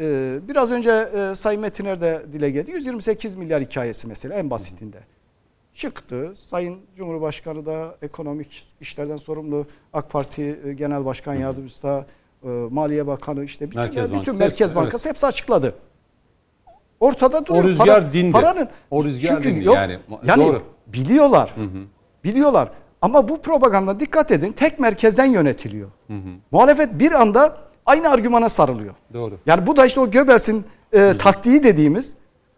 [0.00, 2.76] e, biraz önce e, Sayın Metiner de dile getirdi.
[2.76, 4.98] 128 milyar hikayesi mesela en basitinde.
[5.74, 6.34] Çıktı.
[6.36, 12.06] Sayın Cumhurbaşkanı da ekonomik işlerden sorumlu AK Parti Genel Başkan Yardımcısı da
[12.70, 15.74] Maliye Bakanı işte bütün Merkez bütün Bankası, Merkez Bankası hepsi açıkladı.
[17.00, 17.64] Ortada duruyor.
[17.64, 18.32] rüzgar Para- dindi.
[18.32, 19.76] Paranın O rüzgar çünkü dindi yok.
[19.76, 19.98] yani.
[20.24, 20.62] Yani Doğru.
[20.86, 21.54] biliyorlar.
[22.24, 22.70] Biliyorlar.
[23.02, 25.88] Ama bu propaganda dikkat edin tek merkezden yönetiliyor.
[26.50, 28.94] Muhalefet bir anda aynı argümana sarılıyor.
[29.14, 29.34] Doğru.
[29.46, 32.14] Yani bu da işte o Göbels'in e, taktiği dediğimiz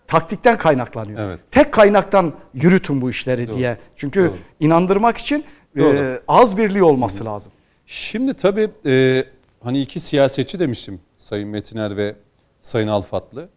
[0.06, 1.20] taktikten kaynaklanıyor.
[1.20, 1.40] Evet.
[1.50, 3.56] Tek kaynaktan yürütün bu işleri Doğru.
[3.56, 3.76] diye.
[3.96, 4.34] Çünkü Doğru.
[4.60, 5.44] inandırmak için
[5.78, 5.82] e,
[6.28, 7.52] ağız birliği olması lazım.
[7.86, 9.24] Şimdi tabii e,
[9.60, 12.16] hani iki siyasetçi demiştim Sayın Metiner ve
[12.62, 13.48] Sayın Alfatlı.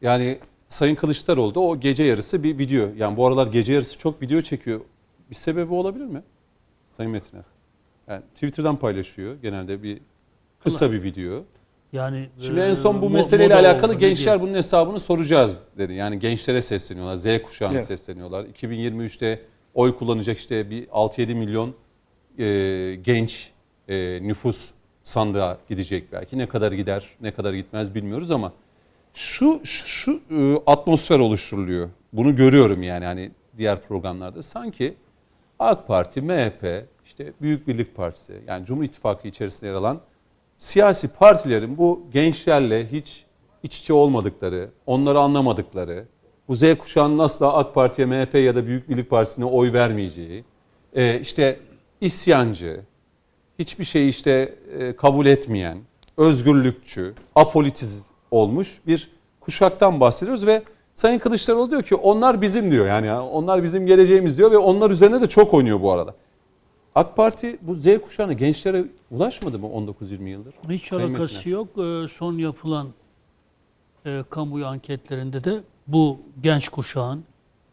[0.00, 2.88] Yani Sayın Kılıçdaroğlu da o gece yarısı bir video.
[2.96, 4.80] Yani bu aralar gece yarısı çok video çekiyor.
[5.30, 6.22] Bir sebebi olabilir mi?
[6.96, 7.44] Sayın Metiner.
[8.08, 10.00] Yani Twitter'dan paylaşıyor genelde bir
[10.62, 11.42] kısa bir video.
[11.92, 15.94] Yani Şimdi e, en son bu meseleyle alakalı oldu, gençler bunun hesabını soracağız dedi.
[15.94, 17.16] Yani gençlere sesleniyorlar.
[17.16, 17.86] Z kuşağına Evet.
[17.86, 18.44] sesleniyorlar.
[18.44, 19.42] 2023'te
[19.74, 21.74] oy kullanacak işte bir 6-7 milyon
[22.38, 23.50] e, genç
[23.88, 24.70] e, nüfus
[25.04, 26.38] sandığa gidecek belki.
[26.38, 28.52] Ne kadar gider, ne kadar gitmez bilmiyoruz ama
[29.14, 31.88] şu şu, şu, e, atmosfer oluşturuluyor.
[32.12, 34.42] Bunu görüyorum yani hani diğer programlarda.
[34.42, 34.94] Sanki
[35.58, 40.00] AK Parti, MHP, işte Büyük Birlik Partisi yani Cumhur İttifakı içerisinde yer alan
[40.58, 43.24] siyasi partilerin bu gençlerle hiç
[43.62, 46.04] iç içe olmadıkları, onları anlamadıkları,
[46.48, 50.44] bu Z kuşağının asla AK Parti'ye, MHP ya da Büyük Birlik Partisi'ne oy vermeyeceği,
[50.94, 51.58] e, işte
[52.00, 52.80] isyancı,
[53.58, 55.78] hiçbir şeyi işte e, kabul etmeyen,
[56.16, 60.62] özgürlükçü, apolitiz olmuş bir kuşaktan bahsediyoruz ve
[60.94, 65.20] Sayın Kılıçdaroğlu diyor ki onlar bizim diyor yani onlar bizim geleceğimiz diyor ve onlar üzerine
[65.20, 66.14] de çok oynuyor bu arada.
[66.94, 70.54] AK Parti bu Z kuşağına gençlere ulaşmadı mı 19-20 yıldır?
[70.68, 71.54] Hiç Sayın alakası Metiner.
[71.54, 71.68] yok.
[72.04, 72.88] Ee, Son yapılan
[74.06, 77.24] e, kamuoyu anketlerinde de bu genç kuşağın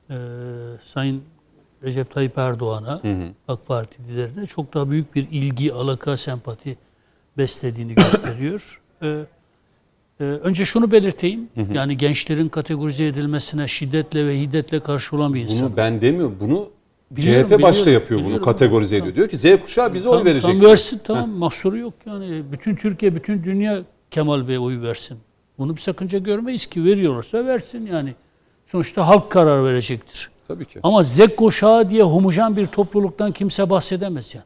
[0.10, 0.16] e,
[0.84, 1.24] Sayın
[1.84, 3.02] Recep Tayyip Erdoğan'a,
[3.48, 6.78] AK Parti liderine çok daha büyük bir ilgi, alaka, sempati
[7.38, 8.82] beslediğini gösteriyor.
[9.02, 9.26] Ee,
[10.20, 11.50] e, önce şunu belirteyim.
[11.74, 15.68] Yani gençlerin kategorize edilmesine şiddetle ve hiddetle karşı olan bir insan.
[15.68, 16.38] Bunu ben demiyorum.
[16.40, 16.70] Bunu
[17.12, 18.46] Biliyorum, CHP başta biliyorum, yapıyor bunu biliyorum.
[18.46, 19.16] kategorize ediyor.
[19.16, 20.52] Diyor ki Z kuşağı bize oy Tam- verecek.
[20.52, 22.44] Tam versin tamam mahsuru yok yani.
[22.52, 25.18] Bütün Türkiye, bütün dünya Kemal Bey oy versin.
[25.58, 28.16] Bunu bir sakınca görmeyiz ki veriyorlarsa versin yani.
[28.66, 30.30] Sonuçta halk karar verecektir.
[30.54, 30.80] Tabii ki.
[30.84, 34.46] Ama Z kuşağı diye homojen bir topluluktan kimse bahsedemez yani.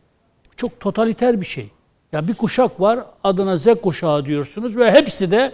[0.56, 1.70] Çok totaliter bir şey.
[2.12, 5.51] Ya bir kuşak var adına Z kuşağı diyorsunuz ve hepsi de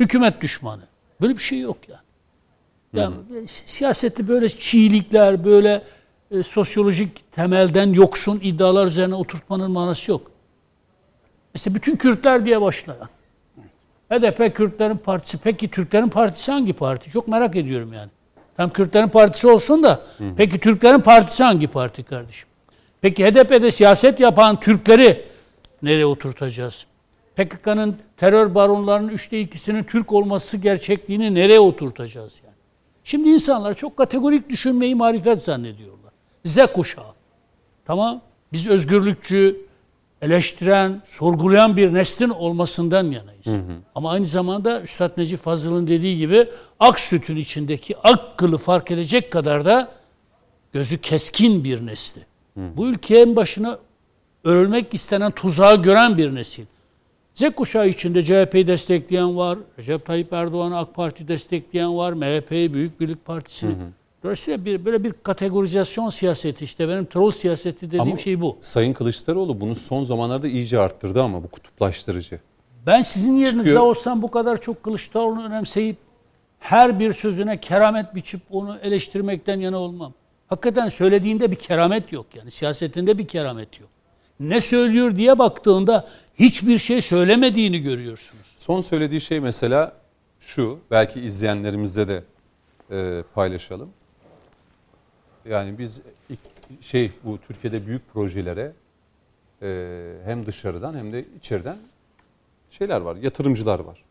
[0.00, 0.82] hükümet düşmanı.
[1.20, 2.00] Böyle bir şey yok yani.
[2.94, 3.14] Yani
[3.46, 5.82] si- siyasette böyle çiğlikler, böyle
[6.30, 10.30] e, sosyolojik temelden yoksun iddialar üzerine oturtmanın manası yok.
[11.54, 13.08] Mesela bütün Kürtler diye başlayan.
[14.10, 15.38] HDP Kürtlerin partisi.
[15.38, 17.10] Peki Türklerin partisi hangi parti?
[17.10, 18.10] Çok merak ediyorum yani.
[18.56, 20.02] Tam Kürtlerin partisi olsun da
[20.36, 22.48] peki Türklerin partisi hangi parti kardeşim?
[23.00, 25.24] Peki HDP'de siyaset yapan Türkleri
[25.82, 26.86] nereye oturtacağız?
[27.36, 32.54] PKK'nın terör baronlarının üçte ikisinin Türk olması gerçekliğini nereye oturtacağız yani?
[33.04, 36.12] Şimdi insanlar çok kategorik düşünmeyi marifet zannediyorlar.
[36.44, 37.12] Z kuşağı.
[37.84, 38.20] Tamam.
[38.52, 39.56] Biz özgürlükçü,
[40.22, 43.58] eleştiren, sorgulayan bir neslin olmasından yanayız.
[43.94, 46.48] Ama aynı zamanda Üstad Necip Fazıl'ın dediği gibi
[46.80, 49.88] ak sütün içindeki ak kılı fark edecek kadar da
[50.72, 52.20] gözü keskin bir nesli.
[52.56, 53.78] Bu ülkenin başına
[54.44, 56.64] örülmek istenen tuzağı gören bir nesil.
[57.34, 63.00] Z kuşağı içinde CHP'yi destekleyen var, Recep Tayyip Erdoğan'ı AK Parti destekleyen var, MHP'yi Büyük
[63.00, 63.74] Birlik Partisi'ni.
[64.22, 68.56] Dolayısıyla bir, böyle bir kategorizasyon siyaseti işte benim troll siyaseti dediğim Ama şey bu.
[68.60, 72.40] Sayın Kılıçdaroğlu bunu son zamanlarda iyice arttırdı ama bu kutuplaştırıcı.
[72.86, 73.82] Ben sizin yerinizde Çıkıyor.
[73.82, 75.96] olsam bu kadar çok Kılıçdaroğlu'nu önemseyip
[76.58, 80.12] her bir sözüne keramet biçip onu eleştirmekten yana olmam.
[80.48, 83.88] Hakikaten söylediğinde bir keramet yok yani siyasetinde bir keramet yok.
[84.40, 86.08] Ne söylüyor diye baktığında
[86.38, 88.56] hiçbir şey söylemediğini görüyorsunuz.
[88.58, 89.92] Son söylediği şey mesela
[90.40, 92.24] şu, belki izleyenlerimizle de
[92.90, 93.88] e, paylaşalım.
[95.50, 96.02] Yani biz
[96.80, 98.72] şey bu Türkiye'de büyük projelere
[99.62, 101.76] e, hem dışarıdan hem de içeriden
[102.70, 104.02] şeyler var, yatırımcılar var.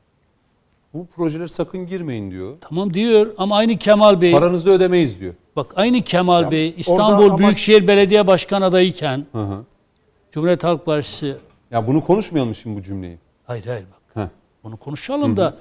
[0.94, 2.58] Bu projelere sakın girmeyin diyor.
[2.62, 5.34] Tamam diyor ama aynı Kemal Bey Paranızı ödemeyiz diyor.
[5.56, 9.64] bak aynı Kemal Ya Bey İstanbul amaç- Büyükşehir Belediye Başkan adayıken Hı hı.
[10.32, 11.36] Cumhuriyet Halk Partisi
[11.72, 13.18] Ya bunu konuşmayalım şimdi bu cümleyi.
[13.46, 14.30] hayır hayır bak Heh.
[14.64, 15.58] bunu konuşalım da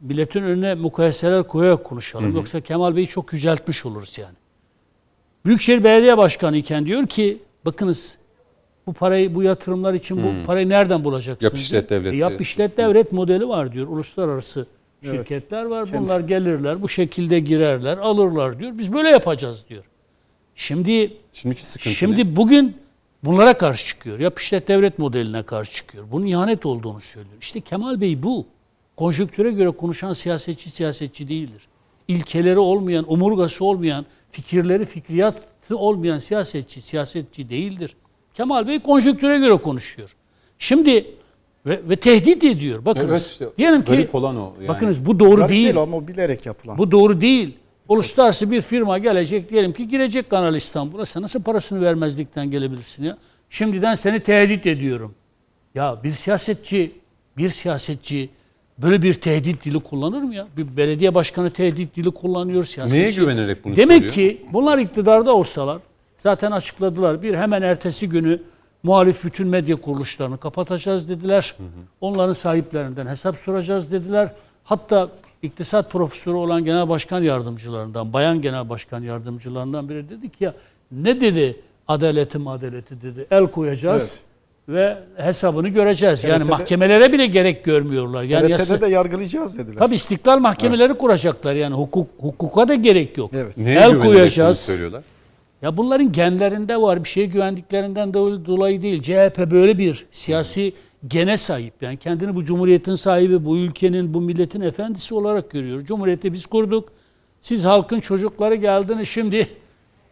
[0.00, 2.36] milletin önüne mukayeseler koyarak konuşalım.
[2.36, 4.34] Yoksa Kemal Bey'i çok yüceltmiş oluruz yani.
[5.46, 8.18] Büyükşehir Belediye Başkanı iken diyor ki bakınız
[8.86, 11.52] bu parayı bu yatırımlar için bu parayı nereden bulacaksınız?
[11.52, 12.00] Yap işlet diyor.
[12.00, 12.16] devleti.
[12.16, 13.88] E, yap işlet devlet modeli var diyor.
[13.88, 14.66] Uluslararası
[15.02, 15.88] şirketler var.
[15.92, 18.78] Bunlar gelirler bu şekilde girerler alırlar diyor.
[18.78, 19.84] Biz böyle yapacağız diyor.
[20.56, 21.94] Şimdi Şimdiki sıkıntı ne?
[21.94, 22.76] Şimdi bugün
[23.24, 24.18] bunlara karşı çıkıyor.
[24.18, 26.04] Yap işlet devlet modeline karşı çıkıyor.
[26.12, 27.36] Bunun ihanet olduğunu söylüyor.
[27.40, 28.46] İşte Kemal Bey bu.
[28.96, 31.68] Konjonktüre göre konuşan siyasetçi siyasetçi değildir.
[32.08, 37.96] İlkeleri olmayan, omurgası olmayan, fikirleri, fikriyatı olmayan siyasetçi siyasetçi değildir.
[38.34, 40.10] Kemal Bey konjonktüre göre konuşuyor.
[40.58, 41.06] Şimdi
[41.66, 42.84] ve, ve tehdit ediyor.
[42.84, 43.08] Bakınız.
[43.08, 44.68] Evet işte, diyelim ki olan o yani.
[44.68, 45.64] bakınız bu doğru Garip değil.
[45.64, 46.78] değil ama o bilerek yapılan.
[46.78, 47.56] Bu doğru değil.
[47.88, 51.06] Uluslararası bir firma gelecek diyelim ki girecek Kanal İstanbul'a.
[51.06, 53.18] Sen nasıl parasını vermezlikten gelebilirsin ya?
[53.50, 55.14] Şimdiden seni tehdit ediyorum.
[55.74, 56.92] Ya bir siyasetçi,
[57.36, 58.30] bir siyasetçi
[58.78, 60.46] böyle bir tehdit dili kullanır mı ya?
[60.56, 63.02] Bir belediye başkanı tehdit dili kullanıyor siyasetçi.
[63.02, 64.14] Neye güvenerek bunu Demek söylüyor?
[64.14, 65.78] ki bunlar iktidarda olsalar
[66.18, 67.22] zaten açıkladılar.
[67.22, 68.42] Bir hemen ertesi günü
[68.82, 71.56] muhalif bütün medya kuruluşlarını kapatacağız dediler.
[72.00, 74.32] Onların sahiplerinden hesap soracağız dediler.
[74.64, 75.08] Hatta
[75.42, 80.54] iktisat profesörü olan genel başkan yardımcılarından, bayan genel başkan yardımcılarından biri dedi ki ya
[80.92, 83.26] ne dedi adaletim adaleti dedi.
[83.30, 84.20] El koyacağız
[84.68, 86.24] ve hesabını göreceğiz.
[86.24, 88.22] Yani TRT'de mahkemelere bile gerek görmüyorlar.
[88.22, 89.78] Yani yasa- TRT'de de yargılayacağız dediler.
[89.78, 93.30] Tabii istiklal mahkemeleri kuracaklar yani hukuk hukuka da gerek yok.
[93.34, 93.56] Evet.
[93.56, 94.58] Neye El koyacağız.
[94.60, 95.04] söylüyorlar?
[95.62, 97.04] Ya bunların genlerinde var.
[97.04, 99.02] Bir şeye güvendiklerinden do- dolayı değil.
[99.02, 100.72] CHP böyle bir siyasi
[101.08, 101.74] gene sahip.
[101.80, 105.84] Yani kendini bu cumhuriyetin sahibi, bu ülkenin, bu milletin efendisi olarak görüyor.
[105.84, 106.88] Cumhuriyeti biz kurduk.
[107.40, 109.48] Siz halkın çocukları geldiniz şimdi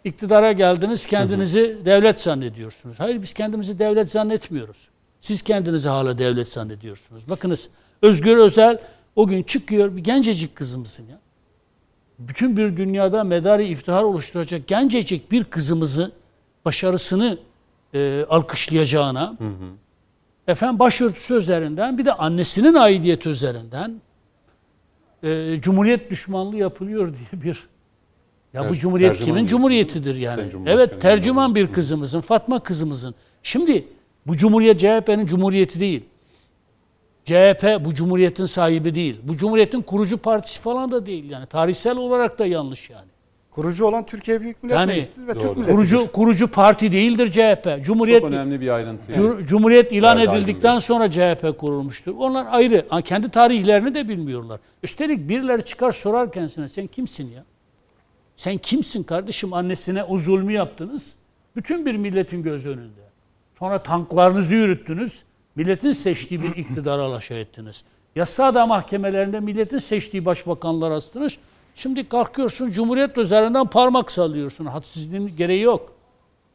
[0.05, 3.01] iktidara geldiniz kendinizi devlet zannediyorsunuz.
[3.01, 4.89] Hayır biz kendimizi devlet zannetmiyoruz.
[5.21, 7.29] Siz kendinizi hala devlet zannediyorsunuz.
[7.29, 7.71] Bakınız
[8.03, 8.79] Özgür Özel
[9.17, 11.19] o gün çıkıyor bir gencecik kızımızın ya
[12.19, 16.13] bütün bir dünyada medarı iftihar oluşturacak gencecik bir kızımızı
[16.65, 17.39] başarısını
[17.95, 19.37] e, alkışlayacağına
[20.47, 24.01] efendim başörtüsü üzerinden bir de annesinin aidiyeti üzerinden
[25.23, 27.67] e, cumhuriyet düşmanlığı yapılıyor diye bir
[28.55, 30.43] ya bu cumhuriyet tercüman kimin cumhuriyetidir yani?
[30.67, 33.15] Evet tercüman bir kızımızın, Fatma kızımızın.
[33.43, 33.85] Şimdi
[34.27, 36.03] bu cumhuriyet CHP'nin cumhuriyeti değil.
[37.25, 39.21] CHP bu cumhuriyetin sahibi değil.
[39.23, 41.47] Bu cumhuriyetin kurucu partisi falan da değil yani.
[41.47, 43.07] Tarihsel olarak da yanlış yani.
[43.51, 45.43] Kurucu olan Türkiye Büyük Millet Yani Meclisi ve doğru.
[45.43, 45.73] Türk Milleti.
[45.73, 47.85] Kurucu kurucu parti değildir CHP.
[47.85, 49.21] Cumhuriyet Çok önemli bir ayrıntı.
[49.21, 49.47] yani.
[49.47, 52.15] Cumhuriyet ilan Nerede edildikten sonra CHP kurulmuştur.
[52.19, 52.87] Onlar ayrı.
[53.05, 54.61] Kendi tarihlerini de bilmiyorlar.
[54.83, 57.45] Üstelik birileri çıkar sorar kendisine sen kimsin ya?
[58.43, 61.15] Sen kimsin kardeşim annesine o zulmü yaptınız.
[61.57, 63.01] Bütün bir milletin göz önünde.
[63.59, 65.23] Sonra tanklarınızı yürüttünüz.
[65.57, 67.85] Milletin seçtiği bir iktidara alaşağı ettiniz.
[68.17, 71.39] Yasada mahkemelerinde milletin seçtiği başbakanlar astınız.
[71.75, 74.67] Şimdi kalkıyorsun Cumhuriyet üzerinden parmak sallıyorsun.
[74.67, 75.93] Hadsizliğin gereği yok.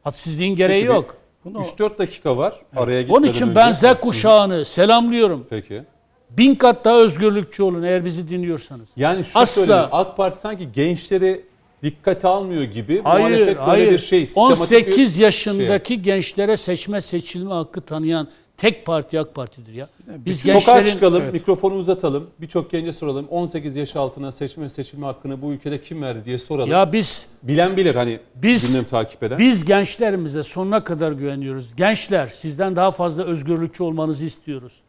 [0.04, 1.16] Hadsizliğin gereği Peki, yok.
[1.46, 2.54] 3-4 dakika var.
[2.76, 3.56] Araya gitmeden Onun için önce.
[3.56, 5.46] ben Z kuşağını selamlıyorum.
[5.50, 5.82] Peki.
[6.30, 8.88] Bin kat daha özgürlükçü olun eğer bizi dinliyorsanız.
[8.96, 9.88] Yani şu Asla.
[9.92, 11.47] AK Parti sanki gençleri
[11.82, 13.00] dikkate almıyor gibi.
[13.04, 13.92] Hayır, Muhalefet böyle hayır.
[13.92, 14.26] bir şey.
[14.26, 15.24] sistematik bir 18 şey.
[15.24, 19.88] yaşındaki gençlere seçme seçilme hakkı tanıyan tek parti AK Parti'dir ya.
[20.06, 21.32] Biz Sokağa gençlerin çıkalım, Evet.
[21.32, 22.30] mikrofonu uzatalım.
[22.40, 23.26] Birçok gence soralım.
[23.30, 26.70] 18 yaş altına seçme seçilme hakkını bu ülkede kim verdi diye soralım.
[26.70, 29.38] ya biz Bilen bilir hani Biz- gündem takip eden.
[29.38, 31.76] biz gençlerimize sonuna kadar güveniyoruz.
[31.76, 34.80] Gençler sizden daha fazla özgürlükçü olmanızı istiyoruz.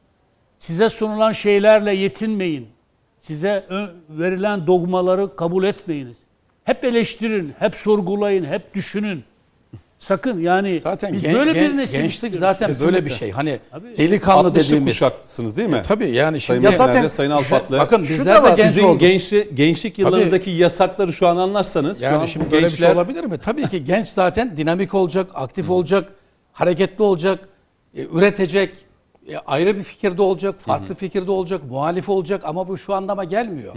[0.57, 2.67] Size sunulan şeylerle yetinmeyin.
[3.21, 3.65] Size
[4.09, 6.17] verilen dogmaları kabul etmeyiniz.
[6.69, 9.23] Hep eleştirin, hep sorgulayın, hep düşünün.
[9.99, 12.93] Sakın yani Zaten biz gen- böyle bir nesil gençlik zaten Kesinlikle.
[12.95, 13.31] böyle bir şey.
[13.31, 13.97] Hani Tabii.
[13.97, 14.93] delikanlı 60'lı dediğimiz.
[14.93, 15.77] kuşaksınız değil mi?
[15.77, 17.77] E, tabii yani şimdi Ya Zaten, Sayın Alfatlı.
[17.79, 18.99] bakın bizler de genç Sizin olduk.
[18.99, 21.99] gençli, gençlik yıllarınızdaki yasakları şu an anlarsanız.
[21.99, 23.37] şu an Yani şimdi böyle bir şey gençler- olabilir mi?
[23.37, 26.11] Tabii ki genç zaten dinamik olacak, aktif olacak,
[26.51, 27.49] hareketli olacak,
[27.95, 28.71] e, üretecek,
[29.27, 33.73] e, ayrı bir fikirde olacak, farklı fikirde olacak, muhalif olacak ama bu şu anlama gelmiyor.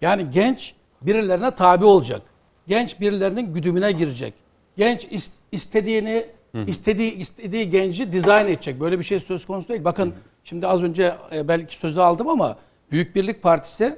[0.00, 2.22] Yani genç birilerine tabi olacak.
[2.68, 4.34] Genç birilerinin güdümüne girecek.
[4.76, 6.26] Genç is- istediğini
[6.66, 8.80] istediği istediği genci dizayn edecek.
[8.80, 9.84] Böyle bir şey söz konusu değil.
[9.84, 12.56] Bakın şimdi az önce e, belki sözü aldım ama
[12.90, 13.96] Büyük Birlik Partisi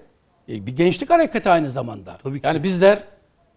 [0.48, 2.18] e, bir gençlik hareketi aynı zamanda.
[2.22, 2.46] Tabii ki.
[2.46, 3.02] Yani bizler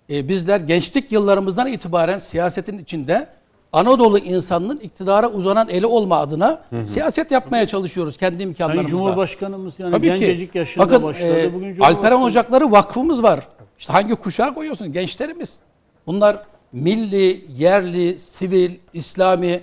[0.09, 3.27] e, bizler gençlik yıllarımızdan itibaren siyasetin içinde
[3.73, 8.89] Anadolu insanının iktidara uzanan eli olma adına siyaset yapmaya çalışıyoruz kendi Sayın imkanlarımızla.
[8.89, 10.57] Cumhurbaşkanımız yani Tabii gencecik ki.
[10.57, 11.39] yaşında Bakın başladı.
[11.39, 13.47] e, Bugün Alperen Ocakları Vakfımız var.
[13.79, 14.91] İşte hangi kuşağı koyuyorsun?
[14.91, 15.59] Gençlerimiz.
[16.07, 16.43] Bunlar
[16.73, 19.61] milli, yerli, sivil, İslami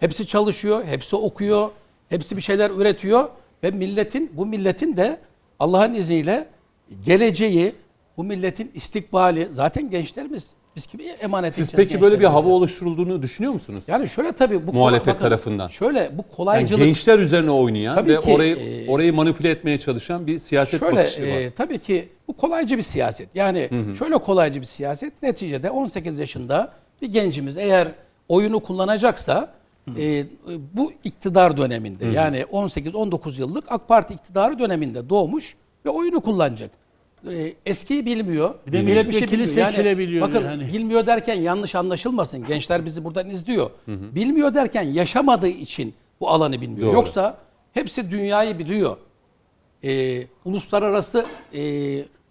[0.00, 1.70] hepsi çalışıyor, hepsi okuyor,
[2.08, 3.28] hepsi bir şeyler üretiyor
[3.62, 5.18] ve milletin bu milletin de
[5.58, 6.46] Allah'ın izniyle
[7.06, 7.72] geleceği,
[8.16, 10.52] bu milletin istikbali zaten gençlerimiz.
[10.76, 13.84] Biz kime emanet Siz peki böyle bir hava oluşturulduğunu düşünüyor musunuz?
[13.86, 15.68] Yani şöyle tabii bu Muhalefet bakın, tarafından.
[15.68, 19.78] Şöyle bu Yani kolaycılık gençler üzerine oynayan Tabii ve ki, orayı e, orayı manipüle etmeye
[19.78, 21.26] çalışan bir siyaset Şöyle bakışı var.
[21.26, 23.34] e, tabii ki bu kolaycı bir siyaset.
[23.34, 25.22] Yani şöyle kolaycı bir siyaset.
[25.22, 26.72] Neticede 18 yaşında
[27.02, 27.88] bir gencimiz eğer
[28.28, 29.52] oyunu kullanacaksa
[29.98, 30.24] e,
[30.74, 36.70] bu iktidar döneminde yani 18-19 yıllık AK Parti iktidarı döneminde doğmuş ve oyunu kullanacak.
[37.30, 38.54] E, eskiyi bilmiyor.
[38.66, 39.66] Bir de geçmişi milletvekili bilmiyor.
[39.66, 40.72] seçilebiliyor bakın yani.
[40.72, 42.46] bilmiyor derken yanlış anlaşılmasın.
[42.46, 43.70] Gençler bizi buradan izliyor.
[43.86, 46.86] Bilmiyor derken yaşamadığı için bu alanı bilmiyor.
[46.86, 46.94] Doğru.
[46.94, 47.38] Yoksa
[47.72, 48.96] hepsi dünyayı biliyor
[49.84, 51.62] e, uluslararası e,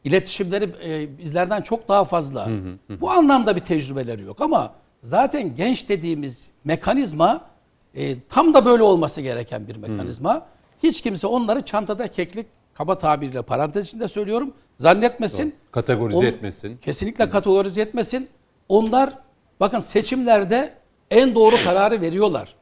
[0.04, 2.50] iletişimleri e, bizlerden çok daha fazla.
[3.02, 7.42] Bu anlamda bir tecrübeleri yok ama zaten genç dediğimiz mekanizma
[7.96, 10.46] e, tam da böyle olması gereken bir mekanizma.
[10.84, 12.46] Hiç kimse onları çantada keklik
[12.76, 15.56] kaba tabiriyle parantez içinde söylüyorum zannetmesin.
[15.72, 16.78] Kategorize On- etmesin.
[16.78, 18.28] Kesinlikle kategorize etmesin.
[18.70, 19.14] Onlar
[19.60, 20.74] bakın seçimlerde
[21.12, 22.56] en doğru kararı veriyorlar.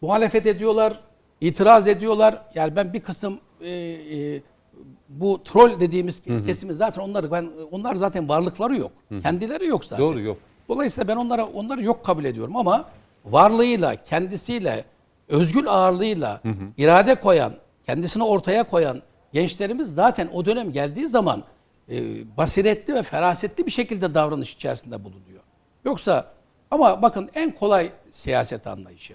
[0.00, 1.00] Muhalefet ediyorlar,
[1.40, 2.42] itiraz ediyorlar.
[2.54, 4.42] Yani ben bir kısım e, e,
[5.08, 8.90] bu troll dediğimiz kesimi zaten onları ben onlar zaten varlıkları yok.
[9.22, 10.06] Kendileri yok zaten.
[10.06, 10.36] Doğru yok.
[10.68, 12.84] Dolayısıyla ben onlara onları yok kabul ediyorum ama
[13.24, 14.84] varlığıyla, kendisiyle,
[15.28, 16.40] özgül ağırlığıyla
[16.76, 17.52] irade koyan,
[17.86, 21.44] kendisini ortaya koyan gençlerimiz zaten o dönem geldiği zaman
[21.88, 21.96] e,
[22.36, 25.42] basiretli ve ferasetli bir şekilde davranış içerisinde bulunuyor.
[25.84, 26.32] Yoksa
[26.70, 29.14] ama bakın en kolay siyaset anlayışı,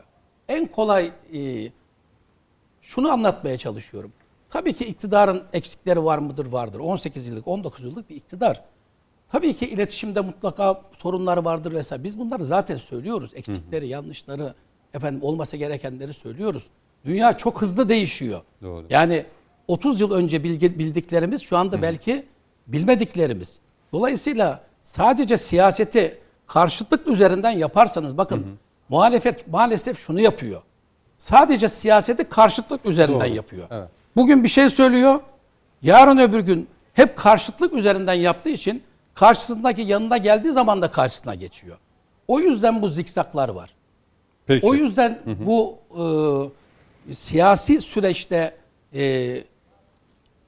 [0.50, 1.72] en kolay e,
[2.82, 4.14] şunu anlatmaya çalışıyorum.
[4.50, 6.46] Tabii ki iktidarın eksikleri var mıdır?
[6.46, 6.80] Vardır.
[6.80, 8.64] 18 yıllık, 19 yıllık bir iktidar.
[9.32, 12.04] Tabii ki iletişimde mutlaka sorunları vardır vesaire.
[12.04, 13.32] Biz bunları zaten söylüyoruz.
[13.34, 14.54] Eksikleri, yanlışları,
[14.94, 16.68] efendim olması gerekenleri söylüyoruz.
[17.06, 18.42] Dünya çok hızlı değişiyor.
[18.62, 18.86] Doğru.
[18.90, 19.26] Yani
[19.68, 22.26] 30 yıl önce bilgi, bildiklerimiz şu anda belki
[22.68, 23.60] bilmediklerimiz.
[23.94, 28.46] Dolayısıyla sadece siyaseti karşıtlık üzerinden yaparsanız bakın
[28.90, 30.62] muhalefet maalesef şunu yapıyor.
[31.18, 33.68] Sadece siyaseti karşıtlık üzerinden yapıyor.
[33.72, 33.90] Evet.
[34.16, 35.20] Bugün bir şey söylüyor.
[35.82, 41.78] Yarın öbür gün hep karşıtlık üzerinden yaptığı için karşısındaki yanına geldiği zaman da karşısına geçiyor.
[42.28, 43.70] O yüzden bu zikzaklar var.
[44.46, 44.66] Peki.
[44.66, 45.78] O yüzden bu
[47.10, 48.56] e, siyasi süreçte
[48.94, 49.44] e,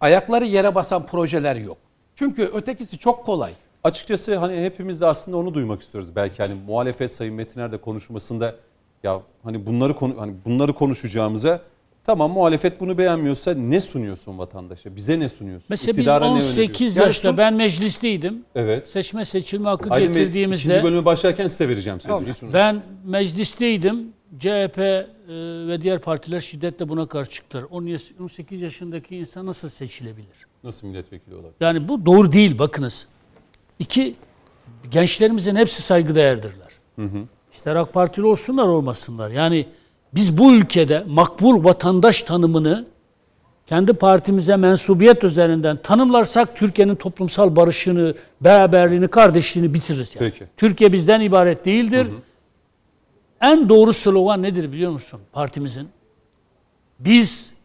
[0.01, 1.77] ayakları yere basan projeler yok.
[2.15, 3.51] Çünkü ötekisi çok kolay.
[3.83, 6.15] Açıkçası hani hepimiz de aslında onu duymak istiyoruz.
[6.15, 8.55] Belki hani muhalefet Sayın Metiner de konuşmasında
[9.03, 11.61] ya hani bunları konu hani bunları konuşacağımıza
[12.05, 14.95] tamam muhalefet bunu beğenmiyorsa ne sunuyorsun vatandaşa?
[14.95, 15.67] Bize ne sunuyorsun?
[15.69, 16.61] Mesela İktidara biz öneriyorsun?
[16.61, 18.45] 18 Ya yaşta ben meclisteydim.
[18.55, 18.91] Evet.
[18.91, 22.13] Seçme seçilme hakkı Aydın Bey, getirdiğimizde ikinci bölüme başlarken size vereceğim sözü.
[22.13, 22.53] Hiç unutmayın.
[22.53, 24.13] ben meclisteydim.
[24.39, 25.07] CHP e,
[25.67, 27.65] ve diğer partiler şiddetle buna karşı çıktılar.
[28.19, 30.47] 18 yaşındaki insan nasıl seçilebilir?
[30.63, 31.53] Nasıl milletvekili olabilir?
[31.59, 33.07] Yani bu doğru değil bakınız.
[33.79, 34.15] İki,
[34.91, 36.71] gençlerimizin hepsi saygıdeğerdirler.
[37.51, 39.29] İster AK Partili olsunlar olmasınlar.
[39.29, 39.65] Yani
[40.13, 42.85] biz bu ülkede makbul vatandaş tanımını
[43.67, 50.15] kendi partimize mensubiyet üzerinden tanımlarsak Türkiye'nin toplumsal barışını, beraberliğini, kardeşliğini bitiririz.
[50.15, 50.31] Yani.
[50.31, 50.45] Peki.
[50.57, 52.07] Türkiye bizden ibaret değildir.
[53.41, 55.89] En doğru slogan nedir biliyor musun partimizin?
[56.99, 57.57] Biz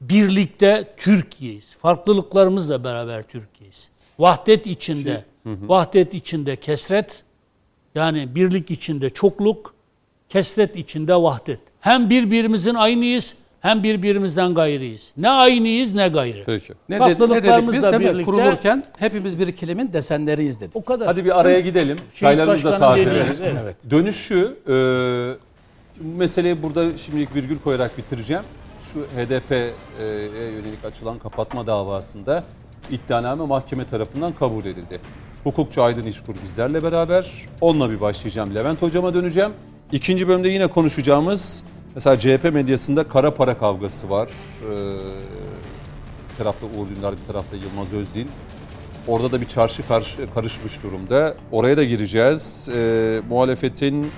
[0.00, 1.76] birlikte Türkiye'yiz.
[1.76, 3.90] Farklılıklarımızla beraber Türkiye'yiz.
[4.18, 7.24] Vahdet içinde, vahdet içinde kesret,
[7.94, 9.74] yani birlik içinde çokluk,
[10.28, 11.60] kesret içinde vahdet.
[11.80, 15.12] Hem birbirimizin aynıyız, hem birbirimizden gayrıyız.
[15.16, 16.42] Ne aynıyız ne gayrı.
[16.46, 16.72] Peki.
[16.88, 20.76] Ne, dedi, ne dedik biz değil birlikte- Kurulurken hepimiz bir kilimin desenleriyiz dedik.
[20.76, 21.06] O kadar.
[21.06, 21.98] Hadi bir araya gidelim.
[22.14, 23.26] Çaylarımızı da tazeleyelim.
[23.42, 23.54] evet.
[23.62, 23.76] Evet.
[23.90, 24.72] Dönüşü e,
[26.00, 28.42] bu meseleyi burada şimdilik virgül koyarak bitireceğim.
[28.92, 29.70] Şu HDP'ye
[30.50, 32.44] yönelik açılan kapatma davasında
[32.90, 35.00] iddianame mahkeme tarafından kabul edildi.
[35.44, 37.30] Hukukçu Aydın İşkur bizlerle beraber.
[37.60, 38.54] Onunla bir başlayacağım.
[38.54, 39.50] Levent Hocam'a döneceğim.
[39.92, 41.64] İkinci bölümde yine konuşacağımız
[41.94, 44.28] mesela CHP medyasında kara para kavgası var.
[44.28, 44.66] Ee,
[46.30, 48.26] bir tarafta Uğur Dündar, bir tarafta Yılmaz Özdil.
[49.08, 51.34] Orada da bir çarşı karşı, karışmış durumda.
[51.52, 52.70] Oraya da gireceğiz.
[52.74, 54.10] Ee, muhalefetin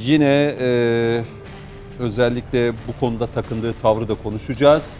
[0.00, 1.24] yine e,
[1.98, 4.98] özellikle bu konuda takındığı tavrı da konuşacağız.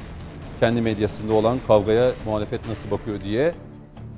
[0.60, 3.54] Kendi medyasında olan kavgaya muhalefet nasıl bakıyor diye.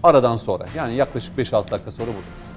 [0.02, 2.52] Aradan sonra yani yaklaşık 5-6 dakika sonra buradayız.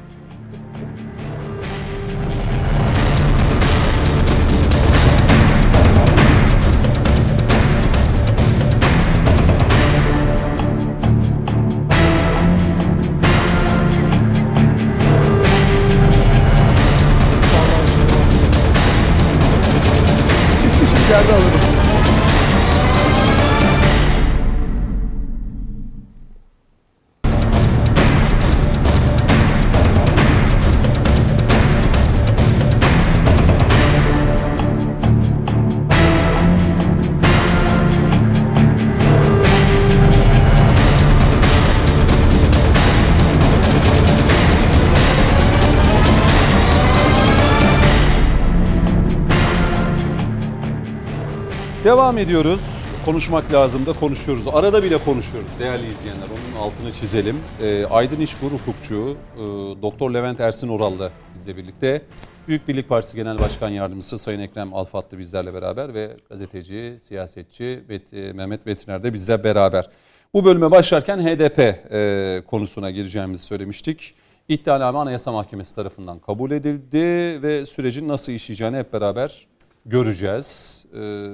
[51.84, 52.86] Devam ediyoruz.
[53.06, 54.48] Konuşmak lazım da konuşuyoruz.
[54.48, 56.24] Arada bile konuşuyoruz değerli izleyenler.
[56.28, 57.40] Onun altını çizelim.
[57.62, 59.40] Ee, Aydın İşkur hukukçu, e,
[59.82, 62.02] Doktor Levent Ersin Oral da bizle birlikte.
[62.48, 68.30] Büyük Birlik Partisi Genel Başkan Yardımcısı Sayın Ekrem Alfatlı bizlerle beraber ve gazeteci, siyasetçi Bet-
[68.30, 69.90] e, Mehmet Betiner de bizle beraber.
[70.34, 74.14] Bu bölüme başlarken HDP e, konusuna gireceğimizi söylemiştik.
[74.50, 76.98] İddianame Anayasa Mahkemesi tarafından kabul edildi
[77.44, 79.48] ve sürecin nasıl işleyeceğini hep beraber
[79.86, 80.86] göreceğiz.
[80.96, 81.26] Ee,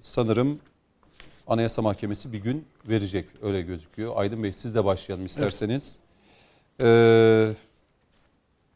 [0.00, 0.58] sanırım
[1.46, 4.12] Anayasa Mahkemesi bir gün verecek öyle gözüküyor.
[4.16, 6.00] Aydın Bey siz de başlayalım isterseniz.
[6.80, 7.52] Ee,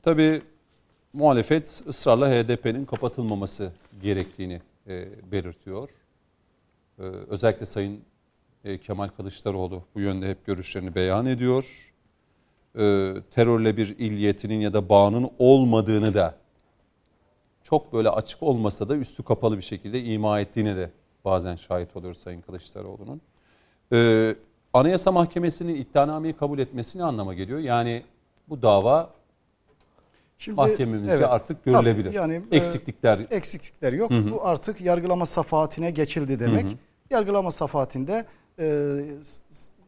[0.03, 0.43] tabii
[1.13, 3.73] muhalefet ısrarla HDP'nin kapatılmaması
[4.03, 5.89] gerektiğini e, belirtiyor.
[6.99, 8.01] Ee, özellikle Sayın
[8.65, 11.93] e, Kemal Kılıçdaroğlu bu yönde hep görüşlerini beyan ediyor.
[12.79, 16.44] Ee, terörle bir illiyetinin ya da bağının olmadığını da
[17.65, 20.91] çok böyle açık olmasa da üstü kapalı bir şekilde ima ettiğine de
[21.25, 23.21] bazen şahit oluyoruz Sayın Kılıçdaroğlu'nun.
[23.93, 24.35] Ee,
[24.73, 27.59] Anayasa Mahkemesi'nin iddianameyi kabul etmesi ne anlama geliyor?
[27.59, 28.03] Yani
[28.49, 29.11] bu dava
[30.39, 32.05] Şimdi, mahkememizce evet, artık görülebilir.
[32.05, 34.11] tabii yani, e, Eksiklikler eksiklikler yok.
[34.11, 36.77] Bu artık yargılama safahatine geçildi demek.
[37.11, 38.25] Yargılama safahatinde
[38.59, 38.91] e,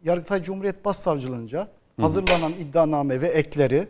[0.04, 1.68] Yargıtay Cumhuriyet Başsavcılığınca
[2.00, 3.86] hazırlanan iddianame ve ekleri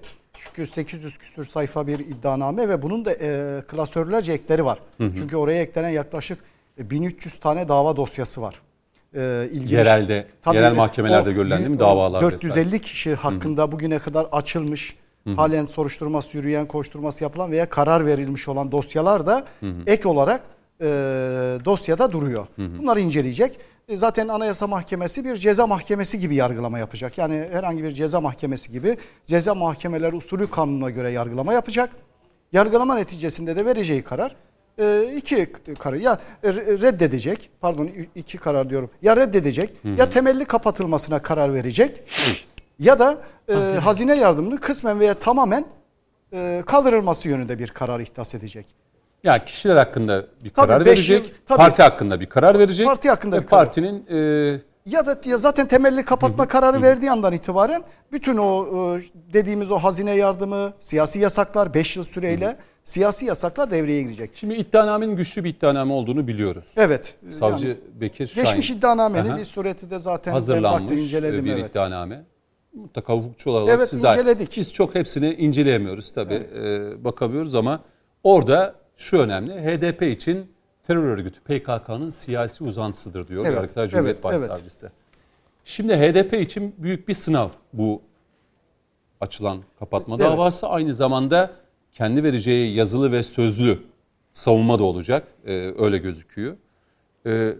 [0.46, 4.78] çünkü 800 küsür sayfa bir iddianame ve bunun da e, klasörlerce ekleri var.
[4.98, 6.38] Çünkü oraya eklenen yaklaşık
[6.78, 8.54] e, 1300 tane dava dosyası var.
[9.14, 14.26] E, ilgili Yerelde, yerel mahkemelerde o görülen değil mi davalar 450 kişi hakkında bugüne kadar
[14.32, 14.96] açılmış,
[15.36, 19.44] halen soruşturması yürüyen, koşturması yapılan veya karar verilmiş olan dosyalar da
[19.86, 20.42] ek olarak
[20.80, 20.86] e,
[21.64, 22.46] dosyada duruyor.
[22.58, 23.58] Bunları inceleyecek.
[23.88, 27.18] E, zaten Anayasa Mahkemesi bir ceza mahkemesi gibi yargılama yapacak.
[27.18, 31.90] Yani herhangi bir ceza mahkemesi gibi ceza mahkemeleri usulü kanununa göre yargılama yapacak.
[32.52, 34.36] Yargılama neticesinde de vereceği karar
[34.78, 41.22] e, iki karar ya re- reddedecek pardon iki karar diyorum ya reddedecek ya temelli kapatılmasına
[41.22, 42.02] karar verecek
[42.78, 43.18] ya da
[43.48, 44.16] e, hazine.
[44.16, 45.64] yardımını kısmen veya tamamen
[46.66, 48.66] kaldırılması yönünde bir karar ihdas edecek.
[49.24, 51.56] Ya kişiler hakkında bir Tabii karar beş verecek, yıl- tabii.
[51.56, 52.86] parti hakkında bir karar verecek.
[52.86, 53.64] Parti hakkında bir karar.
[53.64, 59.00] partinin e, Ya da ya zaten temelli kapatma kararı verdiği andan itibaren bütün o e,
[59.32, 64.30] dediğimiz o hazine yardımı, siyasi yasaklar 5 yıl süreyle siyasi yasaklar devreye girecek.
[64.34, 66.64] şimdi iddianamenin güçlü bir iddianame olduğunu biliyoruz.
[66.76, 67.14] Evet.
[67.30, 68.44] Savcı yani Bekir Şahin.
[68.44, 69.38] geçmiş iddianamenin Aha.
[69.38, 71.70] bir sureti de zaten hazırlanmış baktım, inceledim bir evet.
[71.70, 72.24] iddianame.
[72.74, 74.56] Mutlaka hukukçu olarak Evet, siz de inceledik.
[74.56, 76.34] biz çok hepsini inceleyemiyoruz tabii.
[76.34, 77.80] Ee, bakamıyoruz ama
[78.24, 79.52] orada şu önemli.
[79.52, 80.46] HDP için
[80.86, 84.50] terör örgütü PKK'nın siyasi uzantısıdır diyor Evet, Yargıtay Cumhuriyet evet, evet.
[84.50, 84.90] Başsavcısı.
[85.64, 88.02] Şimdi HDP için büyük bir sınav bu
[89.20, 90.26] açılan kapatma Evet.
[90.26, 90.68] davası.
[90.68, 91.50] Aynı zamanda
[91.92, 93.78] kendi vereceği yazılı ve sözlü
[94.34, 95.28] savunma da olacak.
[95.46, 96.56] Ee, öyle gözüküyor.
[97.26, 97.54] Ee,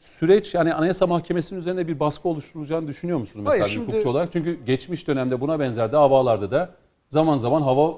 [0.00, 4.08] süreç yani Anayasa Mahkemesi'nin üzerinde bir baskı oluşturacağını düşünüyor musunuz mesela Hayır, bir şimdi- hukukçu
[4.10, 4.32] olarak?
[4.32, 6.74] Çünkü geçmiş dönemde buna benzer davalarda da
[7.08, 7.94] zaman zaman hava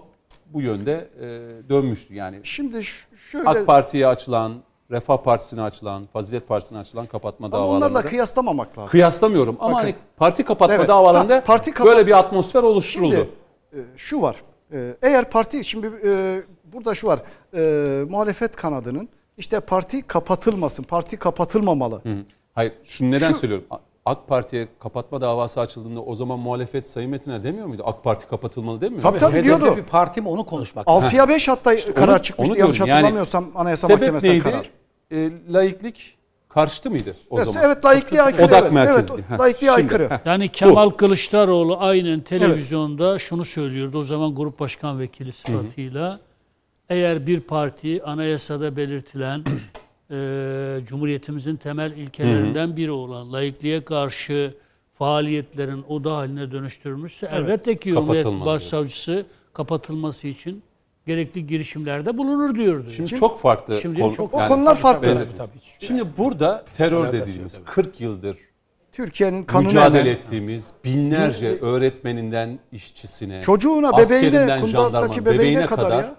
[0.53, 1.28] bu yönde e,
[1.68, 2.14] dönmüştü.
[2.14, 2.82] Yani Şimdi
[3.30, 4.55] şöyle AK Parti'ye açılan,
[4.90, 8.90] Refah Partisi'ne açılan, Fazilet Partisi'ne açılan kapatma ama davalarında onlarla kıyaslamamak lazım.
[8.90, 9.84] kıyaslamıyorum ama Bakın.
[9.84, 10.88] hani parti kapatma Evet.
[10.88, 13.14] davalarında Ha, parti kapat- böyle bir atmosfer oluşturuldu.
[13.14, 13.28] Şimdi
[13.72, 14.36] e, şu var.
[14.72, 16.36] E, eğer parti şimdi e,
[16.72, 17.20] burada şu var.
[17.57, 22.01] E, muhalefet kanadının işte parti kapatılmasın, parti kapatılmamalı.
[22.03, 22.16] Hı.
[22.55, 23.66] Hayır, şunu neden Şu- söylüyorum?
[24.07, 27.82] AK Parti'ye kapatma davası açıldığında o zaman muhalefet Sayın Metin'e demiyor muydu?
[27.86, 29.24] AK Parti kapatılmalı demiyor Tabii, muydu?
[29.26, 29.38] tabii.
[29.38, 29.76] HDP diyordu.
[29.76, 31.09] bir parti mi onu konuşmak lazım.
[31.09, 32.88] 6'ya 5 hatta karar onu- çıkmıştı onu yanlış diyorum.
[32.90, 34.42] Yani hatırlamıyorsam Anayasa Sebep Mahkemesi'nden neydi?
[34.44, 34.70] karar.
[35.11, 36.16] E, laiklik
[36.48, 37.62] karşıtı mıydı o Evet, zaman?
[37.66, 38.44] evet laikliğe aykırı.
[38.46, 39.12] Odak evet, merkezli.
[39.14, 39.82] Evet, Heh, laikliğe şimdi.
[39.94, 40.20] aykırı.
[40.24, 43.20] Yani Kemal Kılıçdaroğlu aynen televizyonda Evet.
[43.20, 43.98] şunu söylüyordu.
[43.98, 46.20] O zaman grup başkan vekili sıfatıyla
[46.88, 49.44] eğer bir parti anayasada belirtilen
[50.11, 54.55] e, Cumhuriyetimizin temel ilkelerinden biri olan laikliğe karşı
[54.99, 60.63] faaliyetlerin oda haline dönüştürmüşse elbette ki Cumhuriyet Başsavcısı kapatılması için
[61.07, 62.91] gerekli girişimlerde bulunur diyordu.
[62.91, 63.81] Şimdi çok farklı.
[63.81, 65.15] Şimdi konu- çok- O konular farklı.
[65.15, 65.51] Tabii, tabii.
[65.81, 68.37] Şimdi burada terör Alakası dediğimiz yok, 40 yıldır
[68.93, 74.31] Türkiye'nin mücadele ettiğimiz binlerce öğretmeninden işçisine, Çocuğuna, bebeğine,
[74.61, 76.15] kundaktaki jandarma, bebeğine kadar ya.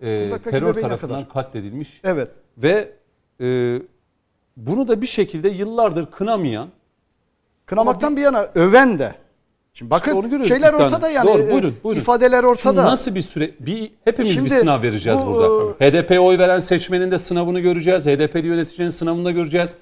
[0.00, 1.28] e, terör bebeğine tarafından kadar.
[1.28, 2.28] katledilmiş Evet.
[2.58, 2.92] ve
[3.40, 3.78] e,
[4.56, 6.68] bunu da bir şekilde yıllardır kınamayan
[7.66, 9.14] Kınamaktan bir yana öven de.
[9.74, 11.26] Şimdi bakın görüyoruz şeyler bir ortada yani.
[11.26, 12.00] Doğru, e, buyurun, buyurun.
[12.00, 12.84] ifadeler Şimdi ortada.
[12.84, 15.74] nasıl bir süre bir hepimiz Şimdi bir sınav vereceğiz bu, burada.
[15.74, 18.06] HDP'ye oy veren seçmenin de sınavını göreceğiz.
[18.06, 19.74] HDP'li yöneticinin sınavını da göreceğiz.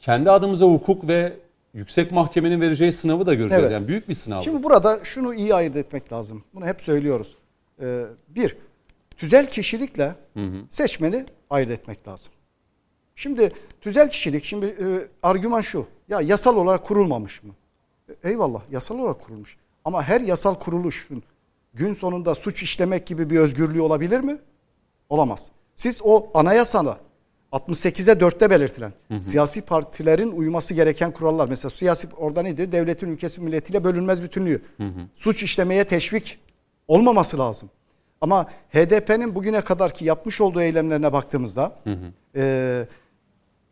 [0.00, 1.32] Kendi adımıza hukuk ve
[1.74, 3.62] yüksek mahkemenin vereceği sınavı da göreceğiz.
[3.62, 3.72] Evet.
[3.72, 4.42] Yani büyük bir sınav.
[4.42, 6.44] Şimdi burada şunu iyi ayırt etmek lazım.
[6.54, 7.36] Bunu hep söylüyoruz.
[7.82, 8.56] Ee, bir,
[9.16, 10.14] tüzel kişilikle
[10.70, 12.32] seçmeni ayırt etmek lazım.
[13.18, 14.86] Şimdi tüzel kişilik şimdi e,
[15.22, 15.86] argüman şu.
[16.08, 17.54] Ya yasal olarak kurulmamış mı?
[18.08, 19.56] E, eyvallah yasal olarak kurulmuş.
[19.84, 21.22] Ama her yasal kuruluşun
[21.74, 24.38] gün sonunda suç işlemek gibi bir özgürlüğü olabilir mi?
[25.08, 25.50] Olamaz.
[25.76, 26.98] Siz o anayasada
[27.52, 31.48] 68'e 4'te belirtilen siyasi partilerin uyması gereken kurallar.
[31.48, 32.72] Mesela siyasi orada ne diyor?
[32.72, 34.62] Devletin ülkesi milletiyle bölünmez bütünlüğü.
[35.14, 36.38] Suç işlemeye teşvik
[36.88, 37.70] olmaması lazım.
[38.20, 41.78] Ama HDP'nin bugüne kadarki yapmış olduğu eylemlerine baktığımızda
[42.36, 42.86] e,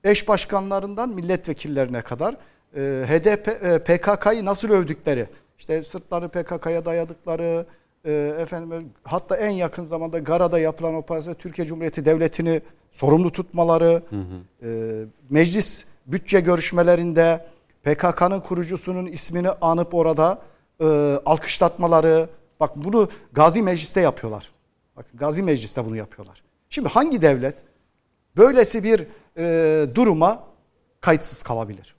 [0.07, 2.37] eş başkanlarından milletvekillerine kadar
[2.77, 5.27] e, HDP e, PKK'yı nasıl övdükleri,
[5.59, 7.67] işte sırtları PKK'ya dayadıkları,
[8.05, 12.61] e, efendim hatta en yakın zamanda Gara'da yapılan operasyon Türkiye Cumhuriyeti Devleti'ni
[12.93, 14.03] sorumlu tutmaları,
[14.63, 14.69] e,
[15.31, 17.47] meclis bütçe görüşmelerinde
[17.83, 20.39] PKK'nın kurucusunun ismini anıp orada
[20.81, 20.85] e,
[21.27, 22.29] alkışlatmaları,
[22.61, 24.51] bak bunu Gazi Meclis'te yapıyorlar.
[24.97, 26.43] Bak Gazi Meclis'te bunu yapıyorlar.
[26.71, 27.55] Şimdi hangi devlet
[28.37, 29.07] böylesi bir
[29.39, 30.45] e, duruma
[31.01, 31.97] kayıtsız kalabilir?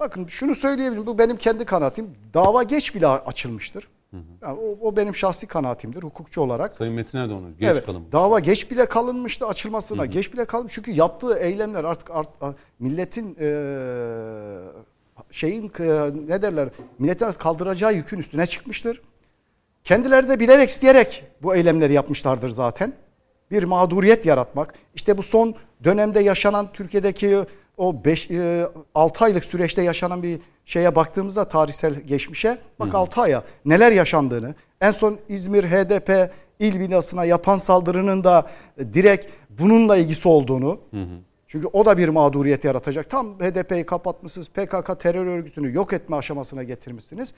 [0.00, 1.06] Bakın şunu söyleyebilirim.
[1.06, 2.10] Bu benim kendi kanaatim.
[2.34, 3.88] Dava geç bile açılmıştır.
[4.42, 6.74] Yani o, o benim şahsi kanaatimdir hukukçu olarak.
[6.74, 8.04] Sayın Metin Erdoğan'ın geç evet, kalın.
[8.12, 10.06] Dava geç bile kalınmıştı açılmasına.
[10.06, 10.72] Geç bile kalmış.
[10.72, 12.28] Çünkü yaptığı eylemler artık art,
[12.78, 13.48] milletin e,
[15.30, 16.68] şeyin e, ne derler?
[16.98, 19.02] Milletin artık kaldıracağı yükün üstüne çıkmıştır.
[19.84, 22.92] Kendileri de bilerek isteyerek bu eylemleri yapmışlardır zaten.
[23.50, 24.74] Bir mağduriyet yaratmak.
[24.94, 27.38] İşte bu son dönemde yaşanan Türkiye'deki
[27.76, 28.28] o 5
[28.94, 34.90] 6 aylık süreçte yaşanan bir şeye baktığımızda tarihsel geçmişe bak 6 aya neler yaşandığını en
[34.90, 40.80] son İzmir HDP il binasına yapan saldırının da e, direkt bununla ilgisi olduğunu
[41.48, 43.10] çünkü o da bir mağduriyet yaratacak.
[43.10, 47.34] Tam HDP'yi kapatmışsınız, PKK terör örgütünü yok etme aşamasına getirmişsiniz.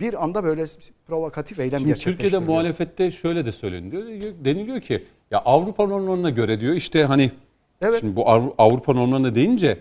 [0.00, 0.64] Bir anda böyle
[1.06, 2.42] provokatif eylem Şimdi Türkiye'de gerçekleştiriliyor.
[2.52, 4.02] muhalefette şöyle de söyleniyor.
[4.44, 7.30] Deniliyor ki ya Avrupa normlarına göre diyor işte hani
[7.82, 8.00] Evet.
[8.00, 9.78] şimdi bu Avru- Avrupa normlarına deyince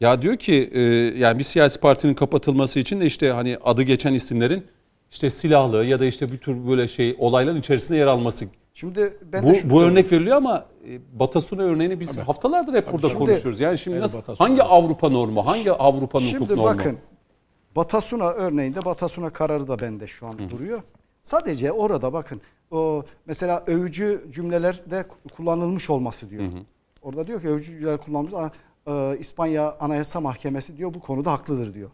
[0.00, 0.80] ya diyor ki e,
[1.18, 4.64] yani bir siyasi partinin kapatılması için de işte hani adı geçen isimlerin
[5.10, 8.44] işte silahlı ya da işte bir tür böyle şey olayların içerisinde yer alması.
[8.74, 13.08] Şimdi ben Bu, de bu örnek veriliyor ama e, Batasuna örneğini biz haftalardır hep burada
[13.08, 13.60] Şimdi- konuşuyoruz.
[13.60, 14.48] Yani şimdi nasıl Batasuna.
[14.48, 16.64] hangi Avrupa normu, hangi Avrupa'nın hukuk Şimdi normu?
[16.78, 16.98] bakın
[17.76, 20.82] Batasuna örneğinde Batasuna kararı da bende şu an duruyor.
[21.22, 25.04] Sadece orada bakın o mesela övücü cümlelerde
[25.36, 26.42] kullanılmış olması diyor.
[27.02, 28.52] Orada diyor ki övücü cümleler kullanılmış.
[28.86, 31.90] E, İspanya Anayasa Mahkemesi diyor bu konuda haklıdır diyor.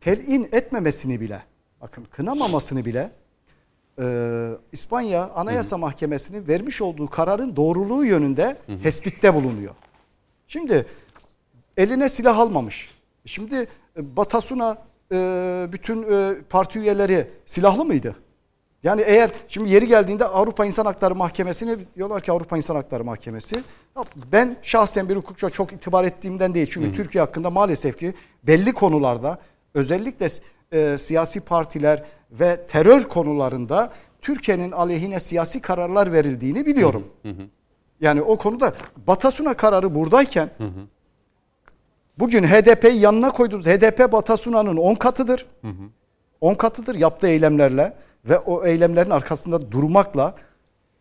[0.00, 1.42] Telin etmemesini bile
[1.80, 3.10] bakın kınamamasını bile
[4.00, 9.74] e, İspanya Anayasa Mahkemesi'nin vermiş olduğu kararın doğruluğu yönünde tespitte bulunuyor.
[10.48, 10.86] Şimdi
[11.76, 12.90] eline silah almamış.
[13.24, 18.16] Şimdi e, Batasuna e, bütün e, parti üyeleri silahlı mıydı?
[18.82, 23.56] Yani eğer şimdi yeri geldiğinde Avrupa İnsan Hakları Mahkemesi'ne diyorlar ki Avrupa İnsan Hakları Mahkemesi.
[24.32, 26.66] Ben şahsen bir hukukçuya çok itibar ettiğimden değil.
[26.70, 29.38] Çünkü Türkiye hakkında maalesef ki belli konularda
[29.74, 30.26] özellikle
[30.72, 33.92] e, siyasi partiler ve terör konularında
[34.22, 37.06] Türkiye'nin aleyhine siyasi kararlar verildiğini biliyorum.
[38.00, 38.72] Yani o konuda
[39.06, 40.50] Batasuna kararı buradayken
[42.18, 45.46] bugün HDP'yi yanına koyduğumuz HDP Batasuna'nın 10 katıdır.
[46.40, 47.92] 10 katıdır yaptığı eylemlerle
[48.24, 50.34] ve o eylemlerin arkasında durmakla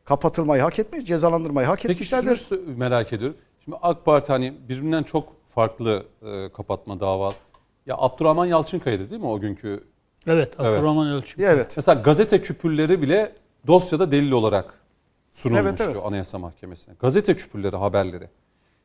[0.05, 2.37] kapatılmayı hak etmiş, cezalandırmayı hak Peki şunu etmişlerdir.
[2.37, 3.37] sö- merak ediyorum.
[3.63, 7.33] Şimdi AK Parti hani birbirinden çok farklı e, kapatma dava.
[7.85, 9.83] Ya Abdurrahman Yalçınkaya'dı değil mi o günkü?
[10.27, 11.43] Evet, Abdurrahman Elçin.
[11.43, 11.73] Evet.
[11.75, 13.35] Mesela gazete küpürleri bile
[13.67, 14.73] dosyada delil olarak
[15.33, 16.03] sunulmuştu Evet, evet.
[16.05, 16.95] Anayasa Mahkemesi'ne.
[16.99, 18.29] Gazete küpürleri, haberleri.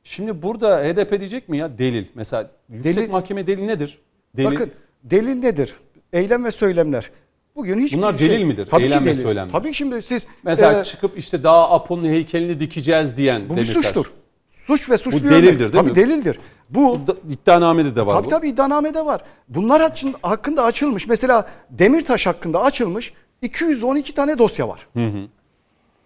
[0.04, 2.04] Şimdi burada HDP diyecek mi ya delil?
[2.14, 3.98] Mesela yüksek Delil- mahkeme delil nedir?
[4.36, 4.46] Delil.
[4.46, 4.70] Bakın
[5.04, 5.74] delil nedir?
[6.12, 7.10] Eylem ve söylemler.
[7.56, 8.66] Bugün hiçbir Bunlar şey, delil midir?
[8.66, 9.22] Tabii Eylem ki ve delil.
[9.22, 9.52] söylemler.
[9.52, 13.74] Tabii şimdi siz Mesela e, çıkıp işte daha Apo'nun heykelini dikeceğiz diyen bu bir Demirtaş.
[13.84, 14.12] suçtur.
[14.50, 15.58] Suç ve suçlu Bu delildir, yönler.
[15.58, 15.94] değil tabii mi?
[15.94, 16.38] delildir.
[16.70, 18.28] Bu Bu iddianamede de var Tabii bu.
[18.30, 19.20] tabii iddianamede var.
[19.48, 21.06] Bunlar hakkında, hakkında açılmış.
[21.08, 24.86] Mesela Demirtaş hakkında açılmış 212 tane dosya var.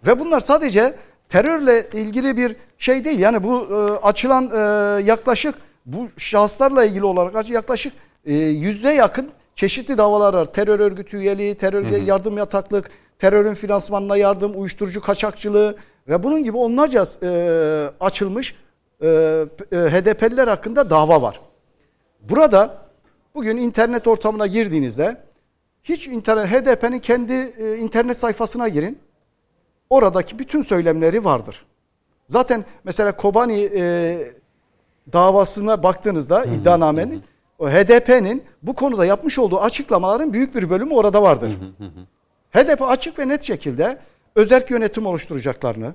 [0.07, 0.95] Ve bunlar sadece
[1.29, 3.19] terörle ilgili bir şey değil.
[3.19, 4.59] Yani bu e, açılan e,
[5.03, 5.55] yaklaşık
[5.85, 7.93] bu şahıslarla ilgili olarak yaklaşık
[8.25, 10.53] e, yüzde yakın çeşitli davalar var.
[10.53, 17.05] Terör örgütü üyeliği, terör yardım yataklık, terörün finansmanına yardım, uyuşturucu kaçakçılığı ve bunun gibi onlarca
[17.23, 17.29] e,
[17.99, 18.55] açılmış
[19.01, 21.41] e, e, HDP'liler hakkında dava var.
[22.21, 22.77] Burada
[23.35, 25.17] bugün internet ortamına girdiğinizde
[25.83, 28.99] hiç internet HDP'nin kendi e, internet sayfasına girin.
[29.95, 31.65] Oradaki bütün söylemleri vardır.
[32.27, 34.17] Zaten mesela Kobani e,
[35.13, 37.23] davasına baktığınızda iddianamenin
[37.59, 41.57] o HDP'nin bu konuda yapmış olduğu açıklamaların büyük bir bölümü orada vardır.
[42.51, 43.97] HDP açık ve net şekilde
[44.35, 45.93] özerk yönetim oluşturacaklarını,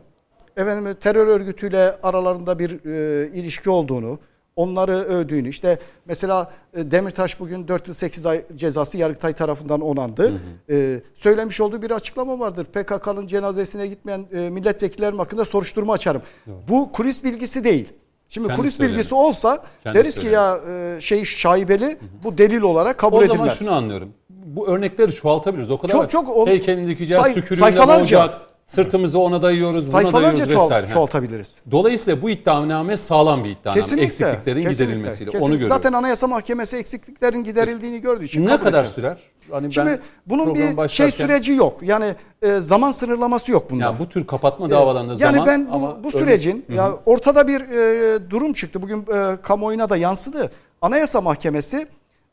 [0.56, 4.18] efendim terör örgütüyle aralarında bir e, ilişki olduğunu,
[4.60, 5.48] onları övdüğünü.
[5.48, 10.40] işte mesela e, Demirtaş bugün 4 yıl 8 ay cezası Yargıtay tarafından onandı.
[10.70, 12.64] E, söylemiş olduğu bir açıklama vardır.
[12.64, 16.22] PKK'nın cenazesine gitmeyen e, milletvekillerim hakkında soruşturma açarım.
[16.68, 17.88] Bu kulis bilgisi değil.
[18.28, 18.94] Şimdi Kendi kulis söylemi.
[18.96, 23.36] bilgisi olsa Kendi deriz ki ya e, şey şaibeli bu delil olarak kabul O edilmez.
[23.38, 24.08] zaman şunu anlıyorum.
[24.30, 25.70] Bu örnekleri çoğaltabiliriz.
[25.70, 28.18] O kadar Çok çok o- heykelini dikeceğiz, say- tükürüğünden sayfalarca.
[28.22, 28.40] olacak,
[28.74, 30.92] sırtımızı ona dayıyoruz, buna Sayfalarca dayıyoruz çoğalt- vesaire.
[30.92, 31.54] Çoğaltabiliriz.
[31.70, 33.80] Dolayısıyla bu iddianame sağlam bir iddianame.
[33.80, 34.04] Kesinlikle.
[34.04, 35.30] Eksikliklerin kesinlikle, giderilmesiyle.
[35.30, 35.44] kesinlikle.
[35.46, 35.76] Onu görüyoruz.
[35.76, 38.94] Zaten Anayasa Mahkemesi eksikliklerin giderildiğini gördüğü için ne kabul kadar ediyor.
[38.94, 39.18] sürer?
[39.50, 41.78] Hani Şimdi ben bunun bir şey başlarken- süreci yok.
[41.82, 43.84] Yani e, zaman sınırlaması yok bunda.
[43.84, 47.48] Ya bu tür kapatma davalarında yani zaman ben bu, ama bu örnek- sürecin ya ortada
[47.48, 48.82] bir e, durum çıktı.
[48.82, 50.50] Bugün e, kamuoyuna da yansıdı.
[50.82, 51.86] Anayasa Mahkemesi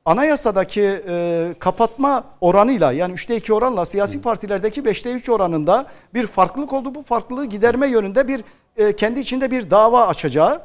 [0.08, 6.74] anayasadaki e, kapatma oranıyla yani 3'te 2 oranla siyasi partilerdeki 5'te 3 oranında bir farklılık
[6.74, 6.96] oldu.
[6.96, 8.44] Bu farklılığı giderme yönünde bir
[8.78, 10.62] e, kendi içinde bir dava açacağı,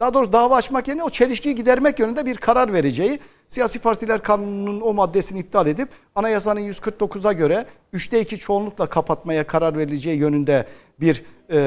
[0.00, 3.18] daha doğrusu dava açmak yerine o çelişkiyi gidermek yönünde bir karar vereceği,
[3.48, 7.64] siyasi partiler kanununun o maddesini iptal edip anayasanın 149'a göre
[7.94, 10.66] 3'te 2 çoğunlukla kapatmaya karar verileceği yönünde
[11.00, 11.58] bir e,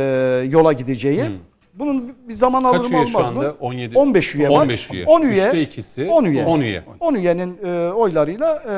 [0.49, 1.39] yola gideceği.
[1.73, 3.39] Bunun bir zaman Kaç alır mı üye şu olmaz mı?
[3.39, 3.55] anda?
[3.59, 4.63] 17 15 üye var.
[4.63, 5.05] 15 üye.
[5.05, 5.45] 10 üye.
[5.45, 6.45] Üçte ikisi, 10 üye.
[6.45, 6.83] 10 üye.
[6.99, 8.73] 10 üyenin e, oylarıyla e,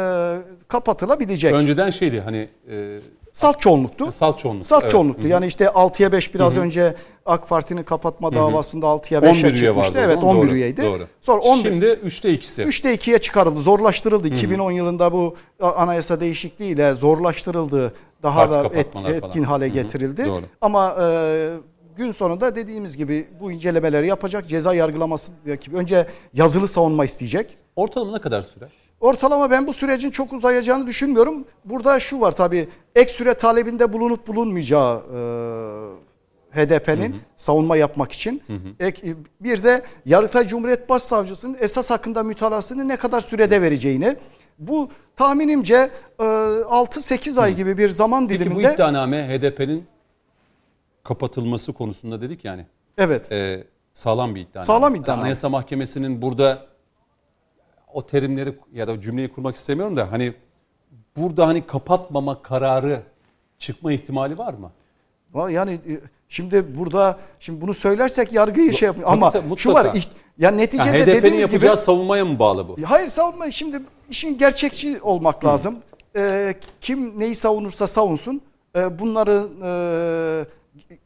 [0.68, 1.54] kapatılabilecek.
[1.54, 3.00] Önceden şeydi hani e,
[3.34, 4.12] Salt çoğunluktu.
[4.12, 4.66] salt çoğunluk.
[4.66, 4.92] Salt Evet.
[4.92, 5.28] çoğunluktu.
[5.28, 6.94] Yani işte 6'ya 5 biraz önce
[7.26, 9.76] AK Parti'nin kapatma davasında 6'ya 5'e 11 üye çıkmıştı.
[9.96, 10.06] vardı.
[10.06, 10.36] Evet zaman.
[10.36, 10.84] 11 Doğru, üyeydi.
[10.86, 11.04] Doğru.
[11.22, 12.64] Sonra 11 Şimdi 3'te 2'si.
[12.64, 13.60] 3'te 2'ye çıkarıldı.
[13.62, 14.28] Zorlaştırıldı.
[14.28, 17.94] 2010 yılında bu anayasa değişikliğiyle zorlaştırıldı.
[18.24, 19.30] Daha Parti da et- kapatmalar falan.
[19.30, 20.26] etkin hale getirildi.
[20.26, 20.42] Doğru.
[20.62, 21.48] Ama e,
[21.98, 24.48] gün sonunda dediğimiz gibi bu incelemeleri yapacak.
[24.48, 25.32] Ceza yargılaması
[25.74, 27.58] önce yazılı savunma isteyecek.
[27.76, 28.70] Ortalama ne kadar sürer?
[29.00, 31.46] Ortalama ben bu sürecin çok uzayacağını düşünmüyorum.
[31.66, 35.20] Burada şu var tabii ek süre talebinde bulunup bulunmayacağı e,
[36.52, 38.42] HDP'nin savunma yapmak için.
[38.80, 44.16] Ek, bir de Yargıtay Cumhuriyet Başsavcısının esas hakkında mütalasını ne kadar sürede vereceğini.
[44.60, 45.90] Bu tahminimce
[46.20, 48.74] e, 6-8 ay gibi bir zaman Peki bu diliminde.
[48.74, 49.84] iddianame HDP'nin
[51.04, 52.66] kapatılması konusunda dedik yani.
[52.98, 53.32] Evet.
[53.32, 54.66] E, sağlam bir iddianame.
[54.66, 55.22] Sağlam iddianame.
[55.22, 56.66] Anayasa Mahkemesi'nin burada
[57.94, 60.34] o terimleri ya da cümleyi kurmak istemiyorum da hani
[61.18, 63.02] burada hani kapatmama kararı
[63.58, 64.72] çıkma ihtimali var mı?
[65.52, 65.94] Yani e,
[66.30, 69.98] şimdi burada şimdi bunu söylersek yargıyı şey yapmıyor ama tabii, şu var mutlaka.
[69.98, 72.76] iht- ya neticede Yani dediğimiz gibi savunmaya mı bağlı bu?
[72.86, 75.76] Hayır savunma şimdi işin gerçekçi olmak lazım.
[76.18, 78.42] Ee, kim neyi savunursa savunsun.
[78.76, 80.46] Ee, bunların e,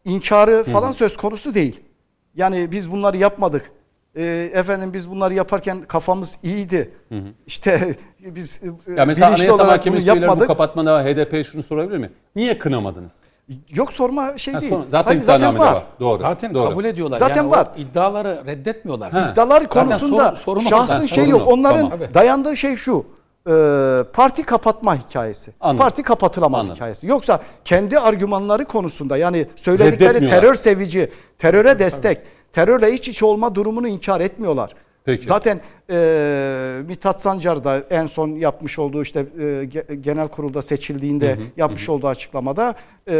[0.05, 1.79] inkarı falan söz konusu değil.
[2.35, 3.71] Yani biz bunları yapmadık.
[4.17, 6.91] Ee, efendim biz bunları yaparken kafamız iyiydi.
[7.47, 10.47] İşte biz e, Ya mesela bilinçli Anayasa olarak bunu üyeleri bu yapmadık.
[10.47, 12.11] kapatmada HDP şunu sorabilir mi?
[12.35, 13.13] Niye kınamadınız?
[13.69, 14.71] Yok sorma şey Ha, değil.
[14.71, 15.83] sonra- zaten Hayır, iddianamede var.
[15.99, 16.17] Doğru.
[16.21, 16.69] Zaten doğru.
[16.69, 17.17] kabul ediyorlar.
[17.17, 17.67] Zaten yani var.
[17.77, 19.11] İddiaları reddetmiyorlar.
[19.11, 19.29] Ha.
[19.31, 21.47] İddialar Zaten konusunda sorun şahsın şey yok.
[21.47, 22.07] Onların Tamam.
[22.13, 23.05] dayandığı şey şu.
[23.47, 23.51] E,
[24.13, 25.51] parti kapatma hikayesi.
[25.59, 25.77] Anladım.
[25.77, 26.75] Parti kapatılamaz Anladım.
[26.75, 27.07] hikayesi.
[27.07, 32.17] Yoksa kendi argümanları konusunda yani söyledikleri terör sevici, teröre destek,
[32.53, 34.71] terörle iç içe olma durumunu inkar etmiyorlar.
[35.05, 35.25] Peki.
[35.25, 41.37] Zaten e, Mithat Sancar da en son yapmış olduğu işte e, ge- genel kurulda seçildiğinde
[41.57, 42.75] yapmış olduğu açıklamada
[43.09, 43.15] e,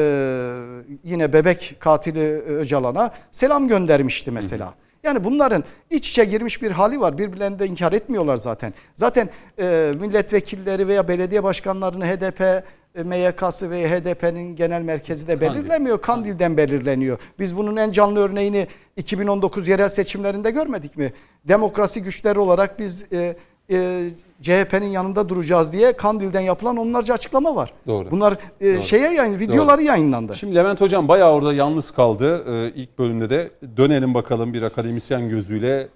[1.04, 4.74] yine bebek katili Öcalan'a selam göndermişti mesela.
[5.06, 7.18] Yani bunların iç içe girmiş bir hali var.
[7.18, 8.74] Birbirlerini de inkar etmiyorlar zaten.
[8.96, 9.30] Zaten
[9.60, 16.02] e, milletvekilleri veya belediye başkanlarını HDP e, MYK'sı ve HDP'nin genel merkezi de belirlemiyor.
[16.02, 17.20] Kandil'den belirleniyor.
[17.40, 21.14] Biz bunun en canlı örneğini 2019 yerel seçimlerinde görmedik mi?
[21.48, 23.36] Demokrasi güçleri olarak biz e,
[23.72, 24.10] e,
[24.42, 27.74] CHP'nin yanında duracağız diye Kandil'den yapılan onlarca açıklama var.
[27.88, 28.12] Doğru.
[28.12, 30.36] Bunlar e, şeye yayın videoları yayınlandı.
[30.36, 33.52] Şimdi Levent Hocam bayağı orada yalnız kaldı ee, ilk bölümde de.
[33.78, 35.88] Dönelim bakalım bir akademisyen gözüyle.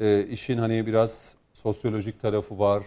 [0.00, 2.82] Ee, işin hani biraz sosyolojik tarafı var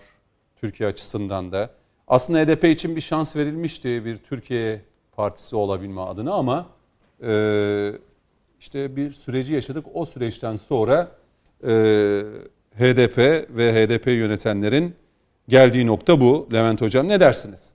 [0.61, 1.69] Türkiye açısından da.
[2.07, 4.81] Aslında HDP için bir şans verilmişti bir Türkiye
[5.15, 6.67] partisi olabilme adına ama
[7.23, 7.91] e,
[8.59, 9.85] işte bir süreci yaşadık.
[9.93, 11.11] O süreçten sonra
[11.67, 11.71] e,
[12.77, 13.17] HDP
[13.57, 14.95] ve HDP yönetenlerin
[15.47, 16.47] geldiği nokta bu.
[16.53, 17.71] Levent Hocam ne dersiniz?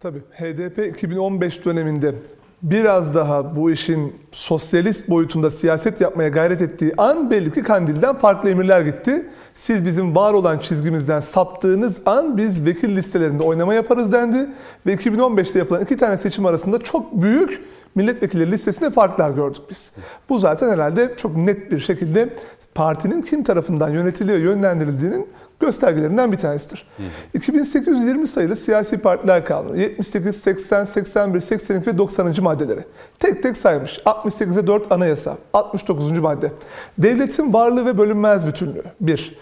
[0.00, 2.14] Tabii HDP 2015 döneminde
[2.62, 8.50] biraz daha bu işin sosyalist boyutunda siyaset yapmaya gayret ettiği an belli ki Kandil'den farklı
[8.50, 9.26] emirler gitti.
[9.54, 14.48] Siz bizim var olan çizgimizden saptığınız an biz vekil listelerinde oynama yaparız dendi.
[14.86, 17.60] Ve 2015'te yapılan iki tane seçim arasında çok büyük
[17.96, 19.92] milletvekilleri listesinde farklar gördük biz.
[20.28, 22.28] Bu zaten herhalde çok net bir şekilde
[22.74, 25.28] partinin kim tarafından yönetiliyor, yönlendirildiğinin
[25.60, 26.88] göstergelerinden bir tanesidir.
[27.34, 32.34] 2820 sayılı siyasi partiler kanunu 78, 80, 81, 82 ve 90.
[32.42, 32.80] maddeleri
[33.18, 33.98] tek tek saymış.
[33.98, 36.18] 68'e 4 anayasa, 69.
[36.18, 36.52] madde.
[36.98, 38.82] Devletin varlığı ve bölünmez bütünlüğü.
[39.00, 39.36] 1.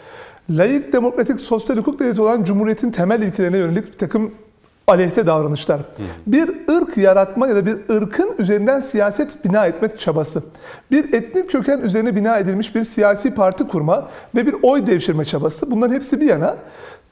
[0.51, 4.35] Layık, demokratik, sosyal hukuk devleti olan Cumhuriyet'in temel ilkelerine yönelik bir takım
[4.87, 5.81] aleyhte davranışlar.
[6.27, 10.43] Bir ırk yaratma ya da bir ırkın üzerinden siyaset bina etmek çabası.
[10.91, 15.71] Bir etnik köken üzerine bina edilmiş bir siyasi parti kurma ve bir oy devşirme çabası.
[15.71, 16.57] Bunların hepsi bir yana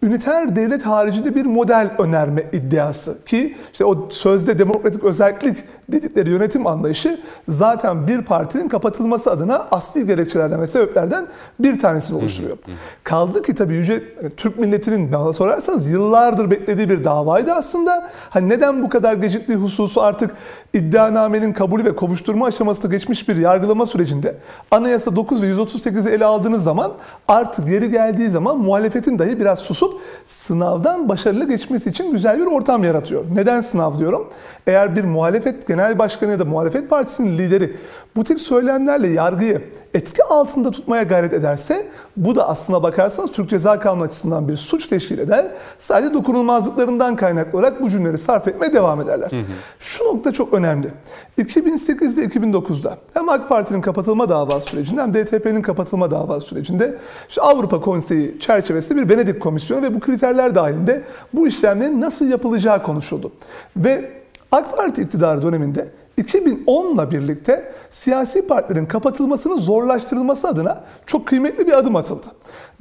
[0.03, 6.67] üniter devlet haricinde bir model önerme iddiası ki işte o sözde demokratik özellik dedikleri yönetim
[6.67, 11.27] anlayışı zaten bir partinin kapatılması adına asli gerekçelerden ve sebeplerden
[11.59, 12.59] bir tanesini oluşturuyor.
[13.05, 14.03] Kaldı ki tabii yüce
[14.37, 18.11] Türk milletinin bana sorarsanız yıllardır beklediği bir davaydı aslında.
[18.31, 20.31] Hani neden bu kadar geciktiği hususu artık
[20.75, 24.37] iddianamenin kabulü ve kovuşturma aşamasında geçmiş bir yargılama sürecinde
[24.71, 26.93] Anayasa 9 ve 138'i ele aldığınız zaman
[27.29, 32.85] artık yeri geldiği zaman muhalefetin dahi biraz susup sınavdan başarılı geçmesi için güzel bir ortam
[32.85, 33.25] yaratıyor.
[33.35, 34.29] Neden sınav diyorum?
[34.67, 37.77] Eğer bir muhalefet genel başkanı ya da muhalefet partisinin lideri
[38.17, 39.63] bu tip söylemlerle yargıyı
[39.95, 41.87] etki altında tutmaya gayret ederse
[42.17, 45.47] bu da aslına bakarsanız Türk Ceza Kanunu açısından bir suç teşkil eder.
[45.79, 49.31] Sadece dokunulmazlıklarından kaynaklı olarak bu cümleleri sarf etmeye devam ederler.
[49.31, 49.45] Hı hı.
[49.79, 50.91] Şu nokta çok önemli.
[51.39, 56.99] 2008 ve 2009'da hem AK Parti'nin kapatılma davası sürecinde hem DTP'nin kapatılma davası sürecinde
[57.29, 61.03] işte Avrupa Konseyi çerçevesinde bir Venedik Komisyonu ve bu kriterler dahilinde
[61.33, 63.33] bu işlemlerin nasıl yapılacağı konuşuldu.
[63.77, 64.22] Ve
[64.53, 65.89] AK Parti iktidarı döneminde
[66.19, 72.27] 2010'la birlikte siyasi partilerin kapatılmasının zorlaştırılması adına çok kıymetli bir adım atıldı.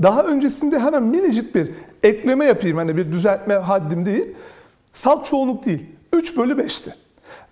[0.04, 1.72] Daha öncesinde hemen minicik bir
[2.04, 2.78] ekleme yapayım.
[2.78, 4.28] Hani bir düzeltme haddim değil.
[4.94, 5.86] Salt çoğunluk değil.
[6.14, 6.96] 3 bölü 5'ti.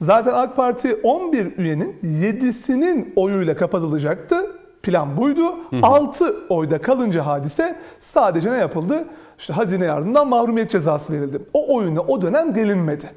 [0.02, 4.52] Zaten AK Parti 11 üyenin 7'sinin oyuyla kapatılacaktı.
[4.84, 5.44] Plan buydu.
[5.70, 5.80] Hı hı.
[5.84, 9.06] 6 oyda kalınca hadise sadece ne yapıldı?
[9.40, 11.42] İşte hazine yardımından mahrumiyet cezası verildi.
[11.54, 13.10] O oyuna o dönem gelinmedi.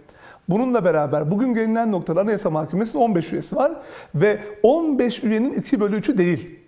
[0.52, 3.72] Bununla beraber bugün gelinen noktada Anayasa Mahkemesi'nin 15 üyesi var
[4.14, 6.58] ve 15 üyenin 2 bölü 3'ü değil.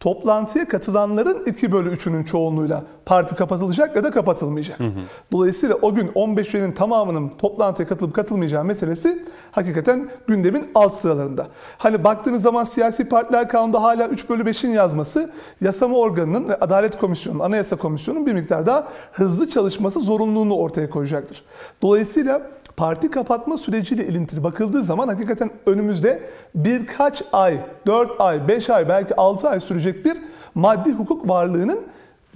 [0.00, 4.80] Toplantıya katılanların 2 bölü 3'ünün çoğunluğuyla parti kapatılacak ya da kapatılmayacak.
[4.80, 5.00] Hı hı.
[5.32, 11.46] Dolayısıyla o gün 15 üyenin tamamının toplantıya katılıp katılmayacağı meselesi hakikaten gündemin alt sıralarında.
[11.78, 16.98] Hani baktığınız zaman siyasi partiler kanunda hala 3 bölü 5'in yazması yasama organının ve Adalet
[16.98, 21.44] Komisyonu'nun, Anayasa Komisyonu'nun bir miktar daha hızlı çalışması zorunluluğunu ortaya koyacaktır.
[21.82, 22.42] Dolayısıyla
[22.76, 26.22] parti kapatma süreciyle ilintili bakıldığı zaman hakikaten önümüzde
[26.54, 30.16] birkaç ay, 4 ay, 5 ay, belki 6 ay sürecek bir
[30.54, 31.80] maddi hukuk varlığının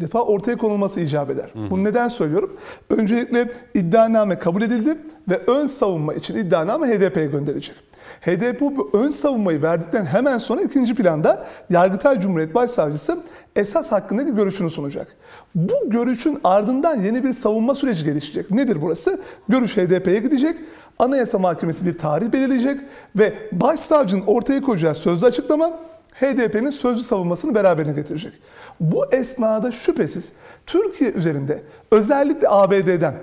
[0.00, 1.50] defa ortaya konulması icap eder.
[1.52, 1.70] Hı hı.
[1.70, 2.56] Bunu neden söylüyorum?
[2.90, 4.98] Öncelikle iddianame kabul edildi
[5.30, 7.74] ve ön savunma için iddianame HDP'ye gönderilecek.
[8.20, 13.18] HDP bu ön savunmayı verdikten hemen sonra ikinci planda Yargıtay Cumhuriyet Başsavcısı
[13.56, 15.16] esas hakkındaki görüşünü sunacak.
[15.54, 18.50] Bu görüşün ardından yeni bir savunma süreci gelişecek.
[18.50, 19.20] Nedir burası?
[19.48, 20.56] Görüş HDP'ye gidecek.
[20.98, 22.80] Anayasa Mahkemesi bir tarih belirleyecek
[23.16, 25.78] ve başsavcının ortaya koyacağı sözlü açıklama
[26.14, 28.32] HDP'nin sözlü savunmasını beraberine getirecek.
[28.80, 30.32] Bu esnada şüphesiz
[30.66, 33.14] Türkiye üzerinde özellikle ABD'den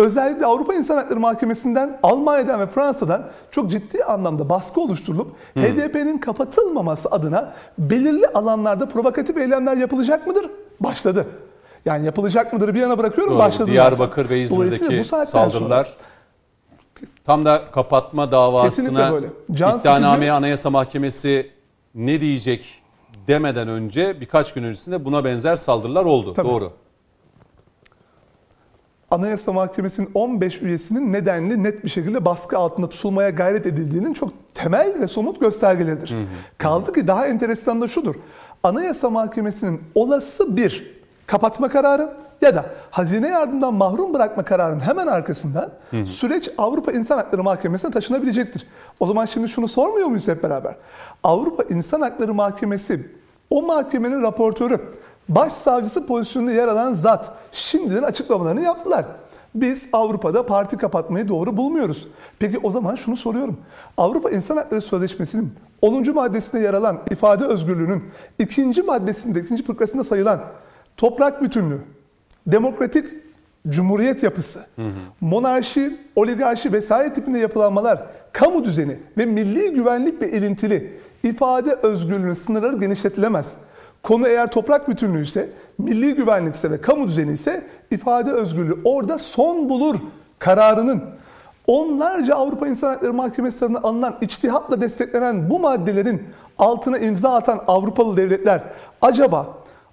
[0.00, 5.62] özellikle Avrupa İnsan Hakları Mahkemesi'nden, Almanya'dan ve Fransa'dan çok ciddi anlamda baskı oluşturulup hmm.
[5.62, 10.46] HDP'nin kapatılmaması adına belirli alanlarda provokatif eylemler yapılacak mıdır?
[10.80, 11.26] Başladı.
[11.84, 13.38] Yani yapılacak mıdır bir yana bırakıyorum Doğru.
[13.38, 14.36] başladı Diyarbakır zaten.
[14.36, 15.86] ve İzmir'deki saldırılar sonra...
[17.24, 19.12] tam da kapatma davasına
[19.48, 21.50] iddianameye Anayasa Mahkemesi
[21.94, 22.82] ne diyecek
[23.26, 26.32] demeden önce birkaç gün öncesinde buna benzer saldırılar oldu.
[26.32, 26.48] Tabii.
[26.48, 26.72] Doğru.
[29.10, 35.00] Anayasa Mahkemesi'nin 15 üyesinin nedenli net bir şekilde baskı altında tutulmaya gayret edildiğinin çok temel
[35.00, 36.10] ve somut göstergeleridir.
[36.10, 36.26] Hı hı.
[36.58, 38.14] Kaldı ki daha enteresan da şudur.
[38.62, 45.70] Anayasa Mahkemesi'nin olası bir kapatma kararı ya da hazine yardımdan mahrum bırakma kararının hemen arkasından
[45.90, 46.06] hı hı.
[46.06, 48.66] süreç Avrupa İnsan Hakları Mahkemesi'ne taşınabilecektir.
[49.00, 50.74] O zaman şimdi şunu sormuyor muyuz hep beraber?
[51.22, 53.10] Avrupa İnsan Hakları Mahkemesi
[53.50, 54.80] o mahkemenin raportörü
[55.30, 59.04] başsavcısı pozisyonunda yer alan zat şimdiden açıklamalarını yaptılar.
[59.54, 62.08] Biz Avrupa'da parti kapatmayı doğru bulmuyoruz.
[62.38, 63.56] Peki o zaman şunu soruyorum.
[63.96, 65.52] Avrupa İnsan Hakları Sözleşmesi'nin
[65.82, 66.14] 10.
[66.14, 68.04] maddesinde yer alan ifade özgürlüğünün
[68.38, 70.40] ikinci maddesinde, ikinci fıkrasında sayılan
[70.96, 71.80] toprak bütünlüğü,
[72.46, 73.06] demokratik
[73.68, 74.92] cumhuriyet yapısı, hı hı.
[75.20, 83.56] monarşi, oligarşi vesaire tipinde yapılanmalar, kamu düzeni ve milli güvenlikle ilintili ifade özgürlüğünün sınırları genişletilemez.
[84.02, 85.48] Konu eğer toprak bütünlüğü ise,
[85.78, 89.96] milli güvenlik ise ve kamu düzeni ise ifade özgürlüğü orada son bulur
[90.38, 91.02] kararının.
[91.66, 96.22] Onlarca Avrupa İnsan Hakları Mahkemesi tarafından alınan içtihatla desteklenen bu maddelerin
[96.58, 98.62] altına imza atan Avrupalı devletler
[99.02, 99.46] acaba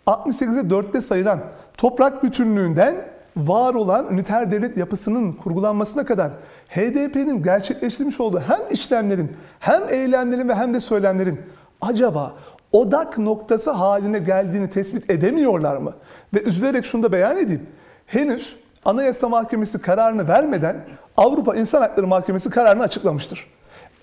[0.08, 1.40] 68'e 4'te sayılan
[1.78, 2.96] toprak bütünlüğünden
[3.38, 6.32] var olan üniter devlet yapısının kurgulanmasına kadar
[6.70, 11.42] HDP'nin gerçekleştirmiş olduğu hem işlemlerin hem eylemlerin ve hem de söylemlerin
[11.82, 12.34] acaba
[12.72, 15.94] odak noktası haline geldiğini tespit edemiyorlar mı?
[16.34, 17.68] Ve üzülerek şunu da beyan edeyim.
[18.06, 20.86] Henüz Anayasa Mahkemesi kararını vermeden
[21.18, 23.48] Avrupa İnsan Hakları Mahkemesi kararını açıklamıştır.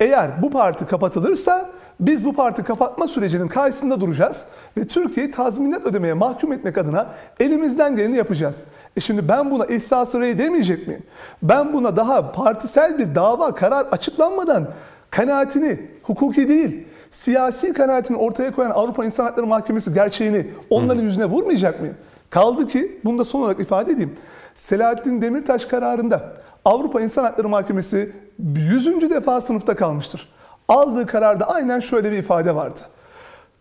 [0.00, 1.70] Eğer bu parti kapatılırsa
[2.00, 4.44] biz bu parti kapatma sürecinin karşısında duracağız
[4.76, 7.06] ve Türkiye'yi tazminat ödemeye mahkum etmek adına
[7.40, 8.60] elimizden geleni yapacağız.
[8.96, 11.02] E şimdi ben buna ihsas rey demeyecek miyim?
[11.42, 14.68] Ben buna daha partisel bir dava karar açıklanmadan
[15.10, 21.80] kanaatini hukuki değil siyasi kanaatini ortaya koyan Avrupa İnsan Hakları Mahkemesi gerçeğini onların yüzüne vurmayacak
[21.80, 21.96] mıyım?
[22.30, 24.14] Kaldı ki bunu da son olarak ifade edeyim.
[24.54, 26.34] Selahattin Demirtaş kararında
[26.64, 28.12] Avrupa İnsan Hakları Mahkemesi
[28.56, 29.10] 100.
[29.10, 30.28] defa sınıfta kalmıştır.
[30.68, 32.80] Aldığı kararda aynen şöyle bir ifade vardı.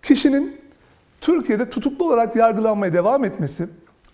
[0.01, 0.61] Kişinin
[1.21, 3.67] Türkiye'de tutuklu olarak yargılanmaya devam etmesi,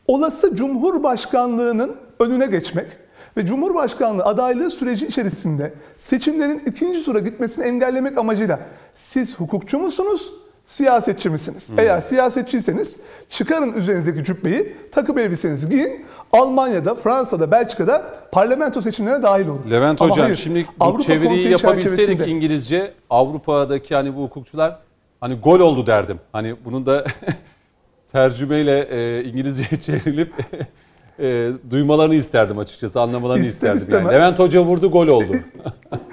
[0.08, 2.88] olası Cumhurbaşkanlığının önüne geçmek
[3.38, 8.60] ve Cumhurbaşkanlığı adaylığı süreci içerisinde seçimlerin ikinci tura gitmesini engellemek amacıyla
[9.00, 10.32] siz hukukçu musunuz,
[10.66, 11.70] siyasetçi misiniz?
[11.78, 12.98] Eğer siyasetçiyseniz
[13.30, 16.06] çıkarın üzerinizdeki cübbeyi, takım elbisenizi giyin.
[16.32, 19.62] Almanya'da, Fransa'da, Belçika'da parlamento seçimlerine dahil olun.
[19.72, 24.80] Levent Ama Hocam hayır, şimdi bu Avrupa çeviriyi Konseyi yapabilseydik İngilizce Avrupa'daki hani bu hukukçular
[25.22, 26.20] hani gol oldu derdim.
[26.32, 27.06] Hani bunun da
[28.12, 30.34] tercümeyle e, İngilizceye çevrilip
[31.20, 34.06] e, duymalarını isterdim açıkçası anlamalarını İster isterdim.
[34.06, 34.16] Yani.
[34.16, 35.32] Levent Hoca vurdu gol oldu.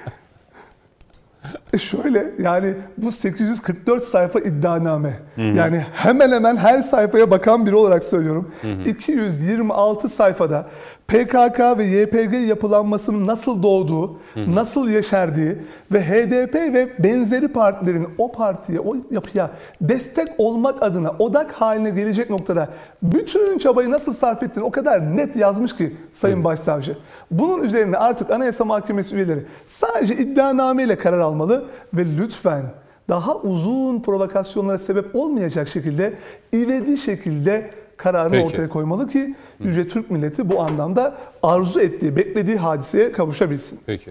[1.76, 5.12] E Şöyle yani bu 844 sayfa iddianame.
[5.36, 8.52] Yani hemen hemen her sayfaya bakan biri olarak söylüyorum.
[8.84, 10.66] 226 sayfada
[11.08, 15.58] PKK ve YPG yapılanmasının nasıl doğduğu, nasıl yeşerdiği
[15.92, 19.50] ve HDP ve benzeri partilerin o partiye, o yapıya
[19.80, 22.68] destek olmak adına odak haline gelecek noktada
[23.02, 26.96] bütün çabayı nasıl sarf ettiğini o kadar net yazmış ki Sayın Başsavcı.
[27.30, 31.64] Bunun üzerine artık Anayasa Mahkemesi üyeleri sadece iddianameyle karar almalı
[31.94, 32.62] ve lütfen
[33.08, 36.14] daha uzun provokasyonlara sebep olmayacak şekilde
[36.54, 38.44] ivedi şekilde kararını Peki.
[38.44, 43.81] ortaya koymalı ki Yüce Türk milleti bu anlamda arzu ettiği, beklediği hadiseye kavuşabilsin.
[43.86, 44.10] Peki.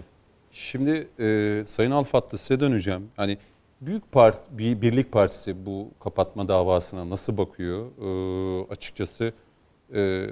[0.52, 3.08] Şimdi e, Sayın Alfatlı size döneceğim.
[3.16, 3.38] Hani
[3.82, 7.86] Büyük Part, bir Birlik Partisi bu kapatma davasına nasıl bakıyor?
[8.02, 9.34] E, açıkçası
[9.94, 10.28] e,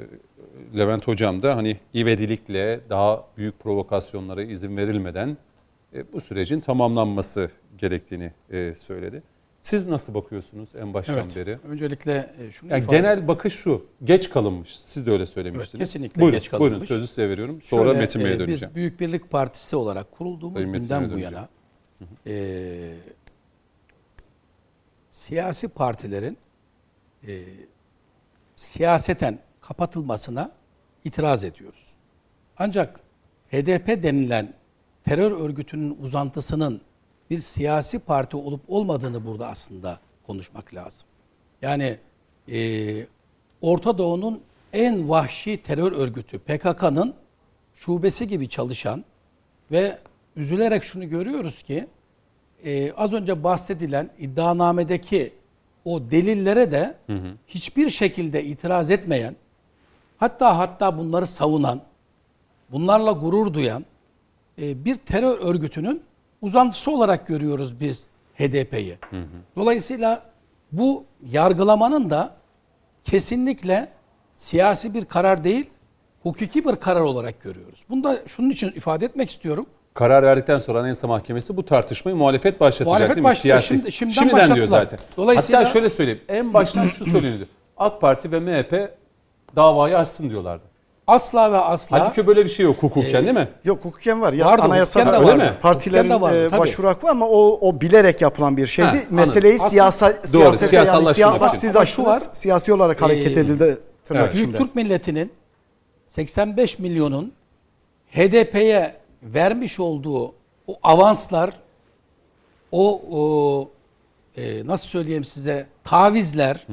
[0.78, 5.38] Levent Hocam da hani ivedilikle daha büyük provokasyonlara izin verilmeden
[5.94, 9.24] e, bu sürecin tamamlanması gerektiğini e, söyledi.
[9.64, 11.36] Siz nasıl bakıyorsunuz en baştan Evet.
[11.36, 11.58] beri?
[11.68, 14.80] Öncelikle e, şunu Yani ifade genel bakış şu, geç kalınmış.
[14.80, 15.76] Siz de öyle söylemiştiniz.
[15.76, 16.72] Evet, kesinlikle buyurun, geç kalınmış.
[16.72, 17.62] Buyurun sözü size veriyorum.
[17.62, 18.62] Sonra Şöyle, Metin Bey'e e, döneceğim.
[18.70, 21.50] Biz Büyük Birlik Partisi olarak kurulduğumuz Sayın günden bu yana
[22.28, 22.94] e,
[25.12, 26.38] siyasi partilerin
[27.28, 27.44] e,
[28.56, 30.52] siyaseten kapatılmasına
[31.04, 31.94] itiraz ediyoruz.
[32.58, 33.00] Ancak
[33.52, 34.54] HDP denilen
[35.06, 36.82] terör örgütünün uzantısının
[37.34, 41.08] bir siyasi parti olup olmadığını burada aslında konuşmak lazım.
[41.62, 41.98] Yani
[42.52, 43.08] e,
[43.62, 44.42] Orta Doğu'nun
[44.74, 47.14] en vahşi terör örgütü PKK'nın
[47.76, 49.04] şubesi gibi çalışan
[49.72, 49.98] ve
[50.36, 51.88] üzülerek şunu görüyoruz ki
[52.66, 55.34] e, az önce bahsedilen iddianamedeki
[55.86, 56.96] o delillere de
[57.48, 59.36] hiçbir şekilde itiraz etmeyen
[60.18, 61.82] hatta hatta bunları savunan
[62.72, 63.86] bunlarla gurur duyan
[64.62, 66.04] e, bir terör örgütünün
[66.48, 68.98] uzantısı olarak görüyoruz biz HDP'yi.
[69.56, 70.24] Dolayısıyla
[70.72, 72.36] bu yargılamanın da
[73.04, 73.88] kesinlikle
[74.38, 75.70] siyasi bir karar değil,
[76.24, 77.84] hukuki bir karar olarak görüyoruz.
[77.90, 79.66] Bunu da şunun için ifade etmek istiyorum.
[79.94, 83.30] Karar verdikten sonra Anayasa Mahkemesi bu tartışmayı muhalefet başlatacak Muhalefet değil mi?
[83.30, 83.62] başlıyor.
[83.62, 83.68] Siyasi.
[83.68, 85.00] Şimdi- şimdiden Şimdiden diyor zaten.
[85.18, 86.22] Dolayısıyla- Hatta şöyle söyleyeyim.
[86.28, 87.48] En baştan şu söyleniyordu.
[87.78, 88.90] AK Parti ve MHP
[89.56, 90.64] davayı açsın diyorlardı.
[91.08, 93.48] Asla ve asla Halbuki böyle bir şey yok hukuken değil mi?
[93.64, 94.34] Yok hukuken var.
[94.34, 95.46] Ya Vardı, anayasada hukuken de var.
[95.48, 95.58] vardı.
[95.62, 98.88] Partilerin de vardı, e, başvuru hakkı var ama o, o bilerek yapılan bir şeydi.
[98.88, 99.16] Ha, anladım.
[99.16, 102.08] Meseleyi Aslında- siyasa, Doğru, siyasete yani siya, bak siz açtınız.
[102.08, 104.34] var, Siyasi olarak hareket e, edildi tırnak evet.
[104.36, 104.58] Büyük.
[104.58, 105.32] Türk milletinin
[106.08, 107.34] 85 milyonun
[108.12, 110.28] HDP'ye vermiş olduğu
[110.68, 111.50] o avanslar,
[112.72, 113.70] o, o
[114.38, 116.68] e, nasıl söyleyeyim size tavizler,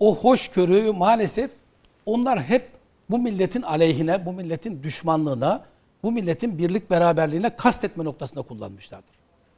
[0.00, 1.50] o hoşgörü maalesef
[2.06, 2.75] onlar hep
[3.10, 5.64] bu milletin aleyhine, bu milletin düşmanlığına,
[6.02, 9.14] bu milletin birlik beraberliğine kastetme noktasında kullanmışlardır.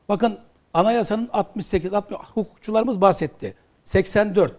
[0.09, 0.39] Bakın
[0.75, 3.55] anayasanın 68, 60, hukukçularımız bahsetti.
[3.85, 4.53] 84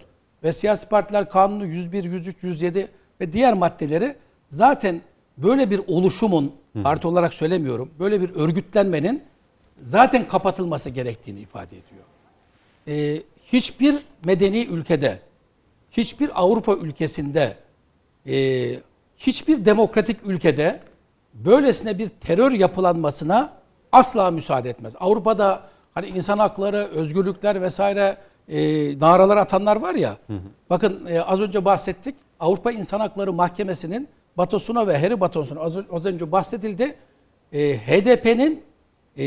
[0.44, 2.88] ve siyasi partiler kanunu 101, 103, 107
[3.22, 4.16] ve diğer maddeleri
[4.48, 5.02] zaten
[5.38, 7.91] böyle bir oluşumun parti olarak söylemiyorum.
[7.99, 9.24] Böyle bir örgütlenmenin
[9.82, 12.06] zaten kapatılması gerektiğini ifade ediyor.
[12.88, 13.95] Ee, hiçbir
[14.26, 15.20] medeni ülkede,
[15.91, 17.57] hiçbir Avrupa ülkesinde,
[18.28, 18.80] e,
[19.18, 20.80] hiçbir demokratik ülkede
[21.34, 23.54] böylesine bir terör yapılanmasına
[23.91, 24.96] asla müsaade etmez.
[25.00, 25.62] Avrupa'da
[25.94, 28.18] hani insan hakları, özgürlükler vesaire
[28.48, 28.60] e,
[29.00, 30.18] naralar atanlar var ya.
[30.70, 32.16] Bakın e, az önce bahsettik.
[32.40, 36.96] Avrupa İnsan Hakları Mahkemesi'nin Batosuna ve Harry Batosuna az, az önce bahsedildi.
[37.54, 38.64] E, HDP'nin
[39.18, 39.26] e,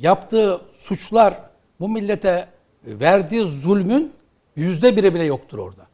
[0.00, 1.40] yaptığı suçlar
[1.80, 2.48] bu millete
[2.84, 4.12] verdiği zulmün
[4.56, 5.86] yüzde biri bile yoktur orada.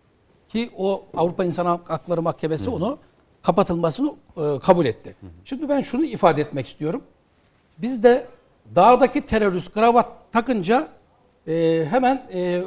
[0.52, 2.98] Ki o Avrupa İnsan Hakları Mahkemesi onu
[3.43, 5.16] kapatılmasını e, kabul etti.
[5.44, 7.02] Şimdi ben şunu ifade etmek istiyorum.
[7.78, 8.27] Biz de
[8.74, 10.89] dağdaki terörist kravat takınca
[11.47, 12.62] e, hemen e,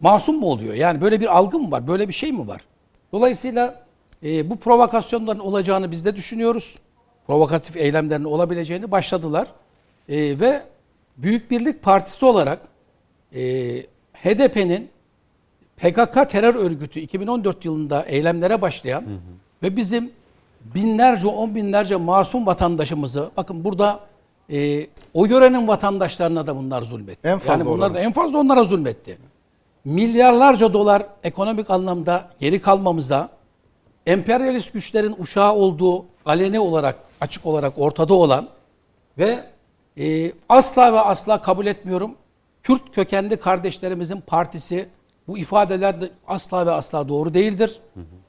[0.00, 0.74] masum mu oluyor?
[0.74, 1.86] Yani böyle bir algı mı var?
[1.86, 2.60] Böyle bir şey mi var?
[3.12, 3.84] Dolayısıyla
[4.22, 6.78] e, bu provokasyonların olacağını biz de düşünüyoruz.
[7.26, 9.48] Provokatif eylemlerin olabileceğini başladılar.
[10.08, 10.62] E, ve
[11.16, 12.60] Büyük Birlik Partisi olarak
[13.34, 13.40] e,
[14.12, 14.88] HDP'nin
[15.76, 19.04] PKK terör örgütü 2014 yılında eylemlere başlayan
[19.62, 20.10] ve bizim
[20.74, 24.00] binlerce, on binlerce masum vatandaşımızı, bakın burada
[24.50, 27.28] e, o yörenin vatandaşlarına da bunlar zulmetti.
[27.28, 29.18] En fazla yani bunlar da en fazla onlara zulmetti.
[29.84, 33.28] Milyarlarca dolar ekonomik anlamda geri kalmamıza,
[34.06, 38.48] emperyalist güçlerin uşağı olduğu aleni olarak, açık olarak ortada olan
[39.18, 39.44] ve
[39.98, 42.14] e, asla ve asla kabul etmiyorum.
[42.62, 44.88] Kürt kökenli kardeşlerimizin partisi
[45.28, 47.80] bu ifadeler de asla ve asla doğru değildir.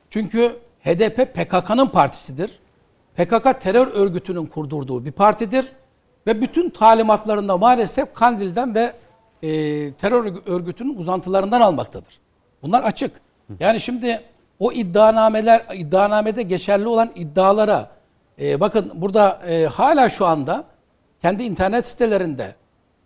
[0.09, 2.59] Çünkü HDP PKK'nın partisidir.
[3.15, 5.65] PKK terör örgütünün kurdurduğu bir partidir
[6.27, 8.93] ve bütün talimatlarında maalesef Kandil'den ve
[9.41, 9.49] e,
[9.93, 12.19] terör örgütünün uzantılarından almaktadır.
[12.61, 13.11] Bunlar açık.
[13.59, 14.21] Yani şimdi
[14.59, 17.89] o iddianameler iddianamede geçerli olan iddialara
[18.41, 20.63] e, bakın burada e, hala şu anda
[21.21, 22.55] kendi internet sitelerinde,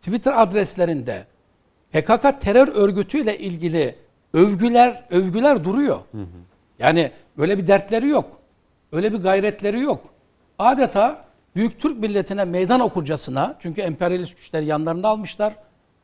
[0.02, 1.26] Twitter adreslerinde
[1.92, 3.96] PKK terör örgütüyle ilgili
[4.34, 6.00] övgüler övgüler duruyor.
[6.80, 8.40] Yani öyle bir dertleri yok.
[8.92, 10.02] Öyle bir gayretleri yok.
[10.60, 15.54] Adeta Büyük Türk milletine meydan okurcasına çünkü emperyalist güçleri yanlarında almışlar.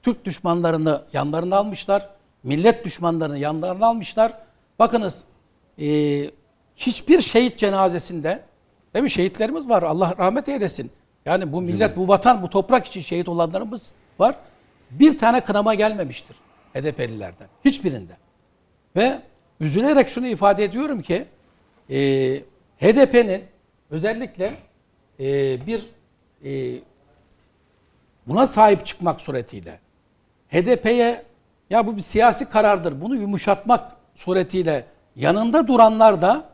[0.03, 2.09] Türk düşmanlarını yanlarına almışlar.
[2.43, 4.33] Millet düşmanlarını yanlarına almışlar.
[4.79, 5.23] Bakınız
[5.81, 5.85] e,
[6.75, 8.43] hiçbir şehit cenazesinde
[8.93, 10.91] değil mi şehitlerimiz var Allah rahmet eylesin.
[11.25, 14.35] Yani bu millet, bu vatan, bu toprak için şehit olanlarımız var.
[14.91, 16.35] Bir tane kınama gelmemiştir
[16.73, 17.47] HDP'lilerden.
[17.65, 18.13] Hiçbirinde.
[18.95, 19.19] Ve
[19.59, 21.25] üzülerek şunu ifade ediyorum ki
[21.89, 21.97] e,
[22.81, 23.43] HDP'nin
[23.91, 24.53] özellikle
[25.19, 25.25] e,
[25.67, 25.85] bir
[26.45, 26.79] e,
[28.27, 29.79] buna sahip çıkmak suretiyle
[30.51, 31.23] HDP'ye
[31.69, 34.85] ya bu bir siyasi karardır bunu yumuşatmak suretiyle
[35.15, 36.45] yanında duranlar da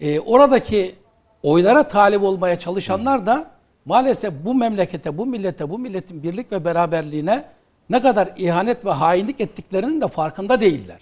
[0.00, 0.94] e, oradaki
[1.42, 3.50] oylara talip olmaya çalışanlar da
[3.84, 7.44] maalesef bu memlekete, bu millete, bu milletin birlik ve beraberliğine
[7.90, 11.00] ne kadar ihanet ve hainlik ettiklerinin de farkında değiller.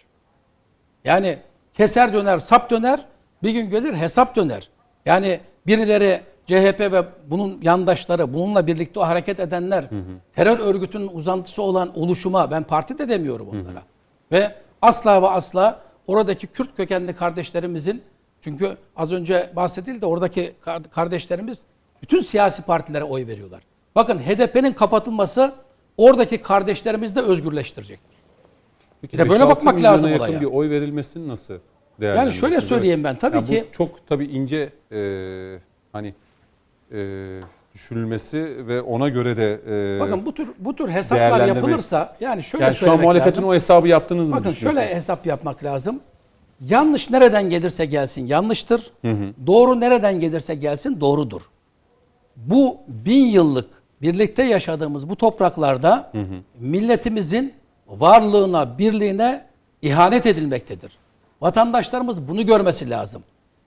[1.05, 1.39] Yani
[1.74, 3.05] keser döner, sap döner,
[3.43, 4.69] bir gün gelir hesap döner.
[5.06, 9.85] Yani birileri CHP ve bunun yandaşları, bununla birlikte o hareket edenler,
[10.35, 13.82] terör örgütünün uzantısı olan oluşuma, ben parti de demiyorum onlara.
[14.32, 18.02] Ve asla ve asla oradaki Kürt kökenli kardeşlerimizin,
[18.40, 21.62] çünkü az önce bahsedildi oradaki kar- kardeşlerimiz
[22.02, 23.62] bütün siyasi partilere oy veriyorlar.
[23.94, 25.52] Bakın HDP'nin kapatılması
[25.97, 28.15] oradaki kardeşlerimizi de özgürleştirecektir.
[29.01, 30.41] Peki Bir de böyle 5-6 bakmak lazım yakın olaya.
[30.41, 31.55] bir oy verilmesini nasıl
[32.01, 35.01] Yani şöyle söyleyeyim ben, tabii Ya bu ki- çok tabii ince e,
[35.93, 36.15] hani
[36.93, 37.41] e,
[37.75, 39.61] düşünülmesi ve ona göre de
[39.97, 43.45] e, Bakın bu tür bu tür hesaplar yapılırsa yani şöyle yani şu an muhalefetin lazım.
[43.51, 46.01] o hesabı yaptınız mı Bakın şöyle hesap yapmak lazım.
[46.61, 48.91] Yanlış nereden gelirse gelsin yanlıştır.
[49.47, 51.41] Doğru nereden gelirse gelsin doğrudur.
[52.37, 53.69] Bu bin yıllık
[54.03, 56.12] birlikte yaşadığımız bu topraklarda
[56.61, 57.55] milletimizin
[57.89, 59.45] varlığına, birliğine
[59.83, 60.93] ihanet edilmektedir.
[61.41, 63.23] Vatandaşlarımız bunu görmesi lazım.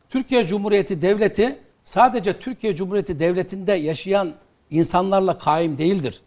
[0.10, 4.34] Türkiye Cumhuriyeti Devleti sadece Türkiye Cumhuriyeti Devleti'nde yaşayan
[4.70, 6.22] insanlarla kaim değildir.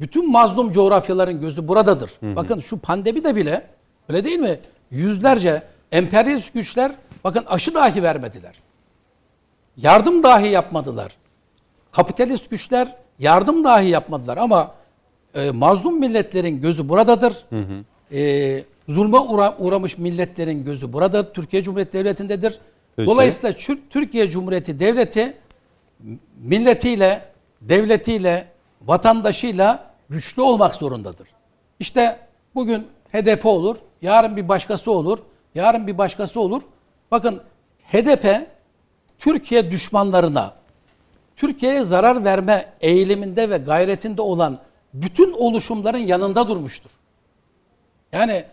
[0.00, 2.10] Bütün mazlum coğrafyaların gözü buradadır.
[2.22, 3.66] Bakın şu pandemide bile
[4.08, 4.58] öyle değil mi?
[4.90, 5.62] Yüzlerce
[5.92, 6.92] emperyalist güçler
[7.24, 8.54] bakın aşı dahi vermediler.
[9.76, 11.12] Yardım dahi yapmadılar.
[11.92, 14.74] Kapitalist güçler yardım dahi yapmadılar ama
[15.34, 17.44] e, mazlum milletlerin gözü buradadır.
[18.12, 21.32] E, zulme uğra- uğramış milletlerin gözü burada.
[21.32, 22.58] Türkiye Cumhuriyeti Devleti'ndedir.
[22.96, 23.06] Peki.
[23.06, 23.56] Dolayısıyla
[23.90, 25.34] Türkiye Cumhuriyeti Devleti
[26.38, 27.22] milletiyle,
[27.60, 28.46] devletiyle,
[28.82, 31.28] vatandaşıyla güçlü olmak zorundadır.
[31.80, 32.18] İşte
[32.54, 35.18] bugün HDP olur, yarın bir başkası olur,
[35.54, 36.62] yarın bir başkası olur.
[37.10, 37.40] Bakın
[37.92, 38.46] HDP
[39.18, 40.54] Türkiye düşmanlarına,
[41.46, 44.58] Türkiye'ye zarar verme eğiliminde ve gayretinde olan
[44.94, 46.90] bütün oluşumların yanında durmuştur.
[48.12, 48.44] Yani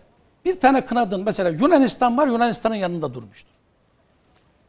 [0.44, 3.50] bir tane kınadın mesela Yunanistan var Yunanistan'ın yanında durmuştur.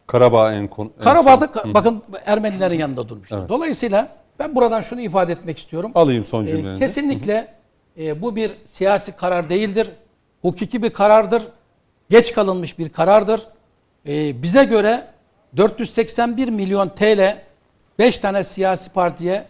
[0.07, 0.91] Karabağ en kon.
[0.97, 1.73] en Karabağ'da son.
[1.73, 3.49] bakın Ermenilerin yanında durmuştur.
[3.49, 4.07] Dolayısıyla
[4.39, 5.91] ben buradan şunu ifade etmek istiyorum.
[5.95, 6.75] Alayım son Ee, cümleni.
[6.75, 6.79] de.
[6.79, 7.47] kesinlikle
[7.99, 9.91] e, bu bir siyasi karar değildir.
[10.41, 11.43] Hukuki bir karardır.
[12.09, 13.41] Geç kalınmış bir karardır.
[14.07, 15.07] E, bize göre
[15.57, 17.37] 481 milyon TL
[18.01, 19.45] 5 tane siyasi partiye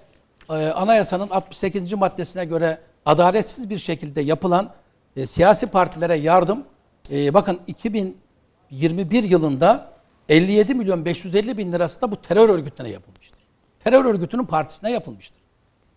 [0.49, 1.93] e, anayasanın 68.
[1.93, 4.69] maddesine göre adaletsiz bir şekilde yapılan
[5.15, 6.63] e, siyasi partilere yardım
[7.11, 9.91] e, bakın 2021 yılında
[10.29, 13.41] 57 milyon 550 bin lirası da bu terör örgütüne yapılmıştır.
[13.83, 15.41] Terör örgütünün partisine yapılmıştır.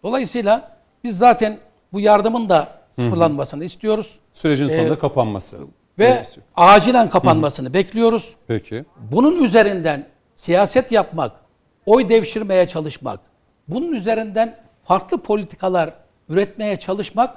[0.02, 1.58] Dolayısıyla biz zaten
[1.92, 5.56] bu yardımın da sıfırlanmasını istiyoruz Sürecin sonunda Ee, kapanması.
[5.98, 6.40] ve Öylesi.
[6.56, 8.34] acilen kapanmasını bekliyoruz.
[8.46, 8.84] Peki.
[9.12, 11.43] Bunun üzerinden siyaset yapmak,
[11.86, 13.20] oy devşirmeye çalışmak,
[13.68, 15.92] bunun üzerinden farklı politikalar
[16.28, 17.36] üretmeye çalışmak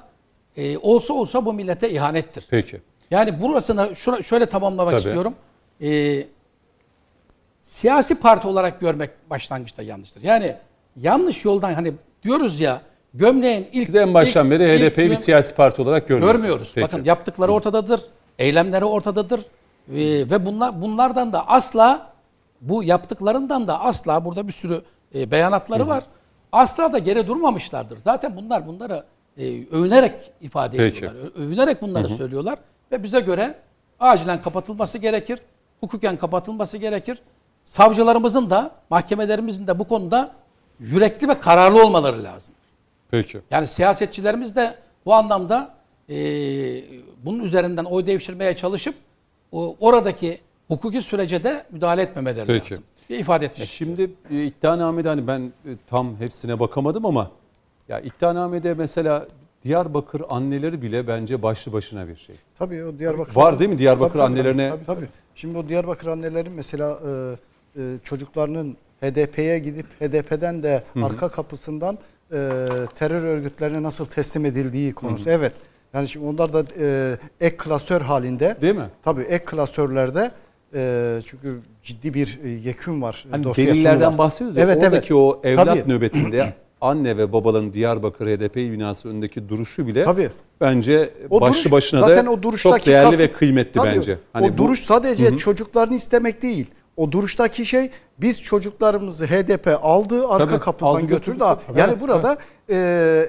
[0.57, 2.45] e, olsa olsa bu millete ihanettir.
[2.49, 2.81] Peki.
[3.11, 5.07] Yani burasını şura- şöyle tamamlamak Tabii.
[5.07, 5.35] istiyorum.
[5.81, 6.23] Ee,
[7.61, 10.23] siyasi parti olarak görmek başlangıçta yanlıştır.
[10.23, 10.55] Yani
[10.95, 11.93] yanlış yoldan hani
[12.23, 12.81] diyoruz ya
[13.13, 16.41] gömleğin ilk Siz en baştan ilk- beri HDP'yi bir siyasi parti olarak görmüyorsunuz.
[16.41, 16.71] görmüyoruz.
[16.75, 16.87] Peki.
[16.87, 18.01] Bakın yaptıkları ortadadır.
[18.39, 19.39] Eylemleri ortadadır.
[19.39, 19.95] Ee,
[20.29, 22.13] ve bunlar bunlardan da asla
[22.61, 24.81] bu yaptıklarından da asla burada bir sürü
[25.15, 26.03] e, beyanatları var.
[26.51, 27.97] Asla da geri durmamışlardır.
[27.97, 29.03] Zaten bunlar bunları
[29.37, 30.97] e, övünerek ifade Peki.
[30.97, 31.21] ediyorlar.
[31.35, 32.59] Övünerek bunları söylüyorlar
[32.91, 33.55] ve bize göre
[33.99, 35.39] acilen kapatılması gerekir.
[35.79, 37.19] Hukuken kapatılması gerekir.
[37.63, 40.31] Savcılarımızın da mahkemelerimizin de bu konuda
[40.79, 42.53] yürekli ve kararlı olmaları lazım.
[43.11, 43.41] Peki.
[43.51, 44.75] Yani siyasetçilerimiz de
[45.05, 45.73] bu anlamda
[46.09, 46.15] e,
[47.25, 48.95] bunun üzerinden oy devşirmeye çalışıp
[49.51, 52.71] o, oradaki hukuki sürece de müdahale etmemeleri Peki.
[52.71, 52.83] lazım.
[53.09, 57.31] Bir ifade etmek Şimdi e, iddianamede hani ben e, tam hepsine bakamadım ama
[57.87, 59.27] ya iddianamede mesela
[59.63, 62.35] Diyarbakır anneleri bile bence başlı başına bir şey.
[62.55, 63.35] Tabii o Diyarbakır.
[63.35, 64.69] Var değil mi Diyarbakır Tabii, tabii, annelerine?
[64.69, 65.05] Tabii, tabii.
[65.35, 66.99] Şimdi o Diyarbakır annelerin mesela
[67.75, 71.97] e, e, çocuklarının HDP'ye gidip HDP'den de arka kapısından
[72.31, 72.37] e,
[72.95, 75.29] terör örgütlerine nasıl teslim edildiği konusu.
[75.29, 75.53] Evet.
[75.93, 78.57] Yani şimdi onlar da e, ek klasör halinde.
[78.61, 78.89] Değil mi?
[79.03, 80.31] Tabii ek klasörlerde
[80.77, 83.25] e, çünkü ciddi bir e, yekün var.
[83.31, 84.17] Hani dosyası delillerden var.
[84.17, 84.87] bahsediyoruz ya Evet, evet.
[84.93, 85.91] oradaki o evlat Tabii.
[85.93, 90.29] nöbetinde anne ve babaların Diyarbakır HDP binası önündeki duruşu bile Tabii.
[90.61, 93.95] bence O başlı duruş- başına zaten da o duruştaki çok değerli kas- ve kıymetli Tabii,
[93.97, 94.17] bence.
[94.33, 96.65] Hani o bu- duruş sadece çocuklarını istemek değil.
[96.97, 101.15] O duruştaki şey biz çocuklarımızı HDP aldı arka Tabii, kapıdan aldı, götürdü.
[101.19, 101.39] götürdü.
[101.39, 102.37] Daha- yani burada
[102.69, 102.75] e,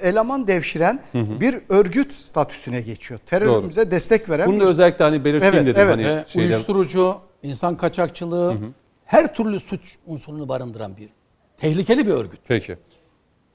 [0.02, 3.20] eleman devşiren bir örgüt statüsüne geçiyor.
[3.26, 5.80] Terörümüze destek veren bunu bir da özellikle hani belirteyim Evet, dedim.
[5.84, 6.06] evet.
[6.06, 8.56] Hani şeyler- uyuşturucu, insan kaçakçılığı,
[9.04, 11.08] her türlü suç unsurunu barındıran bir
[11.56, 12.40] tehlikeli bir örgüt.
[12.48, 12.76] Peki.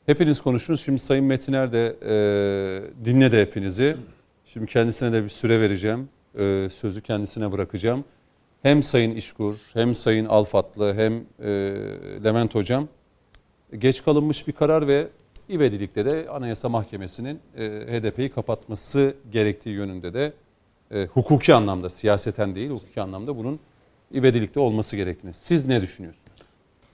[0.05, 0.81] Hepiniz konuştunuz.
[0.81, 3.97] Şimdi Sayın Metiner de e, dinledi hepinizi.
[4.45, 6.09] Şimdi kendisine de bir süre vereceğim.
[6.39, 8.03] E, sözü kendisine bırakacağım.
[8.61, 11.49] Hem Sayın İşkur, hem Sayın Alfatlı, hem e,
[12.23, 12.87] Levent Hocam
[13.77, 15.07] geç kalınmış bir karar ve
[15.49, 20.33] İvedilik'te de Anayasa Mahkemesi'nin e, HDP'yi kapatması gerektiği yönünde de
[20.91, 23.59] e, hukuki anlamda, siyaseten değil hukuki anlamda bunun
[24.13, 25.33] İvedilik'te olması gerektiğini.
[25.33, 26.23] Siz ne düşünüyorsunuz?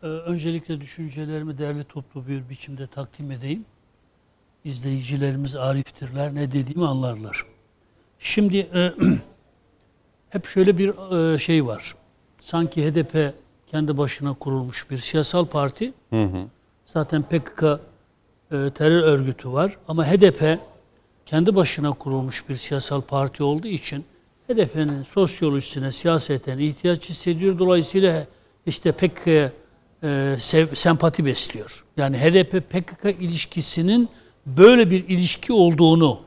[0.04, 3.66] Ee, öncelikle düşüncelerimi derli toplu bir biçimde takdim edeyim.
[4.66, 7.46] İzleyicilerimiz ariftirler, ne dediğimi anlarlar.
[8.20, 8.94] Şimdi e,
[10.30, 11.96] hep şöyle bir e, şey var.
[12.42, 13.34] Sanki HDP
[13.72, 15.94] kendi başına kurulmuş bir siyasal parti.
[16.10, 16.46] Hı hı.
[16.86, 17.78] Zaten PKK e,
[18.76, 20.60] terör örgütü var ama HDP
[21.26, 24.06] kendi başına kurulmuş bir siyasal parti olduğu için
[24.60, 27.60] HDP'nin sosyolojisine, siyaseten ihtiyaç hissediyor.
[27.60, 28.26] Dolayısıyla
[28.66, 29.52] işte PKK'ya
[30.04, 31.84] e, sev- sempati besliyor.
[31.98, 34.10] Yani HDP PKK ilişkisinin
[34.46, 36.20] böyle bir ilişki olduğunu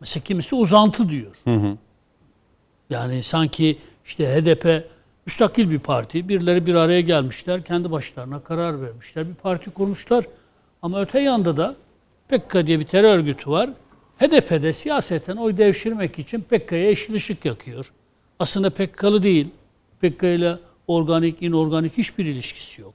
[0.00, 1.32] mesela kimisi uzantı diyor.
[2.90, 4.90] Yani sanki işte HDP
[5.26, 6.28] müstakil bir parti.
[6.28, 7.64] Birileri bir araya gelmişler.
[7.64, 9.28] Kendi başlarına karar vermişler.
[9.28, 10.24] Bir parti kurmuşlar.
[10.82, 11.74] Ama öte yanda da
[12.28, 13.70] PKK diye bir terör örgütü var.
[14.22, 17.92] HDP'de siyaseten oy devşirmek için PKK'ya yeşil ışık yakıyor.
[18.38, 19.48] Aslında PKK'lı değil.
[20.00, 22.94] PKK ile organik, inorganik hiçbir ilişkisi yok.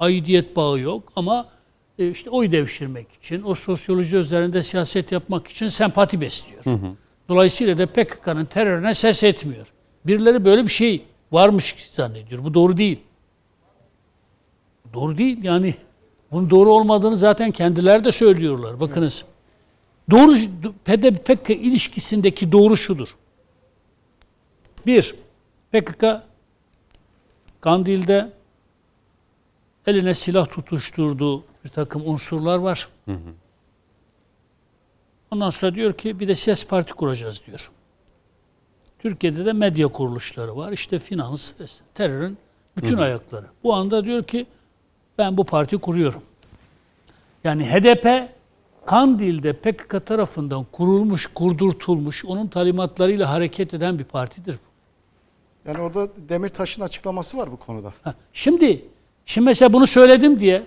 [0.00, 1.48] Aidiyet bağı yok ama
[1.98, 6.64] e, işte oy devşirmek için, o sosyoloji üzerinde siyaset yapmak için sempati besliyor.
[7.28, 9.66] Dolayısıyla da PKK'nın terörüne ses etmiyor.
[10.06, 11.02] Birileri böyle bir şey
[11.32, 12.44] varmış zannediyor.
[12.44, 12.98] Bu doğru değil.
[14.94, 15.74] Doğru değil yani.
[16.30, 18.80] Bunun doğru olmadığını zaten kendileri de söylüyorlar.
[18.80, 19.24] Bakınız.
[20.10, 20.36] Doğru
[20.84, 23.08] PKK PKK ilişkisindeki doğru şudur.
[24.86, 25.14] Bir,
[25.72, 26.04] PKK
[27.60, 28.32] Kandil'de
[29.86, 32.88] eline silah tutuşturduğu bir takım unsurlar var.
[35.30, 37.70] Ondan sonra diyor ki bir de siyasi parti kuracağız diyor.
[38.98, 40.72] Türkiye'de de medya kuruluşları var.
[40.72, 41.52] İşte finans,
[41.94, 42.38] terörün
[42.76, 43.46] bütün ayakları.
[43.62, 44.46] Bu anda diyor ki
[45.18, 46.22] ben bu parti kuruyorum.
[47.44, 48.33] Yani HDP
[48.86, 54.74] Kandil'de PKK tarafından kurulmuş, kurdurtulmuş, onun talimatlarıyla hareket eden bir partidir bu.
[55.68, 57.92] Yani orada Demirtaş'ın açıklaması var bu konuda.
[58.02, 58.84] Ha, Şimdi,
[59.26, 60.62] şimdi mesela bunu söyledim diye,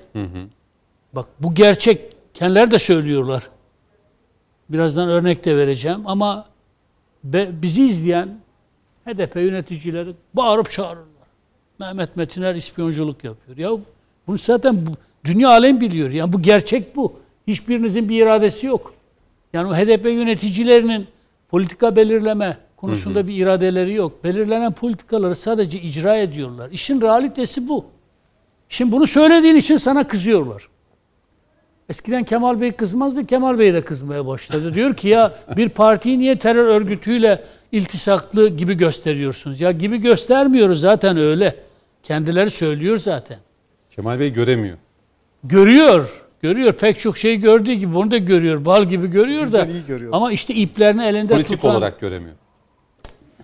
[1.14, 2.02] bak bu gerçek,
[2.34, 3.50] kendileri de söylüyorlar.
[4.70, 6.46] Birazdan örnek de vereceğim ama
[7.24, 8.40] be- bizi izleyen
[9.06, 11.08] HDP yöneticileri bağırıp çağırırlar.
[11.80, 13.58] Mehmet Metiner ispiyonculuk yapıyor.
[13.58, 13.70] Ya
[14.28, 14.92] bunu zaten bu,
[15.26, 16.10] dünya alem biliyor.
[16.10, 17.14] Yani bu gerçek bu.
[17.48, 18.94] Hiçbirinizin bir iradesi yok.
[19.54, 21.08] Yani o HDP yöneticilerinin
[21.50, 24.24] politika belirleme konusunda bir iradeleri yok.
[24.24, 26.70] Belirlenen politikaları sadece icra ediyorlar.
[26.72, 27.86] İşin realitesi bu.
[28.70, 30.70] Şimdi bunu söylediğin için sana kızıyorlar.
[31.90, 34.74] Eskiden Kemal Bey kızmazdı, Kemal Bey de kızmaya başladı.
[34.74, 39.62] Diyor ki ya bir partiyi niye terör örgütüyle iltisaklı gibi gösteriyorsunuz?
[39.62, 41.56] Ya gibi göstermiyoruz zaten öyle.
[42.04, 43.38] Kendileri söylüyor zaten.
[43.96, 44.78] Kemal Bey göremiyor.
[45.44, 46.27] Görüyor.
[46.42, 46.74] Görüyor.
[46.74, 48.66] Pek çok şey gördüğü gibi bunu da görüyor.
[48.66, 49.66] Bal gibi görüyor da.
[49.66, 50.12] İyi görüyor.
[50.16, 51.72] Ama işte iplerini elinde Politik tutan.
[51.76, 52.36] olarak göremiyor.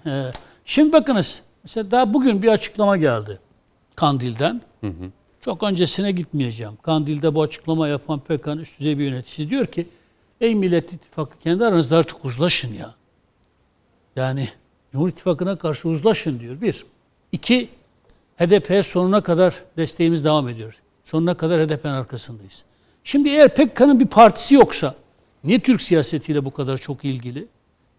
[0.05, 0.23] Ee,
[0.65, 1.41] şimdi bakınız.
[1.63, 3.39] Mesela daha bugün bir açıklama geldi.
[3.95, 4.61] Kandil'den.
[5.41, 6.73] Çok öncesine gitmeyeceğim.
[6.81, 9.87] Kandil'de bu açıklama yapan PKK'nın üst düzey bir yöneticisi diyor ki
[10.41, 12.95] Ey Millet İttifakı kendi aranızda artık uzlaşın ya.
[14.15, 14.49] Yani
[14.91, 16.61] Cumhur İttifakı'na karşı uzlaşın diyor.
[16.61, 16.85] Bir.
[17.31, 17.69] İki,
[18.37, 20.73] HDP'ye sonuna kadar desteğimiz devam ediyor.
[21.03, 22.65] Sonuna kadar HDP'nin arkasındayız.
[23.03, 24.95] Şimdi eğer PKK'nın bir partisi yoksa
[25.43, 27.47] niye Türk siyasetiyle bu kadar çok ilgili?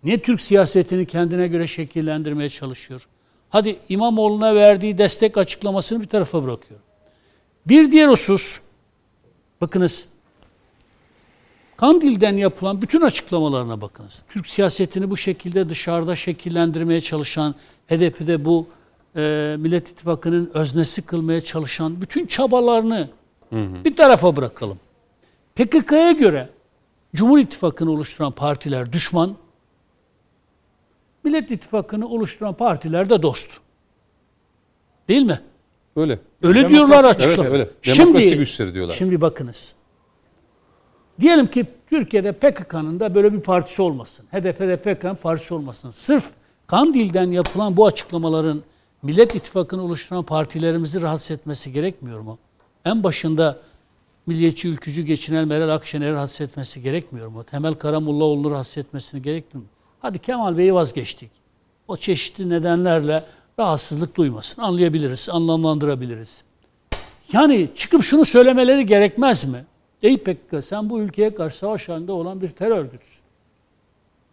[0.05, 3.06] Niye Türk siyasetini kendine göre şekillendirmeye çalışıyor?
[3.51, 6.81] Hadi İmamoğlu'na verdiği destek açıklamasını bir tarafa bırakıyor.
[7.66, 8.60] Bir diğer husus,
[9.60, 10.09] bakınız,
[11.76, 14.22] Kandil'den yapılan bütün açıklamalarına bakınız.
[14.28, 17.55] Türk siyasetini bu şekilde dışarıda şekillendirmeye çalışan,
[17.89, 18.66] HDP'de bu
[19.16, 23.09] e, Millet İttifakı'nın öznesi kılmaya çalışan bütün çabalarını
[23.85, 24.78] bir tarafa bırakalım.
[25.55, 26.48] PKK'ya göre
[27.14, 29.36] Cumhur İttifakı'nı oluşturan partiler düşman,
[31.24, 33.51] Millet İttifakı'nı oluşturan partiler de dost.
[35.09, 35.40] Değil mi?
[35.97, 36.18] Öyle.
[36.43, 37.43] Öyle Demokrasi- diyorlar Evet açıkça.
[37.44, 37.68] öyle.
[37.98, 38.94] Demokrasi güçleri diyorlar.
[38.94, 39.74] Şimdi bakınız.
[41.20, 44.26] Diyelim ki Türkiye'de PKK'nın da böyle bir partisi olmasın.
[44.32, 45.90] HDP'de PKK'nın partisi olmasın.
[45.90, 46.31] Sırf
[46.66, 48.62] Kandil'den yapılan bu açıklamaların
[49.02, 52.39] Millet İttifakı'nı oluşturan partilerimizi rahatsız etmesi gerekmiyor mu?
[52.85, 53.59] En başında
[54.26, 57.44] milliyetçi ülkücü geçinen Meral Akşener'i rahatsız etmesi gerekmiyor mu?
[57.44, 59.70] Temel Karamollaoğlu'nu rahatsız etmesini gerekmiyor mu?
[60.01, 61.30] Hadi Kemal Bey'i vazgeçtik.
[61.88, 63.24] O çeşitli nedenlerle
[63.59, 64.62] rahatsızlık duymasın.
[64.62, 66.42] Anlayabiliriz, anlamlandırabiliriz.
[67.32, 69.64] Yani çıkıp şunu söylemeleri gerekmez mi?
[70.02, 73.20] Ey PKK sen bu ülkeye karşı savaş halinde olan bir terör örgütüsün.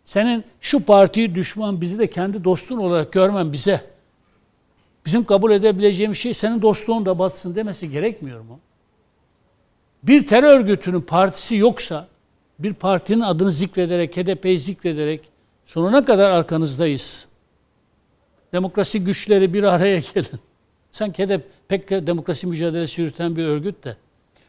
[0.06, 3.82] Senin şu partiyi düşman bizi de kendi dostun olarak görmen bize
[5.06, 8.60] bizim kabul edebileceğimiz şey senin dostluğun da batsın demesi gerekmiyor mu?
[10.04, 12.08] Bir terör örgütünün partisi yoksa
[12.60, 15.22] bir partinin adını zikrederek, HDP'yi zikrederek
[15.66, 17.28] sonuna kadar arkanızdayız.
[18.54, 20.40] Demokrasi güçleri bir araya gelin.
[20.92, 23.96] Sanki HDP pek demokrasi mücadelesi yürüten bir örgüt de.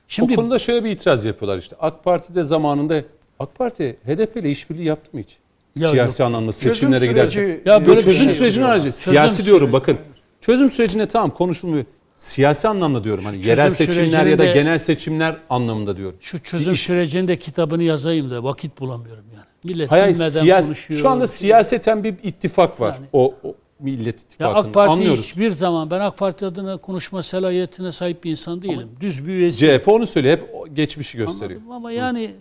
[0.09, 1.77] Şimdi o konuda şöyle bir itiraz yapıyorlar işte.
[1.81, 3.03] AK Parti de zamanında
[3.39, 5.39] AK Parti HDP ile işbirliği yaptı mı hiç?
[5.77, 6.27] Ya Siyasi yok.
[6.27, 7.61] anlamda seçimlere giderken.
[7.65, 8.71] Ya böyle çözüm şey sürecinin yok.
[8.71, 8.91] haricinde.
[8.93, 9.99] Çözüm Siyasi diyorum süreci- bakın.
[10.41, 11.85] Çözüm sürecine tamam konuşulmuyor.
[12.17, 16.19] Siyasi anlamda diyorum hani yerel seçimler ya da genel seçimler anlamında diyorum.
[16.21, 19.45] Şu çözüm sürecinin de kitabını yazayım da vakit bulamıyorum yani.
[19.65, 21.01] Millet Hayır, bilmeden siyas- konuşuyor.
[21.01, 22.95] şu anda siyaseten bir ittifak var.
[22.95, 23.07] Yani.
[23.13, 24.69] O, o Millet ya İttifakı'nın.
[24.69, 25.25] AK Parti Anlıyoruz.
[25.25, 28.89] hiçbir zaman ben AK Parti adına konuşma salayetine sahip bir insan değilim.
[29.01, 29.59] Düz bir üyesi.
[29.59, 30.39] CHP onu söylüyor.
[30.39, 31.61] Hep geçmişi gösteriyor.
[31.61, 32.35] Anladım ama yani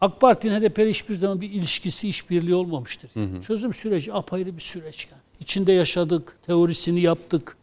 [0.00, 3.10] AK Parti'nin HDP'yle hiçbir zaman bir ilişkisi, işbirliği olmamıştır.
[3.46, 5.20] Çözüm süreci apayrı bir süreç yani.
[5.40, 7.56] İçinde yaşadık, teorisini yaptık.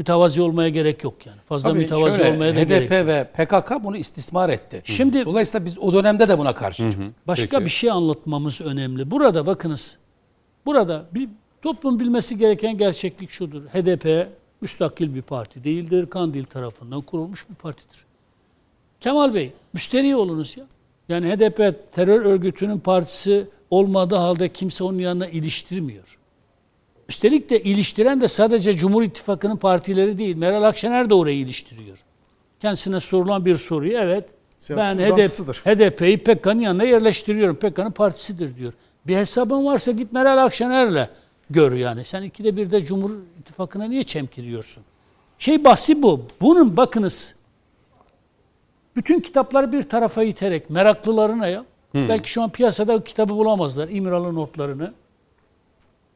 [0.00, 1.38] Mütevazi olmaya gerek yok yani.
[1.48, 3.06] Fazla Tabii mütevazi şöyle, olmaya da HDP gerek yok.
[3.06, 4.82] ve PKK bunu istismar etti.
[4.84, 7.12] Şimdi- Dolayısıyla biz o dönemde de buna karşı çıktık.
[7.26, 7.64] Başka Peki.
[7.64, 9.10] bir şey anlatmamız önemli.
[9.10, 9.98] Burada bakınız.
[10.66, 11.28] Burada bir
[11.62, 13.62] toplum bilmesi gereken gerçeklik şudur.
[13.62, 14.28] HDP
[14.60, 16.06] müstakil bir parti değildir.
[16.10, 18.04] Kandil tarafından kurulmuş bir partidir.
[19.00, 20.64] Kemal Bey, müsterih olunuz ya.
[21.08, 26.18] Yani HDP terör örgütünün partisi olmadığı halde kimse onun yanına iliştirmiyor.
[27.10, 30.36] Üstelik de iliştiren de sadece Cumhur İttifakı'nın partileri değil.
[30.36, 31.98] Meral Akşener de orayı iliştiriyor.
[32.60, 34.24] Kendisine sorulan bir soruyu evet
[34.58, 35.66] Siyasi ben HDP.
[35.66, 37.56] HDP'yi PKK'nın yanına yerleştiriyorum.
[37.56, 38.72] PKK'nın partisidir diyor.
[39.06, 41.08] Bir hesabın varsa git Meral Akşener'le
[41.50, 42.04] gör yani.
[42.04, 43.10] Sen ikide bir de Cumhur
[43.40, 44.82] İttifakı'na niye çemkiriyorsun?
[45.38, 46.22] Şey bahsi bu.
[46.40, 47.34] Bunun bakınız
[48.96, 51.64] bütün kitapları bir tarafa iterek meraklılarına ya.
[51.94, 53.88] Belki şu an piyasada o kitabı bulamazlar.
[53.88, 54.92] İmralı notlarını.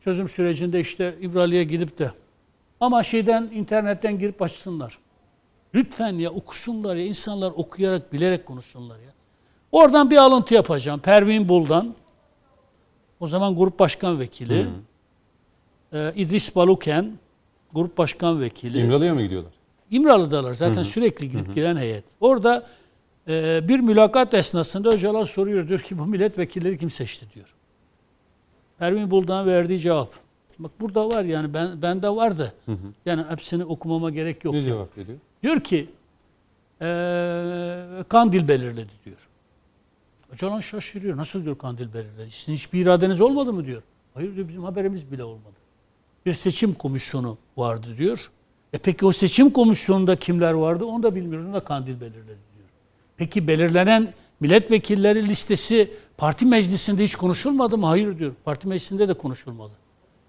[0.04, 2.12] Çözüm sürecinde işte İmralı'ya gidip de
[2.80, 4.98] ama şeyden internetten girip açsınlar.
[5.74, 9.12] Lütfen ya okusunlar ya insanlar okuyarak bilerek konuşsunlar ya.
[9.72, 11.00] Oradan bir alıntı yapacağım.
[11.00, 11.94] Pervin Buldan
[13.20, 14.66] o zaman grup başkan vekili.
[15.92, 17.18] Ee, İdris Baluken
[17.72, 18.80] grup başkan vekili.
[18.80, 19.52] İmralı'ya mı gidiyorlar?
[19.90, 22.04] İmralı'dalar zaten sürekli gidip gelen heyet.
[22.20, 22.66] Orada
[23.28, 27.54] e, bir mülakat esnasında Öcalan soruyor diyor ki bu milletvekilleri kim seçti diyor.
[28.84, 30.10] Pervin Buldan verdiği cevap.
[30.58, 32.52] Bak burada var yani ben bende vardı.
[33.06, 34.54] Yani hepsini okumama gerek yok.
[34.54, 35.18] Ne cevap veriyor?
[35.42, 35.88] Diyor ki
[36.80, 36.86] eee
[38.08, 39.28] kandil belirledi diyor.
[40.32, 41.16] Öcalan şaşırıyor.
[41.16, 42.30] Nasıl diyor kandil belirledi?
[42.30, 43.82] Sizin hiçbir iradeniz olmadı mı diyor.
[44.14, 45.54] Hayır diyor bizim haberimiz bile olmadı.
[46.26, 48.30] Bir seçim komisyonu vardı diyor.
[48.72, 51.52] E peki o seçim komisyonunda kimler vardı onu da bilmiyorum.
[51.54, 52.68] Da kandil belirledi diyor.
[53.16, 57.86] Peki belirlenen milletvekilleri listesi parti meclisinde hiç konuşulmadı mı?
[57.86, 58.32] Hayır diyor.
[58.44, 59.72] Parti meclisinde de konuşulmadı.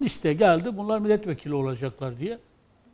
[0.02, 2.38] Liste geldi bunlar milletvekili olacaklar diye.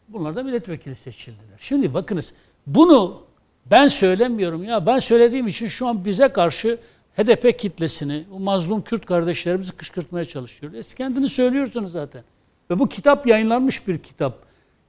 [0.09, 1.57] Bunlar da milletvekili seçildiler.
[1.59, 2.35] Şimdi bakınız
[2.67, 3.23] bunu
[3.71, 4.87] ben söylemiyorum ya.
[4.87, 6.79] Ben söylediğim için şu an bize karşı
[7.17, 10.73] HDP kitlesini, o mazlum Kürt kardeşlerimizi kışkırtmaya çalışıyor.
[10.73, 12.23] E siz kendini söylüyorsunuz zaten.
[12.71, 14.39] Ve bu kitap yayınlanmış bir kitap.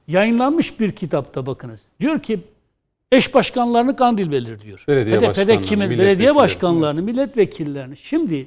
[0.08, 1.82] Yayınlanmış bir kitapta bakınız.
[2.00, 2.40] Diyor ki
[3.14, 4.84] eş başkanlarını Kandil belirliyor.
[4.88, 5.90] Belediye HDP'de başkanlarını, kimin?
[5.90, 7.96] Belediye başkanlarını, milletvekillerini.
[7.96, 8.46] Şimdi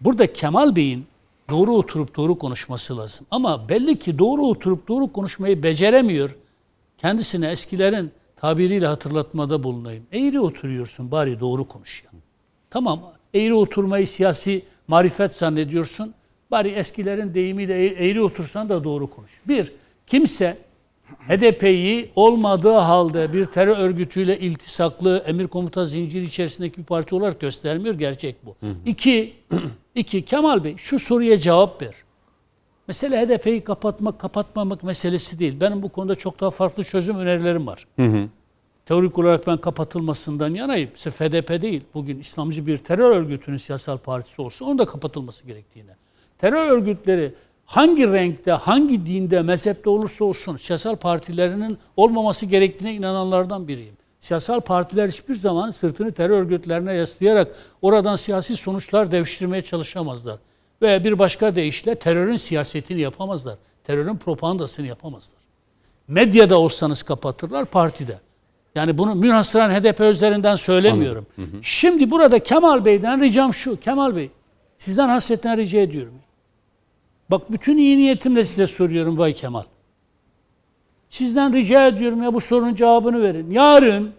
[0.00, 1.06] burada Kemal Bey'in
[1.50, 3.26] doğru oturup doğru konuşması lazım.
[3.30, 6.30] Ama belli ki doğru oturup doğru konuşmayı beceremiyor.
[6.98, 10.02] Kendisine eskilerin tabiriyle hatırlatmada bulunayım.
[10.12, 12.10] Eğri oturuyorsun bari doğru konuş ya.
[12.70, 13.00] Tamam
[13.34, 16.14] eğri oturmayı siyasi marifet zannediyorsun.
[16.50, 19.30] Bari eskilerin deyimiyle eğ- eğri otursan da doğru konuş.
[19.48, 19.72] Bir,
[20.06, 20.56] kimse
[21.28, 27.94] HDP'yi olmadığı halde bir terör örgütüyle iltisaklı emir komuta zinciri içerisindeki bir parti olarak göstermiyor.
[27.94, 28.56] Gerçek bu.
[28.86, 29.32] İki,
[29.94, 31.94] iki Kemal Bey şu soruya cevap ver.
[32.88, 35.60] Mesele HDP'yi kapatmak, kapatmamak meselesi değil.
[35.60, 37.86] Benim bu konuda çok daha farklı çözüm önerilerim var.
[38.86, 40.90] Teorik olarak ben kapatılmasından yanayım.
[40.94, 41.82] Sırf HDP değil.
[41.94, 45.96] Bugün İslamcı bir terör örgütünün siyasal partisi olsa onun da kapatılması gerektiğine.
[46.38, 47.34] Terör örgütleri
[47.66, 53.94] hangi renkte, hangi dinde, mezhepte olursa olsun siyasal partilerinin olmaması gerektiğine inananlardan biriyim.
[54.20, 60.38] Siyasal partiler hiçbir zaman sırtını terör örgütlerine yaslayarak oradan siyasi sonuçlar devşirmeye çalışamazlar.
[60.82, 63.56] Veya bir başka deyişle terörün siyasetini yapamazlar.
[63.84, 65.40] Terörün propagandasını yapamazlar.
[66.08, 68.18] Medyada olsanız kapatırlar, partide.
[68.74, 71.26] Yani bunu münhasıran HDP üzerinden söylemiyorum.
[71.62, 73.80] Şimdi burada Kemal Bey'den ricam şu.
[73.80, 74.30] Kemal Bey,
[74.78, 76.14] sizden hasretten rica ediyorum.
[77.30, 79.62] Bak bütün iyi niyetimle size soruyorum Bay Kemal.
[81.10, 83.50] Sizden rica ediyorum ya bu sorunun cevabını verin.
[83.50, 84.12] Yarın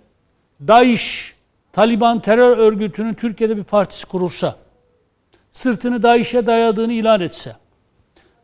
[0.68, 1.36] DAEŞ,
[1.74, 4.56] Taliban terör örgütünün Türkiye'de bir partisi kurulsa,
[5.52, 7.56] sırtını DAEŞ'e dayadığını ilan etse,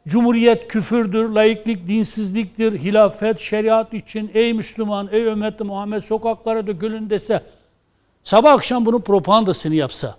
[0.08, 7.44] Cumhuriyet küfürdür, laiklik dinsizliktir, hilafet, şeriat için ey Müslüman, ey ümmeti Muhammed sokaklara dökülün dese,
[8.24, 10.18] sabah akşam bunun propagandasını yapsa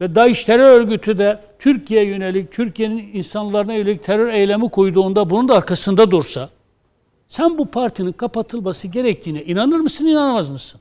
[0.00, 5.56] ve DAEŞ terör örgütü de Türkiye yönelik, Türkiye'nin insanlarına yönelik terör eylemi koyduğunda bunun da
[5.56, 6.50] arkasında dursa,
[7.28, 10.80] sen bu partinin kapatılması gerektiğine inanır mısın, inanamaz mısın?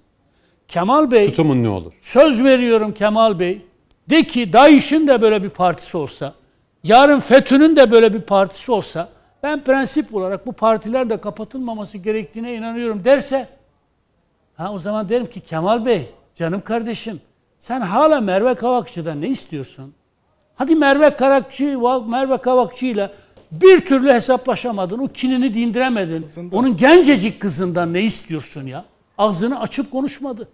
[0.67, 1.93] Kemal Bey, Tutumun ne olur?
[2.01, 3.61] Söz veriyorum Kemal Bey.
[4.09, 6.33] De ki DAEŞ'in de böyle bir partisi olsa,
[6.83, 9.09] yarın FETÖ'nün de böyle bir partisi olsa,
[9.43, 13.47] ben prensip olarak bu partiler de kapatılmaması gerektiğine inanıyorum derse,
[14.55, 17.19] ha o zaman derim ki Kemal Bey, canım kardeşim,
[17.59, 19.93] sen hala Merve Kavakçı'dan ne istiyorsun?
[20.55, 23.11] Hadi Merve Karakçı, Merve Kavakçı ile
[23.51, 26.25] bir türlü hesaplaşamadın, o kinini dindiremedin.
[26.51, 28.85] Onun gencecik kızından ne istiyorsun ya?
[29.17, 30.47] Ağzını açıp konuşmadı.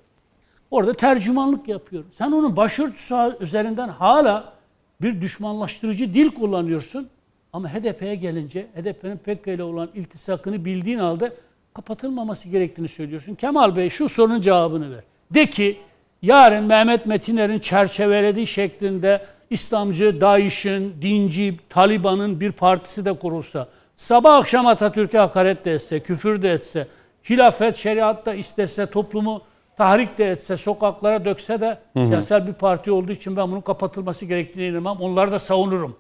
[0.72, 2.04] Orada tercümanlık yapıyor.
[2.14, 4.54] Sen onun başörtüsü üzerinden hala
[5.02, 7.08] bir düşmanlaştırıcı dil kullanıyorsun.
[7.54, 11.34] Ama HDP'ye gelince HDP'nin PKK ile olan iltisakını bildiğin halde
[11.74, 13.36] kapatılmaması gerektiğini söylüyorsun.
[13.36, 15.04] Kemal Bey şu sorunun cevabını ver.
[15.32, 15.78] De ki
[16.24, 24.68] yarın Mehmet Metiner'in çerçevelediği şeklinde İslamcı, DAEŞ'in, dinci, Taliban'ın bir partisi de kurulsa, sabah akşam
[24.68, 26.88] Atatürk'e hakaret de etse, küfür de etse,
[27.30, 29.42] hilafet, şeriat da istese, toplumu
[29.78, 34.70] tahrik de etse, sokaklara dökse de siyasal bir parti olduğu için ben bunun kapatılması gerektiğine
[34.70, 35.02] inanmam.
[35.02, 35.96] Onları da savunurum.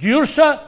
[0.00, 0.64] Diyorsa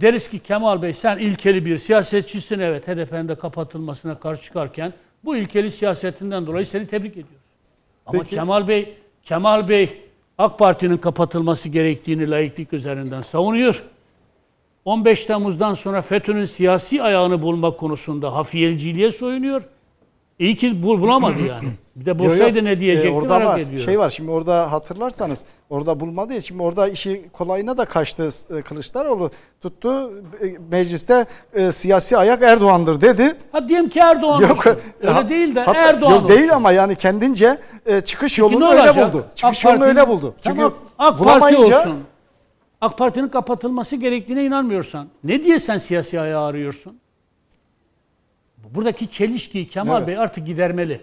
[0.00, 4.92] deriz ki Kemal Bey sen ilkeli bir siyasetçisin evet HDP'nin de kapatılmasına karşı çıkarken
[5.24, 7.45] bu ilkeli siyasetinden dolayı seni tebrik ediyoruz.
[8.06, 8.36] Ama Peki.
[8.36, 10.02] Kemal Bey, Kemal Bey
[10.38, 13.82] AK Parti'nin kapatılması gerektiğini laiklik üzerinden savunuyor.
[14.84, 19.62] 15 Temmuz'dan sonra FETÖ'nün siyasi ayağını bulmak konusunda hafiyelciliğe soyunuyor.
[20.38, 21.68] İyi ki bul, bulamadı yani.
[21.96, 23.78] Bir de bulsaydı ne e, diyecekti orada merak ediyorum.
[23.78, 28.62] şey var şimdi orada hatırlarsanız orada bulmadı ya şimdi orada işi kolayına da kaçtı e,
[28.62, 29.30] Kılıçdaroğlu
[29.62, 30.10] tuttu
[30.42, 33.32] e, mecliste e, siyasi ayak Erdoğan'dır dedi.
[33.52, 34.70] Ha diyelim ki Erdoğan olsun.
[35.00, 36.36] Öyle ha- değil de hatta- Erdoğan yok olsun.
[36.38, 37.56] değil ama yani kendince
[37.86, 39.12] e, çıkış Peki yolunu ne öyle olacak?
[39.14, 39.24] buldu.
[39.30, 40.34] AK Çıkış yolunu Parti'nin- öyle buldu.
[40.42, 42.00] Çünkü Tamam, AK Parti bulamayınca olsun.
[42.80, 46.98] AK Parti'nin kapatılması gerektiğine inanmıyorsan ne diye sen siyasi ayağı arıyorsun?
[48.74, 50.08] Buradaki çelişkiyi Kemal Evet.
[50.08, 51.00] Bey artık gidermeli.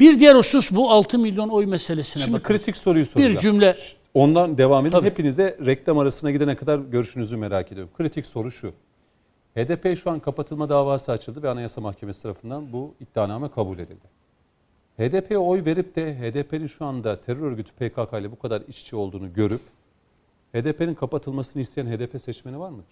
[0.00, 2.44] Bir diğer husus bu 6 milyon oy meselesine Şimdi bakın.
[2.48, 3.34] kritik soruyu soracağım.
[3.34, 3.76] Bir cümle
[4.14, 4.90] Ondan devam edin.
[4.90, 5.06] Tabii.
[5.06, 7.92] Hepinize reklam arasına gidene kadar görüşünüzü merak ediyorum.
[7.96, 8.72] Kritik soru şu.
[9.56, 14.06] HDP şu an kapatılma davası açıldı ve Anayasa Mahkemesi tarafından bu iddianame kabul edildi.
[14.98, 18.96] HDP'ye oy verip de HDP'nin şu anda terör örgütü PKK ile bu kadar iç içe
[18.96, 19.60] olduğunu görüp
[20.54, 22.84] HDP'nin kapatılmasını isteyen HDP seçmeni var mıdır?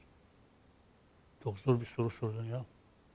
[1.44, 2.64] çok zor bir soru sordun ya.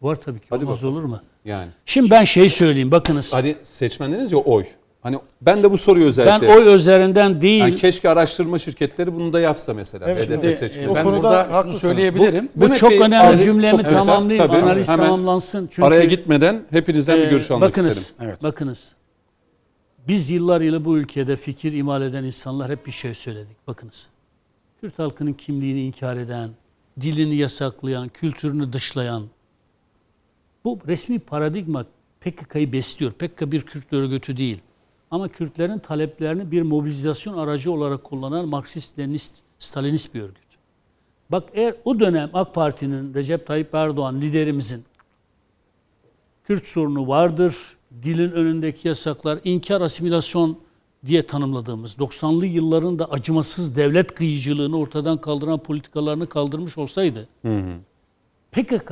[0.01, 0.45] Var tabii ki.
[0.49, 0.93] Hadi Olmaz bakalım.
[0.93, 1.19] olur mu?
[1.45, 3.33] Yani Şimdi ben şey söyleyeyim bakınız.
[3.33, 4.65] hani seçmenleriniz ya oy.
[5.01, 7.59] Hani ben de bu soruyu Ben özellikle oy üzerinden değil.
[7.61, 10.09] yani keşke araştırma şirketleri bunu da yapsa mesela.
[10.09, 10.89] Evet, şimdi, E, seçmeni.
[10.89, 11.17] O ben konuda
[11.49, 12.49] burada şunu söyleyebilirim.
[12.55, 14.47] Bu Mehmet çok Bey, önemli cümlemi çok tamamlayayım.
[14.47, 15.67] tabii, Analiz hemen tamamlansın.
[15.71, 18.29] Çünkü Araya gitmeden hepinizden bir Ee, görüş almak bakınız, isterim.
[18.29, 18.43] Evet.
[18.43, 18.91] Bakınız.
[20.07, 23.67] Biz yıllar yılı bu ülkede fikir imal eden insanlar hep bir şey söyledik.
[23.67, 24.09] Bakınız.
[24.81, 26.49] Kürt halkının kimliğini inkar eden,
[27.01, 29.23] dilini yasaklayan, kültürünü dışlayan
[30.67, 31.85] bu resmi paradigma
[32.21, 33.11] PKK'yı besliyor.
[33.11, 34.59] PKK bir Kürt örgütü değil.
[35.11, 40.47] Ama Kürtlerin taleplerini bir mobilizasyon aracı olarak kullanan Marksist, Leninist, Stalinist bir örgüt.
[41.31, 44.85] Bak eğer o dönem AK Parti'nin, Recep Tayyip Erdoğan liderimizin
[46.43, 47.55] Kürt sorunu vardır.
[48.03, 50.59] Dilin önündeki yasaklar, inkar, asimilasyon
[51.05, 57.27] diye tanımladığımız 90'lı yılların da acımasız devlet kıyıcılığını ortadan kaldıran politikalarını kaldırmış olsaydı
[58.51, 58.91] PKK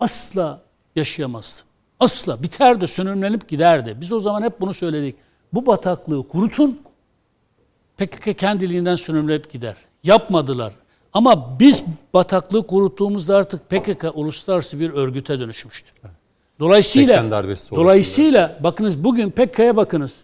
[0.00, 1.60] asla yaşayamazdı.
[2.00, 3.96] Asla biterdi, sönümlenip giderdi.
[4.00, 5.16] Biz o zaman hep bunu söyledik.
[5.52, 6.80] Bu bataklığı kurutun,
[7.98, 9.76] PKK kendiliğinden sönümlenip gider.
[10.04, 10.72] Yapmadılar.
[11.12, 15.90] Ama biz bataklığı kuruttuğumuzda artık PKK uluslararası bir örgüte dönüşmüştü.
[16.60, 17.84] Dolayısıyla 80 darbesi sonrasında.
[17.84, 20.22] dolayısıyla bakınız bugün PKK'ya bakınız.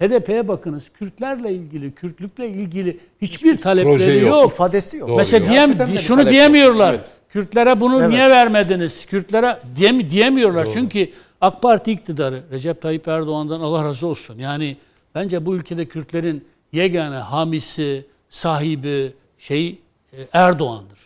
[0.00, 0.88] HDP'ye bakınız.
[0.98, 4.28] Kürtlerle ilgili, Kürtlükle ilgili hiçbir talepleri yok.
[4.30, 4.52] yok.
[4.52, 5.08] ifadesi yok.
[5.08, 5.16] Doğru.
[5.16, 6.92] Mesela diyem, şunu diyemiyorlar.
[6.92, 7.00] yok.
[7.04, 7.17] Evet.
[7.28, 8.08] Kürtlere bunu Evet.
[8.08, 9.06] niye vermediniz?
[9.06, 10.68] Kürtlere diyem, diyemiyorlar.
[10.70, 11.10] Çünkü
[11.40, 14.38] AK Parti iktidarı Recep Tayyip Erdoğan'dan Allah razı olsun.
[14.38, 14.76] Yani
[15.14, 19.68] bence bu ülkede Kürtlerin yegane hamisi, sahibi şey
[20.12, 20.98] e, Erdoğan'dır.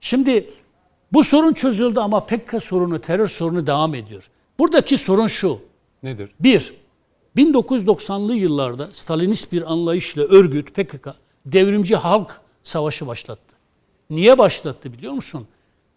[0.00, 0.50] Şimdi
[1.12, 4.30] bu sorun çözüldü ama PKK sorunu, terör sorunu devam ediyor.
[4.58, 5.58] Buradaki sorun şu.
[6.02, 6.30] Nedir?
[6.40, 6.72] Bir,
[7.36, 11.08] 1990'lı yıllarda Stalinist bir anlayışla örgüt PKK
[11.46, 13.49] devrimci halk savaşı başlattı.
[14.10, 15.46] Niye başlattı biliyor musun?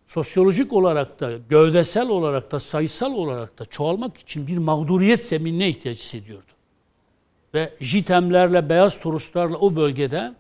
[0.08, 5.98] Sosyolojik olarak da, gövdesel olarak da, sayısal olarak da çoğalmak için bir mağduriyet zeminine ihtiyaç
[5.98, 6.44] hissediyordu.
[7.54, 10.34] Ve jitemlerle, beyaz turistlerle o bölgede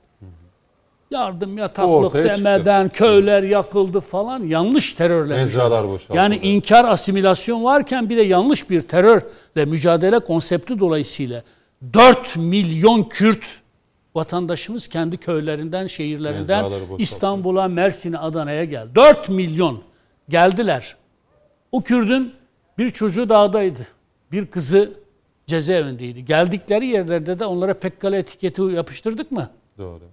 [1.11, 6.17] yardım yataklık demeden köyler yakıldı falan yanlış terörle Mezralar boşaltıldı.
[6.17, 11.43] yani inkar, asimilasyon varken bir de yanlış bir terörle mücadele konsepti dolayısıyla
[11.93, 13.45] 4 milyon Kürt
[14.15, 16.63] vatandaşımız kendi köylerinden, şehirlerinden.
[17.01, 18.95] İstanbul'a, Mersin'e, Adana'ya geldi.
[18.95, 19.83] 4 milyon
[20.29, 20.95] geldiler.
[21.71, 22.33] O Kürdün
[22.77, 23.87] bir çocuğu dağdaydı.
[24.31, 24.93] Bir kızı
[25.45, 26.25] cezaevindeydi.
[26.25, 29.49] Geldikleri yerlerde de onlara PKK etiketi yapıştırdık mı?
[29.77, 30.03] Doğru.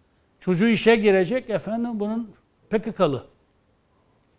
[0.40, 2.30] Çocuğu işe girecek efendim bunun
[2.70, 3.24] PKK'lı.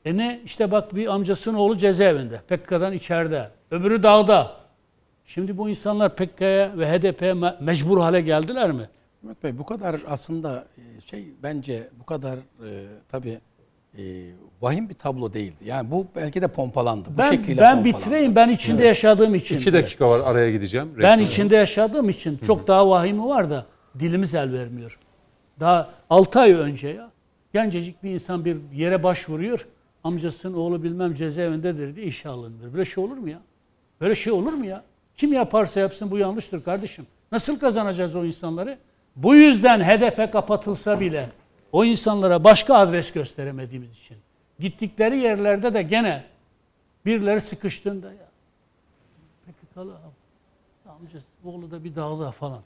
[0.06, 2.38] E ne işte bak bir amcasının oğlu cezaevinde.
[2.38, 3.50] PKK'dan içeride.
[3.72, 4.52] Öbürü dağda.
[5.26, 8.90] Şimdi bu insanlar PKK'ya ve HDP'ye me- mecbur hale geldiler mi?
[9.24, 13.40] Mehmet Bey bu kadar aslında e, şey bence bu kadar e, tabii
[13.98, 14.04] e,
[14.62, 15.64] vahim bir tablo değildi.
[15.66, 17.10] Yani bu belki de pompalandı.
[17.14, 18.00] Bu Ben, şekliyle ben pompalandı.
[18.06, 18.36] bitireyim.
[18.36, 19.58] Ben içinde yaşadığım için.
[19.60, 20.90] İki dakika var araya gideceğim.
[20.98, 21.20] Ben Reklam.
[21.20, 23.66] içinde yaşadığım için çok daha vahimi var da
[24.00, 25.00] dilimiz el vermiyor.
[25.60, 27.12] Daha 6 ay önce ya
[27.54, 29.68] gencecik bir insan bir yere başvuruyor.
[30.04, 32.74] Amcasının oğlu bilmem cezaevindedir diye işe alınır.
[32.74, 33.40] Böyle şey olur mu ya?
[34.02, 34.84] Böyle şey olur mu ya?
[35.18, 37.06] Kim yaparsa yapsın bu yanlıştır kardeşim.
[37.32, 38.78] Nasıl kazanacağız o insanları?
[39.16, 41.30] Bu yüzden HDP kapatılsa bile
[41.72, 44.18] o insanlara başka adres gösteremediğimiz için
[44.60, 46.24] gittikleri yerlerde de gene
[47.06, 48.28] birileri sıkıştığında ya
[49.46, 49.94] PKK'lı
[50.90, 52.62] amcası oğlu da bir dağda falan.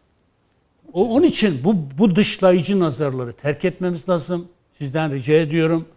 [0.93, 4.47] O, onun için bu, bu dışlayıcı nazarları terk etmemiz lazım.
[4.73, 5.87] Sizden rica ediyorum.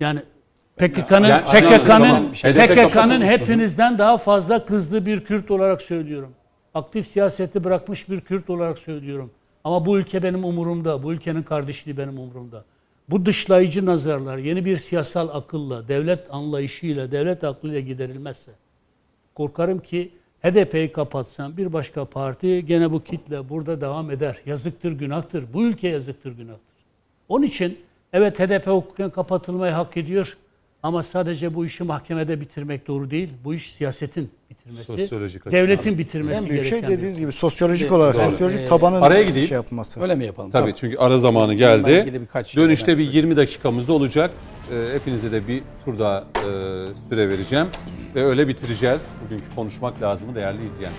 [0.00, 0.20] Yani
[0.76, 6.34] PKK'nın Yani- PKK'nın PKK'nın hepinizden daha fazla kızdığı bir Kürt olarak söylüyorum.
[6.74, 9.30] Aktif siyaseti bırakmış bir Kürt olarak söylüyorum.
[9.64, 11.02] Ama bu ülke benim umurumda.
[11.02, 12.64] Bu ülkenin kardeşliği benim umurumda.
[13.08, 18.52] bu dışlayıcı nazarlar yeni bir siyasal akılla, devlet anlayışıyla, devlet aklıyla giderilmezse
[19.34, 24.40] korkarım ki HDP'yi kapatsan bir başka parti gene bu kitle burada devam eder.
[24.46, 25.44] Yazıktır, günahtır.
[25.52, 26.84] Bu ülke yazıktır, günahtır.
[27.28, 27.78] Onun için
[28.12, 30.38] evet HDP hukuken kapatılmayı hak ediyor.
[30.84, 33.28] Ama sadece bu işi mahkemede bitirmek doğru değil.
[33.44, 38.60] Bu iş siyasetin bitirmesi, Sosyolojik devletin bitirmesi En büyük şey dediğiniz gibi sosyolojik olarak sosyolojik
[38.60, 39.48] Ee, tabanın araya gideyim.
[39.48, 40.02] şey yapması.
[40.02, 40.50] Öyle mi yapalım?
[40.50, 42.12] Tabii çünkü ara zamanı geldi.
[42.46, 44.30] şey Dönüşte bir 20 dakikamız olacak.
[44.72, 46.48] Ee, hepinize de bir tur daha e,
[47.08, 47.66] süre vereceğim.
[48.14, 49.14] Ve öyle bitireceğiz.
[49.24, 50.92] Bugünkü konuşmak lazımı değerli izleyen.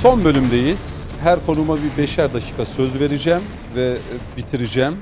[0.00, 1.12] Son bölümdeyiz.
[1.22, 3.42] Her konuma bir beşer dakika söz vereceğim
[3.76, 4.96] ve e, bitireceğim.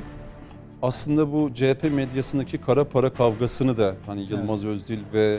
[0.82, 5.38] Aslında bu CHP medyasındaki kara para kavgasını da hani Yılmaz Özdil ve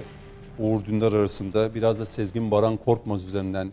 [0.59, 3.71] Uğur Dündar arasında biraz da Sezgin Baran Korkmaz üzerinden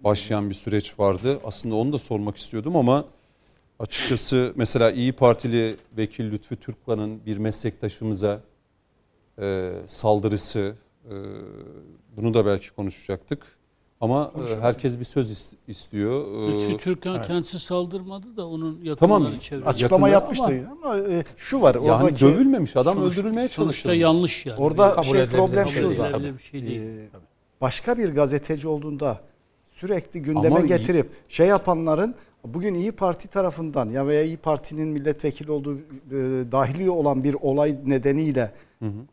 [0.00, 1.40] başlayan bir süreç vardı.
[1.44, 3.04] Aslında onu da sormak istiyordum ama
[3.78, 8.40] açıkçası mesela İyi Partili vekil Lütfü Türkkan'ın bir meslektaşımıza
[9.40, 10.74] e, saldırısı
[11.04, 11.14] e,
[12.16, 13.63] bunu da belki konuşacaktık.
[14.04, 16.26] Ama e, herkes bir söz is- istiyor.
[16.48, 19.26] E, Lütfü Türkan kendisi saldırmadı da onun yakınları Tamam.
[19.40, 19.68] çevresi.
[19.68, 23.98] Açıklama yapmıştı ama, e, şu var yani oradaki dövülmemiş adam Sonuçta- öldürülmeye Sonuçta çalışılmış.
[23.98, 24.60] yanlış yani.
[24.60, 25.90] orada Kabul şey edilebilir problem bir şey şu.
[26.38, 26.80] bir şey değil.
[26.80, 27.08] e,
[27.60, 29.20] başka bir gazeteci olduğunda
[29.68, 32.14] sürekli gündeme Ama- getirip şey yapanların
[32.44, 35.80] bugün İyi Parti tarafından ya veya İyi Parti'nin milletvekili olduğu e,
[36.52, 38.50] dahili olan bir olay nedeniyle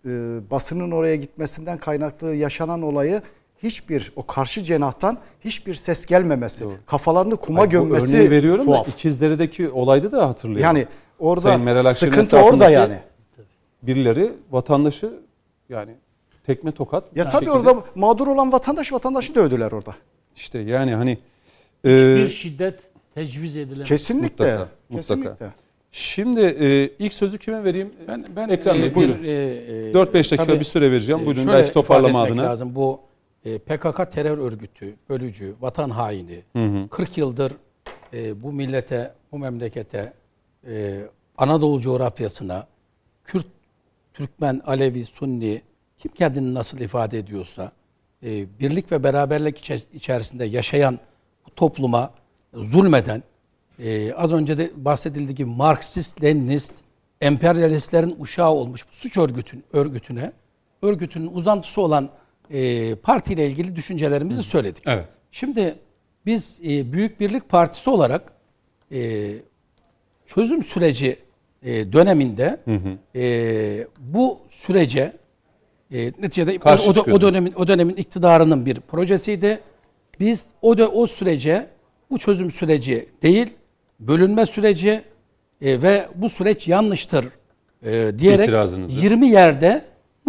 [0.05, 0.09] e,
[0.51, 3.21] basının oraya gitmesinden kaynaklı yaşanan olayı
[3.63, 8.87] hiçbir o karşı cenahtan hiçbir ses gelmemesi, kafalarını kuma Hayır, gömmesi örneği veriyorum tuhaf.
[8.87, 10.63] da İkizdere'deki olayda da hatırlayalım.
[10.77, 10.87] Yani
[11.19, 12.97] orada Sayın Meral Akşener'in sıkıntı orada yani.
[13.83, 15.13] Birileri vatandaşı
[15.69, 15.91] yani
[16.45, 17.03] tekme tokat.
[17.15, 19.95] Ya tabii şekilde- orada mağdur olan vatandaş vatandaşı dövdüler orada.
[20.35, 21.17] işte yani hani
[21.85, 22.79] e, Bir şiddet
[23.15, 23.83] tecviz edilen.
[23.83, 24.27] Kesinlikle.
[24.51, 25.21] Mutlaka, mutlaka.
[25.23, 25.47] Kesinlikle.
[25.91, 27.93] şimdi e, ilk sözü kime vereyim?
[28.07, 29.23] Ben, ben Ekrem Bey, e, buyurun.
[29.23, 31.21] e, e, 4-5 dakika tabii, bir süre vereceğim.
[31.21, 32.51] e, Buyurun şöyle belki toparlama ifade etmek adına.
[32.51, 32.75] Lazım.
[32.75, 32.99] Bu
[33.45, 36.43] e, PKK terör örgütü, bölücü, vatan haini,
[36.91, 37.53] 40 yıldır
[38.13, 40.13] e, bu millete, bu memlekete,
[40.67, 41.01] e,
[41.37, 42.67] Anadolu coğrafyasına,
[43.23, 43.45] Kürt,
[44.13, 45.61] Türkmen, Alevi, Sunni,
[45.97, 47.71] kim kendini nasıl ifade ediyorsa,
[48.23, 50.99] e, birlik ve beraberlik içe- içerisinde yaşayan
[51.45, 52.13] bu topluma
[52.53, 53.23] zulmeden,
[53.79, 56.73] e, az önce de bahsedildiği gibi Marksist, Leninist,
[57.21, 60.31] emperyalistlerin uşağı olmuş bu suç örgütün örgütüne,
[60.81, 62.09] örgütünün uzantısı olan
[62.53, 64.83] e, partiyle ilgili düşüncelerimizi söyledik.
[64.85, 65.05] Evet.
[65.31, 65.75] Şimdi
[66.25, 68.33] biz e, Büyük Birlik Partisi olarak
[68.91, 69.31] e,
[70.25, 71.17] çözüm süreci
[71.63, 72.59] e, döneminde
[73.15, 75.13] e, bu sürece
[75.91, 79.59] e, neticede o, Karşı o, o dönemin o dönemin iktidarının bir projesiydi.
[80.19, 81.67] Biz o o sürece
[82.09, 83.49] bu çözüm süreci değil,
[83.99, 85.01] bölünme süreci
[85.61, 87.25] e, ve bu süreç yanlıştır
[87.85, 89.01] e, diyerek İtirazınızı.
[89.01, 89.81] 20 yerde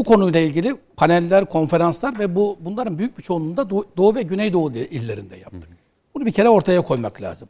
[0.02, 4.72] bu konuyla ilgili paneller, konferanslar ve bu bunların büyük bir çoğunluğunda Doğu, Doğu ve Güneydoğu
[4.72, 5.68] illerinde yaptık.
[6.14, 7.48] Bunu bir kere ortaya koymak lazım.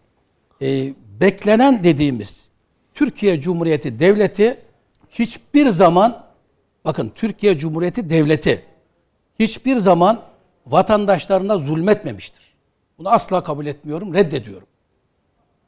[0.63, 2.49] E, beklenen dediğimiz
[2.95, 4.59] Türkiye Cumhuriyeti Devleti
[5.11, 6.25] hiçbir zaman
[6.85, 8.65] bakın Türkiye Cumhuriyeti Devleti
[9.39, 10.21] hiçbir zaman
[10.67, 12.55] vatandaşlarına zulmetmemiştir.
[12.99, 14.69] Bunu asla kabul etmiyorum, reddediyorum.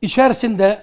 [0.02, 0.82] İçerisinde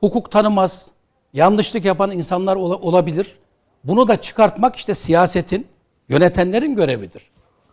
[0.00, 0.90] hukuk tanımaz,
[1.32, 3.36] yanlışlık yapan insanlar ola- olabilir.
[3.84, 5.66] Bunu da çıkartmak işte siyasetin,
[6.08, 7.22] yönetenlerin görevidir.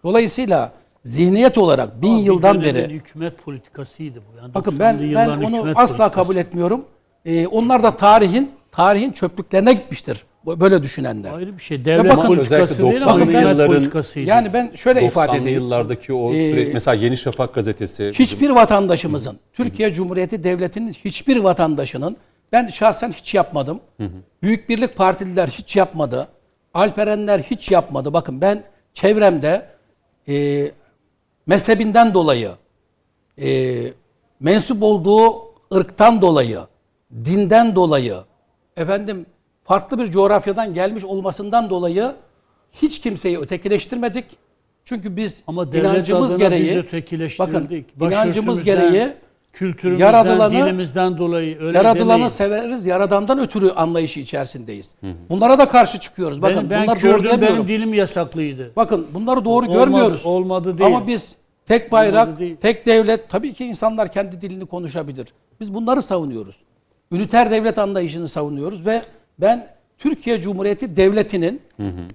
[0.03, 0.71] Dolayısıyla
[1.03, 4.37] zihniyet olarak bin Ama yıldan beri hükümet politikasıydı bu.
[4.37, 6.11] Yani Bakın 90'lı ben ben onu asla politikası.
[6.11, 6.85] kabul etmiyorum.
[7.25, 10.23] Ee, onlar da tarihin tarihin çöplüklerine gitmiştir.
[10.45, 11.33] Böyle düşünenler.
[11.33, 11.85] Ayrı bir şey.
[11.85, 14.29] Devlet bakın, politikası değil ama 90'lı hükümet yılların- politikasıydı.
[14.29, 15.59] Yani ben şöyle ifade 90'lı edeyim.
[15.61, 18.11] yıllardaki o Ee, süreç mesela Yeni Şafak gazetesi.
[18.15, 22.17] Hiçbir vatandaşımızın, Türkiye Cumhuriyeti Devleti'nin hiçbir vatandaşının,
[22.51, 23.79] ben şahsen hiç yapmadım.
[24.41, 26.27] Büyük Birlik Partililer hiç yapmadı.
[26.73, 28.13] Alperenler hiç yapmadı.
[28.13, 28.63] Bakın ben
[28.93, 29.65] çevremde
[30.27, 30.71] e,
[31.47, 32.51] mezhebinden dolayı,
[33.41, 33.81] e,
[34.39, 35.33] mensup olduğu
[35.73, 36.59] ırktan dolayı,
[37.25, 38.15] dinden dolayı,
[38.77, 39.25] efendim
[39.63, 42.15] farklı bir coğrafyadan gelmiş olmasından dolayı
[42.71, 44.25] hiç kimseyi ötekileştirmedik.
[44.85, 49.13] Çünkü biz Ama inancımız gereği biz bakın inancımız gereği
[49.55, 52.27] kültürümüzden, yaradılanı- dinimizden dolayı öyle yaradılanı demeyin.
[52.27, 54.95] severiz, yaradandan ötürü anlayışı içerisindeyiz.
[55.29, 56.41] Bunlara da karşı çıkıyoruz.
[56.41, 57.57] Bakın Benim, ben bunlar doğru Kürdüm, demiyorum.
[57.57, 58.71] benim dilim yasaklıydı.
[58.75, 60.25] Bakın bunları doğru Olmadı- görmüyoruz.
[60.25, 60.87] olmadı değil.
[60.95, 61.35] Ama biz
[61.67, 62.29] tek bayrak,
[62.61, 65.27] tek devlet, tabii ki insanlar kendi dilini konuşabilir.
[65.59, 66.59] Biz bunları savunuyoruz.
[67.11, 69.01] Üniter devlet anlayışını savunuyoruz ve
[69.39, 69.67] ben
[69.97, 71.61] Türkiye Cumhuriyeti Devleti'nin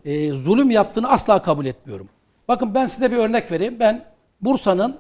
[0.05, 2.09] e, zulüm yaptığını asla kabul etmiyorum.
[2.49, 3.77] Bakın ben size bir örnek vereyim.
[3.81, 4.05] Ben
[4.41, 4.97] Bursa'nın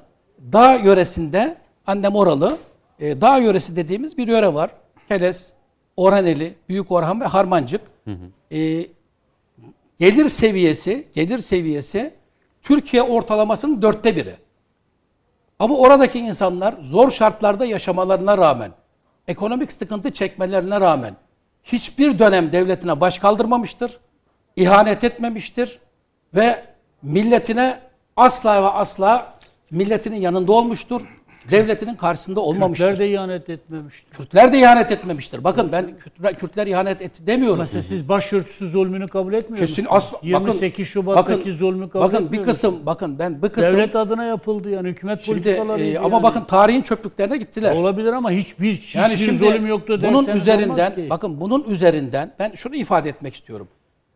[0.52, 2.58] dağ yöresinde, annem oralı,
[3.00, 4.70] e, dağ yöresi dediğimiz bir yöre var.
[5.08, 5.52] Keles,
[5.96, 7.80] Orhaneli, Büyük Orhan ve Harmancık.
[8.52, 8.86] E,
[9.98, 12.14] gelir seviyesi, gelir seviyesi
[12.62, 14.34] Türkiye ortalamasının dörtte biri.
[15.58, 18.72] Ama oradaki insanlar zor şartlarda yaşamalarına rağmen,
[19.28, 21.16] ekonomik sıkıntı çekmelerine rağmen
[21.64, 23.98] hiçbir dönem devletine baş kaldırmamıştır,
[24.56, 25.78] ihanet etmemiştir
[26.34, 26.64] ve
[27.02, 27.78] milletine
[28.16, 29.34] asla ve asla
[29.70, 31.02] milletinin yanında olmuştur,
[31.50, 32.88] devletinin karşısında olmamıştır.
[32.88, 34.10] Kürtler de ihanet etmemiştir.
[34.10, 35.44] Kürtler de ihanet etmemiştir.
[35.44, 37.58] Bakın ben Kürtler, Kürtler ihanet etti demiyorum.
[37.58, 40.04] Mesela siz başörtüsü zulmünü kabul etmiyor Kesin musunuz?
[40.14, 43.96] asla 28 bakın, Şubat'taki bakın, zulmü kabul Bakın bir kısım bakın ben bir kısım Devlet
[43.96, 46.22] adına yapıldı yani hükümet şimdi politikalarıydı e, ama yani.
[46.22, 47.74] bakın tarihin çöplüklerine gittiler.
[47.74, 51.10] olabilir ama hiçbir hiçbir Yani şimdi zulüm yoktu bunun üzerinden olmaz ki.
[51.10, 53.68] bakın bunun üzerinden ben şunu ifade etmek istiyorum.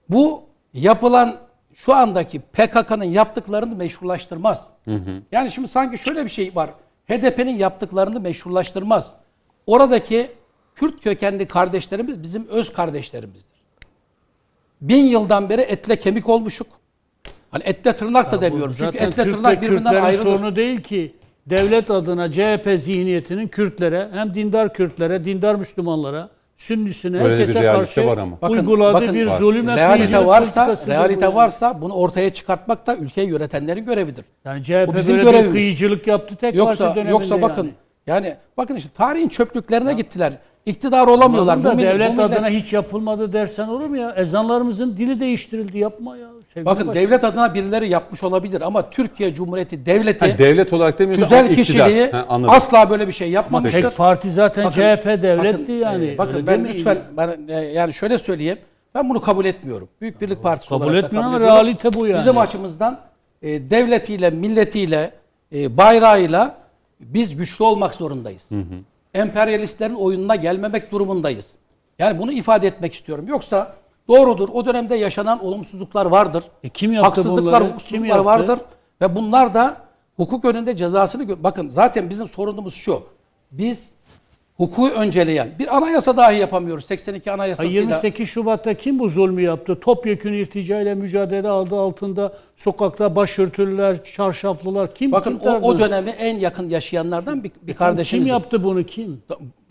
[0.09, 0.43] Bu
[0.75, 1.37] yapılan
[1.75, 4.73] şu andaki PKK'nın yaptıklarını meşrulaştırmaz.
[5.33, 6.71] Yani şimdi sanki şöyle bir şey var.
[7.09, 9.17] HDP'nin yaptıklarını meşrulaştırmaz.
[9.67, 10.31] Oradaki
[10.75, 13.55] Kürt kökenli kardeşlerimiz bizim öz kardeşlerimizdir.
[14.81, 16.67] Bin yıldan beri etle kemik olmuşuk.
[17.51, 18.75] Hani etle tırnak da demiyorum.
[18.79, 20.23] Çünkü etle Türk tırnak birbirinden ayrılır.
[20.25, 21.17] sorunu değil ki.
[21.47, 27.63] Devlet adına CHP zihniyetinin Kürtlere hem dindar Kürtlere, dindar Müslümanlara, Sünnisine Böyle de bir herkese
[27.63, 28.39] realite karşı var ama.
[28.43, 29.39] Bakın- uyguladığı bakın bir var.
[29.39, 34.25] zulüm ve realite varsa, realite varsa bunu ortaya çıkartmak da ülkeyi yönetenlerin görevidir.
[34.45, 35.53] Yani CHP Bu bizim böyle bir görevimiz.
[35.53, 37.73] kıyıcılık yaptı tek Yoksa parti döneminde yoksa bakın
[38.07, 38.27] yani.
[38.27, 38.37] yani.
[38.57, 40.33] bakın işte tarihin çöplüklerine gittiler.
[40.67, 41.65] İktidar olamıyorlar.
[41.65, 44.11] Da Bu millet- devlet bu millet- adına hiç yapılmadı dersen olur mu ya?
[44.17, 46.29] Ezanlarımızın dili değiştirildi yapma ya.
[46.55, 47.09] Sevgili bakın başkanım.
[47.09, 52.11] devlet adına birileri yapmış olabilir ama Türkiye Cumhuriyeti devleti Ha, devlet olarak demiyorsun güzel kişiliği
[52.11, 52.55] Ha, anladım.
[52.55, 53.83] asla böyle bir şey yapmamıştır.
[53.83, 56.07] Tek parti zaten Bakın- CHP devletti bakın, yani.
[56.11, 58.59] e, bakın Öyle ben lütfen ben, e, yani şöyle söyleyeyim.
[58.95, 59.89] Ben bunu kabul etmiyorum.
[60.01, 61.67] Büyük Birlik Partisi Kabul olarak da etmiyorum kabul ama ediyorum.
[61.67, 62.21] realite bu yani.
[62.21, 62.99] Bizim açımızdan
[63.43, 65.11] e, devletiyle, milletiyle,
[65.55, 66.55] e, bayrağıyla
[67.01, 68.51] biz güçlü olmak zorundayız.
[69.15, 71.59] Emperyalistlerin oyununa gelmemek durumundayız.
[71.99, 73.29] Yani bunu ifade etmek istiyorum.
[73.29, 73.75] Yoksa
[74.09, 76.45] doğrudur o dönemde yaşanan olumsuzluklar vardır.
[76.63, 77.65] E kim yaptı Haksızlıklar, bunları?
[77.65, 78.59] Hukuksuzluklar vardır.
[79.01, 79.77] Ve bunlar da
[80.17, 81.45] hukuk önünde cezasını...
[81.45, 83.03] Bakın zaten bizim sorunumuz şu.
[83.51, 83.93] Biz
[84.57, 86.85] hukuku önceleyen bir anayasa dahi yapamıyoruz.
[86.85, 87.81] 82 Ha, anayasasıyla.
[87.81, 89.81] 28 Şubat'ta kim bu zulmü yaptı?
[89.81, 95.13] Topyekun irtica ile mücadele adı altında sokakta başörtülüler, çarşaflılar kim?
[95.13, 98.25] Bakın kim o, o dönemi en yakın yaşayanlardan bir, bir kardeşimiz.
[98.27, 99.23] Kim yaptı bunu kim?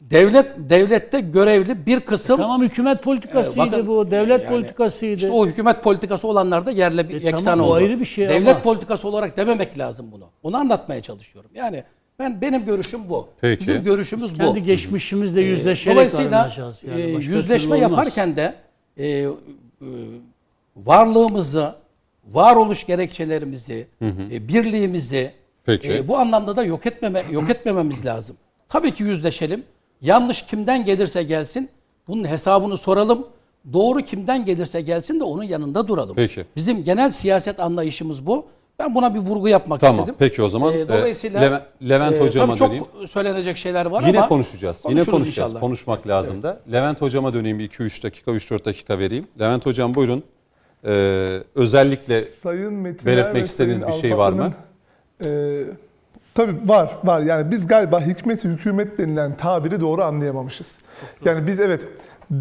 [0.02, 4.12] Devlet devlette görevli bir kısım Tamam hükümet politikasıydı Ee, bakın, bu.
[4.12, 5.16] Devlet yani politikasıydı.
[5.16, 7.74] İşte o hükümet politikası olanlar da yerle bir E, yeksan tamam, oldu.
[7.76, 10.26] ayrı bir şey Devlet ama- politikası olarak dememek lazım bunu.
[10.44, 11.52] Onu anlatmaya çalışıyorum.
[11.56, 11.84] Yani
[12.20, 13.28] ben benim görüşüm bu.
[13.42, 13.60] Peki.
[13.62, 14.38] Bizim görüşümüz bu.
[14.38, 16.52] Kendi geçmişimizle yüzleşerek Dolayısıyla
[16.88, 17.02] yani.
[17.02, 18.56] e, yüzleşme yaparken de
[18.98, 19.28] e, e,
[20.76, 21.76] varlığımızı,
[22.32, 25.32] varoluş gerekçelerimizi, e, birliğimizi
[25.66, 25.94] Peki.
[25.94, 28.36] e, bu anlamda da yok etmeme yok etmememiz lazım.
[28.70, 29.64] Tabii ki yüzleşelim.
[30.02, 31.70] Yanlış kimden gelirse gelsin
[32.08, 33.28] bunun hesabını soralım.
[33.74, 36.16] Doğru kimden gelirse gelsin de onun yanında duralım.
[36.16, 36.46] Peki.
[36.56, 38.46] Bizim genel siyaset anlayışımız bu.
[38.80, 39.96] Ben buna bir vurgu yapmak Tamam.
[40.00, 40.16] istedim.
[40.20, 43.08] Peki o zaman E, e, dolayısıyla Levent, Levent e, hocama tabii çok döneyim.
[43.08, 44.84] söylenecek şeyler var Yine ama konuşacağız.
[44.90, 45.50] Yine konuşacağız.
[45.50, 45.60] inşallah.
[45.60, 46.60] Konuşmak lazım da.
[46.72, 49.28] Levent hocama döneyim bir 2-3 dakika, 3-4 dakika vereyim.
[49.40, 50.24] Levent hocam buyurun.
[50.86, 54.54] Ee, özellikle Sayın Metin belirtmek istediğiniz bir şey var mı?
[55.26, 55.30] E,
[56.36, 57.22] tabii var, var.
[57.22, 60.82] Yani biz galiba hikmet hükümet denilen tabiri doğru anlayamamışız.
[61.26, 61.86] Yani biz evet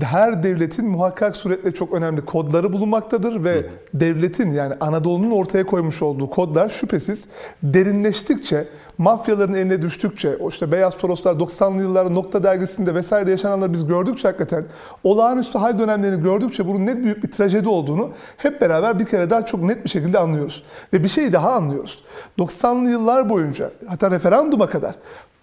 [0.00, 6.30] her devletin muhakkak suretle çok önemli kodları bulunmaktadır ve devletin yani Anadolu'nun ortaya koymuş olduğu
[6.30, 7.24] kodlar şüphesiz
[7.62, 13.86] derinleştikçe mafyaların eline düştükçe, o işte Beyaz Toroslar 90'lı yıllarda Nokta dergisinde vesaire yaşananları biz
[13.86, 14.64] gördükçe hakikaten
[15.04, 19.46] olağanüstü hal dönemlerini gördükçe bunun ne büyük bir trajedi olduğunu hep beraber bir kere daha
[19.46, 20.62] çok net bir şekilde anlıyoruz.
[20.92, 22.02] Ve bir şey daha anlıyoruz.
[22.38, 24.94] 90'lı yıllar boyunca hatta referanduma kadar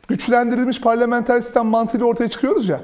[0.08, 2.82] güçlendirilmiş parlamenter sistem mantığıyla ortaya çıkıyoruz ya.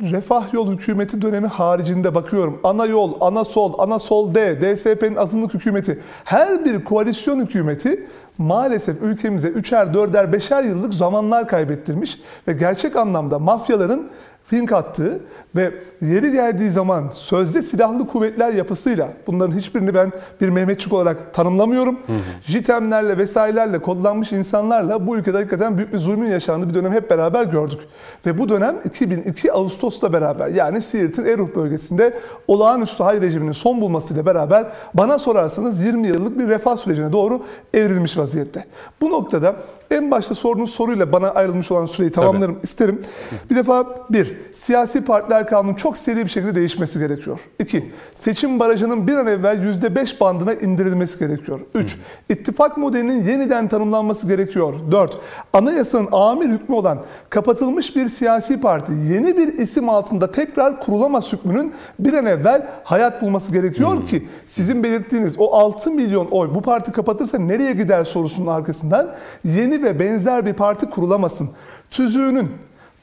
[0.00, 2.60] Refah yol hükümeti dönemi haricinde bakıyorum.
[2.64, 6.00] Ana yol, ana sol, ana sol D, DSP'nin azınlık hükümeti.
[6.24, 8.06] Her bir koalisyon hükümeti
[8.38, 14.10] maalesef ülkemize üçer, dörder, beşer yıllık zamanlar kaybettirmiş ve gerçek anlamda mafyaların
[14.52, 15.20] fink attığı
[15.56, 21.98] ve yeri geldiği zaman sözde silahlı kuvvetler yapısıyla bunların hiçbirini ben bir Mehmetçik olarak tanımlamıyorum.
[22.44, 27.44] JITEM'lerle vesairelerle kodlanmış insanlarla bu ülkede hakikaten büyük bir zulmün yaşandığı bir dönem hep beraber
[27.44, 27.80] gördük.
[28.26, 32.18] Ve bu dönem 2002 Ağustos'ta beraber yani Siirt'in Eruh bölgesinde
[32.48, 37.42] olağanüstü hal rejiminin son bulmasıyla beraber bana sorarsanız 20 yıllık bir refah sürecine doğru
[37.74, 38.64] evrilmiş vaziyette.
[39.00, 39.56] Bu noktada
[39.92, 43.02] en başta sorduğunuz soruyla bana ayrılmış olan süreyi tamamlarım isterim.
[43.50, 47.40] Bir defa bir, siyasi partiler kanunun çok seri bir şekilde değişmesi gerekiyor.
[47.58, 51.60] İki, seçim barajının bir an evvel %5 bandına indirilmesi gerekiyor.
[51.74, 51.96] Üç,
[52.28, 54.74] ittifak modelinin yeniden tanımlanması gerekiyor.
[54.90, 55.18] Dört,
[55.52, 56.98] anayasanın amir hükmü olan
[57.30, 63.22] kapatılmış bir siyasi parti yeni bir isim altında tekrar kurulamaz hükmünün bir an evvel hayat
[63.22, 68.46] bulması gerekiyor ki sizin belirttiğiniz o 6 milyon oy bu parti kapatırsa nereye gider sorusunun
[68.46, 69.14] arkasından
[69.44, 71.50] yeni ve benzer bir parti kurulamasın.
[71.90, 72.52] Tüzüğünün,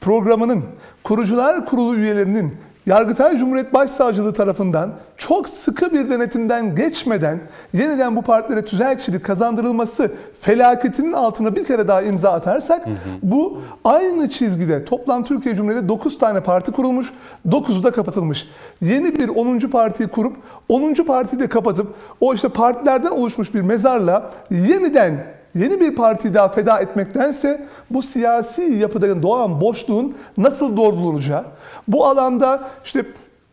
[0.00, 0.64] programının,
[1.04, 2.54] kurucular kurulu üyelerinin
[2.86, 7.40] Yargıtay Cumhuriyet Başsavcılığı tarafından çok sıkı bir denetimden geçmeden
[7.72, 12.84] yeniden bu partilere tüzel kişilik kazandırılması felaketinin altına bir kere daha imza atarsak
[13.22, 17.12] bu aynı çizgide toplam Türkiye Cumhuriyeti'nde 9 tane parti kurulmuş,
[17.48, 18.48] 9'u da kapatılmış.
[18.80, 19.58] Yeni bir 10.
[19.58, 20.36] partiyi kurup
[20.68, 20.94] 10.
[20.94, 21.86] partiyi de kapatıp
[22.20, 28.62] o işte partilerden oluşmuş bir mezarla yeniden yeni bir partiyi daha feda etmektense bu siyasi
[28.62, 31.44] yapıda doğan boşluğun nasıl doldurulacağı,
[31.88, 33.04] bu alanda işte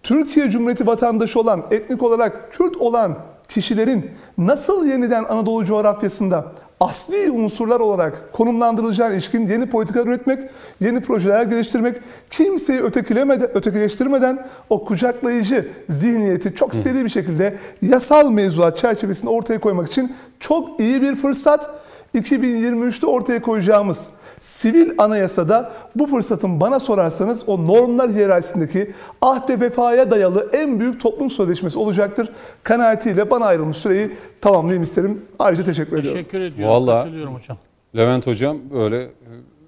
[0.03, 3.17] Türkiye Cumhuriyeti vatandaşı olan, etnik olarak Kürt olan
[3.49, 6.45] kişilerin nasıl yeniden Anadolu coğrafyasında
[6.79, 10.49] asli unsurlar olarak konumlandırılacağı ilişkin yeni politikalar üretmek,
[10.79, 11.95] yeni projeler geliştirmek,
[12.29, 19.87] kimseyi ötekilemeden, ötekileştirmeden o kucaklayıcı zihniyeti çok seri bir şekilde yasal mevzuat çerçevesinde ortaya koymak
[19.87, 21.69] için çok iyi bir fırsat.
[22.17, 28.91] 2023'te ortaya koyacağımız sivil anayasada bu fırsatın bana sorarsanız o normlar hiyerarşisindeki
[29.21, 32.29] ahde vefaya dayalı en büyük toplum sözleşmesi olacaktır.
[32.63, 34.09] Kanaatiyle bana ayrılmış süreyi
[34.41, 35.21] tamamlayayım isterim.
[35.39, 36.17] Ayrıca teşekkür ediyorum.
[36.19, 36.75] Teşekkür ediyorum.
[36.75, 37.57] Vallahi- Katılıyorum hocam.
[37.95, 39.09] Levent Hocam böyle e,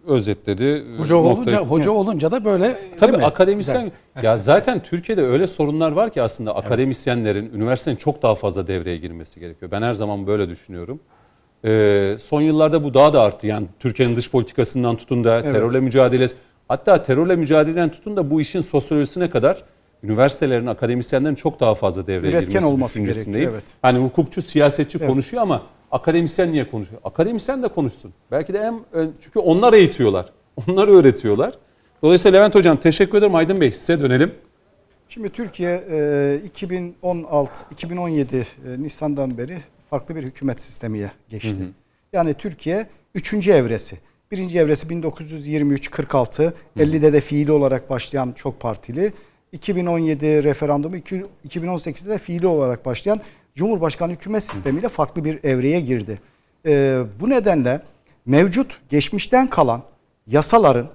[0.07, 0.83] özetledi.
[0.97, 3.25] Hoca Noktayı- olunca hoca olunca da böyle Tabii değil mi?
[3.27, 3.91] akademisyen
[4.23, 9.39] ya zaten Türkiye'de öyle sorunlar var ki aslında akademisyenlerin üniversitenin çok daha fazla devreye girmesi
[9.39, 9.71] gerekiyor.
[9.71, 10.99] Ben her zaman böyle düşünüyorum.
[11.65, 13.47] Ee, son yıllarda bu daha da arttı.
[13.47, 16.35] Yani Türkiye'nin dış politikasından tutun da terörle mücadelesi
[16.67, 19.63] hatta terörle mücadeleden tutun da bu işin sosyolojisine kadar
[20.03, 23.63] üniversitelerin, akademisyenlerin çok daha fazla devreye Üretken girmesi olması gerekiyor, evet.
[23.81, 27.01] Hani hukukçu, siyasetçi konuşuyor ama akademisyen niye konuşuyor?
[27.03, 28.13] Akademisyen de konuşsun.
[28.31, 28.81] Belki de en
[29.21, 30.25] çünkü onlar eğitiyorlar.
[30.67, 31.53] Onlar öğretiyorlar.
[32.03, 33.35] Dolayısıyla Levent Hocam teşekkür ederim.
[33.35, 34.31] Aydın Bey size dönelim.
[35.09, 38.43] Şimdi Türkiye e, 2016 2017 e,
[38.83, 39.57] Nisan'dan beri
[39.89, 41.55] farklı bir hükümet sistemiye geçti.
[42.13, 43.33] Yani Türkiye 3.
[43.47, 43.97] evresi.
[44.31, 49.13] Birinci evresi 1923-46, 50'de de fiili olarak başlayan çok partili.
[49.51, 53.21] 2017 referandumu, iki- 2018'de de fiili olarak başlayan
[53.55, 56.19] Cumhurbaşkanı hükümet sistemiyle farklı bir evreye girdi.
[56.65, 57.81] E, bu nedenle
[58.25, 59.83] mevcut geçmişten kalan
[60.27, 60.87] yasaların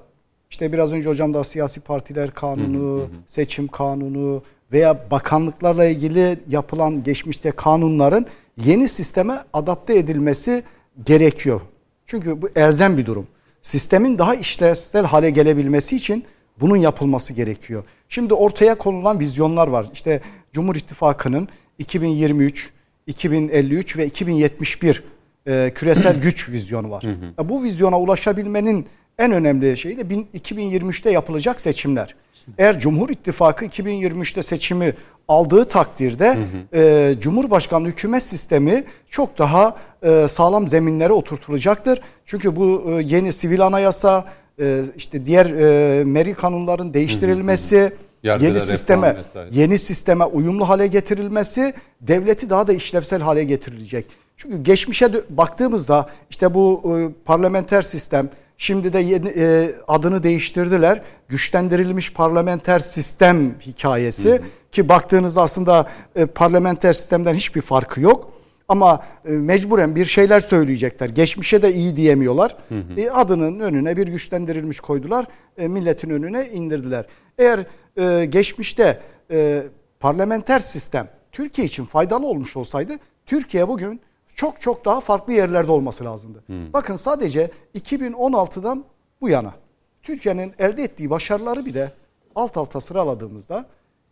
[0.51, 4.43] işte biraz önce hocam da siyasi partiler kanunu, seçim kanunu
[4.75, 8.27] veya bakanlıklarla ilgili yapılan geçmişte kanunların
[8.65, 10.63] yeni sisteme adapte edilmesi
[11.07, 11.61] gerekiyor.
[12.07, 13.27] Çünkü bu elzem bir durum.
[13.63, 16.25] Sistemin daha işlevsel hale gelebilmesi için
[16.61, 17.85] bunun yapılması gerekiyor.
[18.09, 19.87] Şimdi ortaya konulan vizyonlar var.
[19.93, 20.21] İşte
[20.53, 21.49] Cumhur İttifakı'nın
[21.79, 22.71] 2023,
[23.07, 25.05] 2053 ve 2071
[25.47, 27.03] e, küresel güç vizyonu var.
[27.39, 28.87] Ya Bu vizyona ulaşabilmenin
[29.19, 32.15] en önemli şeyi de bin- 2023'te yapılacak seçimler.
[32.59, 34.95] Eğer Cumhur İttifakı 2023'te seçimi
[35.29, 36.39] aldığı takdirde
[36.75, 42.01] e, Cumhurbaşkanlığı hükümet sistemi çok daha e, sağlam zeminlere oturtulacaktır.
[42.27, 44.25] Çünkü bu e, yeni sivil anayasa,
[44.61, 47.93] e, işte diğer e, meri kanunların değiştirilmesi,
[48.23, 49.49] Yargıda yeni sisteme vesaire.
[49.53, 54.07] yeni sisteme uyumlu hale getirilmesi devleti daha da işlevsel hale getirilecek.
[54.37, 58.29] Çünkü geçmişe baktığımızda işte bu e, parlamenter sistem
[58.65, 61.03] şimdi de yeni, e, adını değiştirdiler.
[61.29, 64.43] Güçlendirilmiş parlamenter sistem hikayesi
[64.73, 68.31] ki baktığınızda aslında e, parlamenter sistemden hiçbir farkı yok.
[68.69, 71.09] Ama e, mecburen bir şeyler söyleyecekler.
[71.09, 72.57] Geçmişe de iyi diyemiyorlar.
[72.97, 75.27] E, adının önüne bir güçlendirilmiş koydular.
[75.59, 77.07] E, milletin önüne indirdiler.
[77.39, 77.61] Eğer
[77.97, 79.01] e, geçmişte
[79.31, 79.63] e,
[80.01, 82.93] parlamenter sistem Türkiye için faydalı olmuş olsaydı
[83.27, 84.01] Türkiye bugün
[84.35, 86.45] çok çok daha farklı yerlerde olması lazımdı.
[86.49, 88.85] Bakın sadece 2016'dan
[89.21, 89.55] bu yana
[90.03, 91.93] Türkiye'nin elde ettiği başarıları bile
[92.35, 93.67] alt alta sıraladığımızda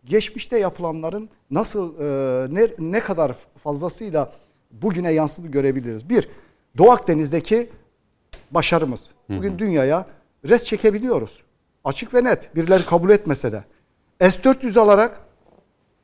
[0.05, 4.32] geçmişte yapılanların nasıl e, ne, ne kadar fazlasıyla
[4.70, 6.09] bugüne yansıdı görebiliriz.
[6.09, 6.28] Bir,
[6.78, 7.70] Doğu Akdeniz'deki
[8.51, 9.12] başarımız.
[9.28, 10.07] Bugün dünyaya
[10.49, 11.43] res çekebiliyoruz.
[11.85, 12.57] Açık ve net.
[12.57, 13.65] Birileri kabul etmese de.
[14.20, 15.20] S-400 alarak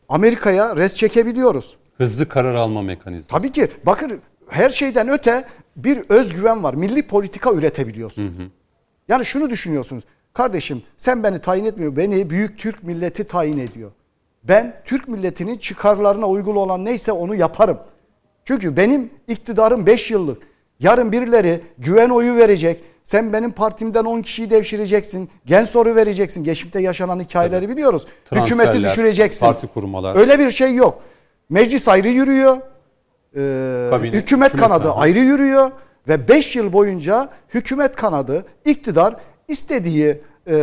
[0.09, 1.77] Amerika'ya res çekebiliyoruz.
[1.99, 3.29] Hızlı karar alma mekanizması.
[3.29, 5.45] Tabii ki bakın her şeyden öte
[5.77, 6.75] bir özgüven var.
[6.75, 8.35] Milli politika üretebiliyorsunuz.
[9.09, 10.05] Yani şunu düşünüyorsunuz.
[10.33, 11.97] Kardeşim sen beni tayin etmiyor.
[11.97, 13.91] Beni büyük Türk milleti tayin ediyor.
[14.45, 17.79] Ben Türk milletinin çıkarlarına uygun olan neyse onu yaparım.
[18.45, 20.43] Çünkü benim iktidarım 5 yıllık.
[20.81, 22.85] Yarın birileri güven oyu verecek.
[23.05, 25.31] Sen benim partimden 10 kişiyi devşireceksin.
[25.47, 26.45] Gen soru vereceksin.
[26.45, 28.07] Geçmişte yaşanan hikayeleri biliyoruz.
[28.33, 29.47] Hükümeti düşüreceksin.
[29.47, 30.17] parti kurmalar.
[30.17, 31.03] Öyle bir şey yok.
[31.49, 32.57] Meclis ayrı yürüyor.
[33.37, 35.01] Ee, Kabine, hükümet, hükümet kanadı kanadı.
[35.01, 35.71] ayrı yürüyor
[36.09, 39.17] ve 5 yıl boyunca hükümet kanadı iktidar
[39.49, 40.55] istediği e,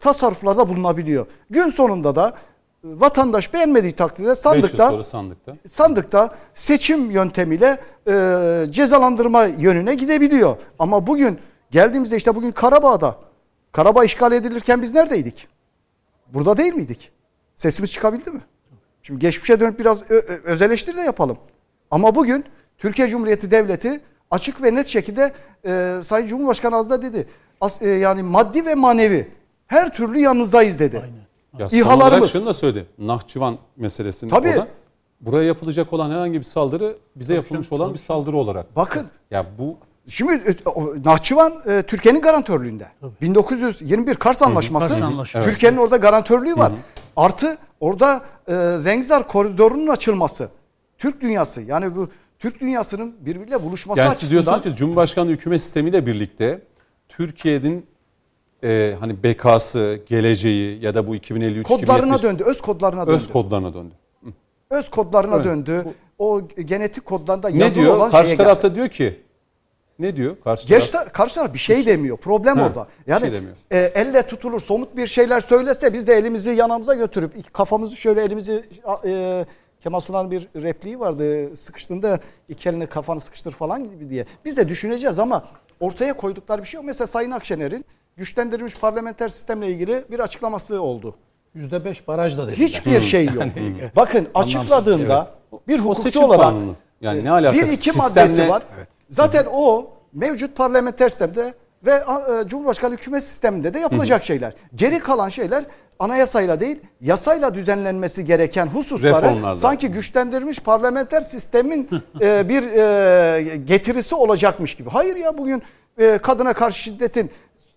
[0.00, 1.26] tasarruflarda bulunabiliyor.
[1.50, 2.32] Gün sonunda da e,
[2.82, 5.52] vatandaş beğenmediği takdirde sandıkta sandıkta.
[5.68, 7.78] sandıkta seçim yöntemiyle
[8.08, 8.12] e,
[8.70, 10.56] cezalandırma yönüne gidebiliyor.
[10.78, 11.38] Ama bugün
[11.70, 13.16] geldiğimizde işte bugün Karabağ'da
[13.72, 15.48] Karabağ işgal edilirken biz neredeydik?
[16.34, 17.12] Burada değil miydik?
[17.56, 18.40] Sesimiz çıkabildi mi?
[19.06, 20.10] Şimdi geçmişe dönüp biraz
[20.44, 21.36] öz eleştiri de yapalım.
[21.90, 22.44] Ama bugün
[22.78, 24.00] Türkiye Cumhuriyeti Devleti
[24.30, 25.32] açık ve net şekilde
[25.66, 27.26] e, Sayın Cumhurbaşkanı az da dedi.
[27.60, 29.30] As- e, yani maddi ve manevi
[29.66, 31.02] her türlü yanınızdayız dedi.
[31.58, 32.86] Ya son İHA'larımız- olarak şunu da söyledi.
[32.98, 34.50] Nahçıvan meselesini Tabii.
[34.50, 34.66] o da
[35.20, 38.76] buraya yapılacak olan herhangi bir saldırı bize yapılmış olan bir saldırı olarak.
[38.76, 39.76] Bakın Ya bu
[40.08, 40.54] Şimdi e,
[41.04, 42.86] Nahçıvan e, Türkiye'nin garantörlüğünde.
[43.20, 44.88] 1921 Kars Anlaşması.
[44.88, 45.50] Kars Anlaşması.
[45.50, 46.72] Türkiye'nin orada garantörlüğü var.
[47.16, 50.48] Artı orada e, Zengizar koridorunun açılması.
[50.98, 55.60] Türk dünyası yani bu Türk dünyasının birbiriyle buluşması yani siz açısından diyorsunuz ki Cumhurbaşkanlığı hükümet
[55.60, 56.62] sistemiyle birlikte
[57.08, 57.86] Türkiye'nin
[58.64, 63.16] e, hani bekası, geleceği ya da bu 2053 kodlarına 2070 döndü, öz kodlarına döndü.
[63.16, 63.94] öz kodlarına döndü.
[64.70, 65.44] öz kodlarına Evet.
[65.44, 65.84] döndü.
[66.18, 67.96] O genetik kodlarında Ne yazılı diyor?
[67.96, 69.22] olan Karşı şeye tarafta diyor ki
[69.98, 70.36] ne diyor?
[70.44, 72.16] Karşı Gerçi taraf ta- karşı taraf bir şey demiyor.
[72.16, 72.86] Problem Ha, orada.
[73.06, 73.54] bir Yani şey demiyor.
[73.70, 78.64] e, elle tutulur somut bir şeyler söylese biz de elimizi yanımıza götürüp kafamızı şöyle elimizi
[79.06, 79.44] e,
[79.80, 81.56] Kemal Sunal'ın bir repliği vardı.
[81.56, 82.18] Sıkıştığında
[82.48, 84.24] iki elini kafanı sıkıştır falan gibi diye.
[84.44, 85.44] Biz de düşüneceğiz ama
[85.80, 86.84] ortaya koydukları bir şey yok.
[86.86, 87.84] Mesela Sayın Akşener'in
[88.16, 91.14] güçlendirilmiş parlamenter sistemle ilgili bir açıklaması oldu.
[91.56, 92.66] %5 baraj da dediler.
[92.68, 93.34] Hiçbir şey yok.
[93.56, 95.28] Yani- Bakın Anlamsız, açıkladığında
[95.68, 96.74] bir O hukukçu olarak kanunu.
[97.00, 97.62] Yani ne alakası?
[97.66, 98.62] bir iki Sistemle- maddesi var.
[98.76, 98.88] Evet.
[99.08, 101.54] Zaten o mevcut parlamenter sistemde
[101.86, 104.54] ve e, Cumhurbaşkanı hükümet sisteminde de yapılacak şeyler.
[104.74, 105.64] Geri kalan şeyler
[105.98, 111.88] anayasayla değil yasayla düzenlenmesi gereken hususları sanki güçlendirilmiş parlamenter sistemin
[112.20, 114.90] e, bir e, getirisi olacakmış gibi.
[114.90, 115.62] Hayır ya bugün
[115.98, 117.30] e, kadına karşı şiddetin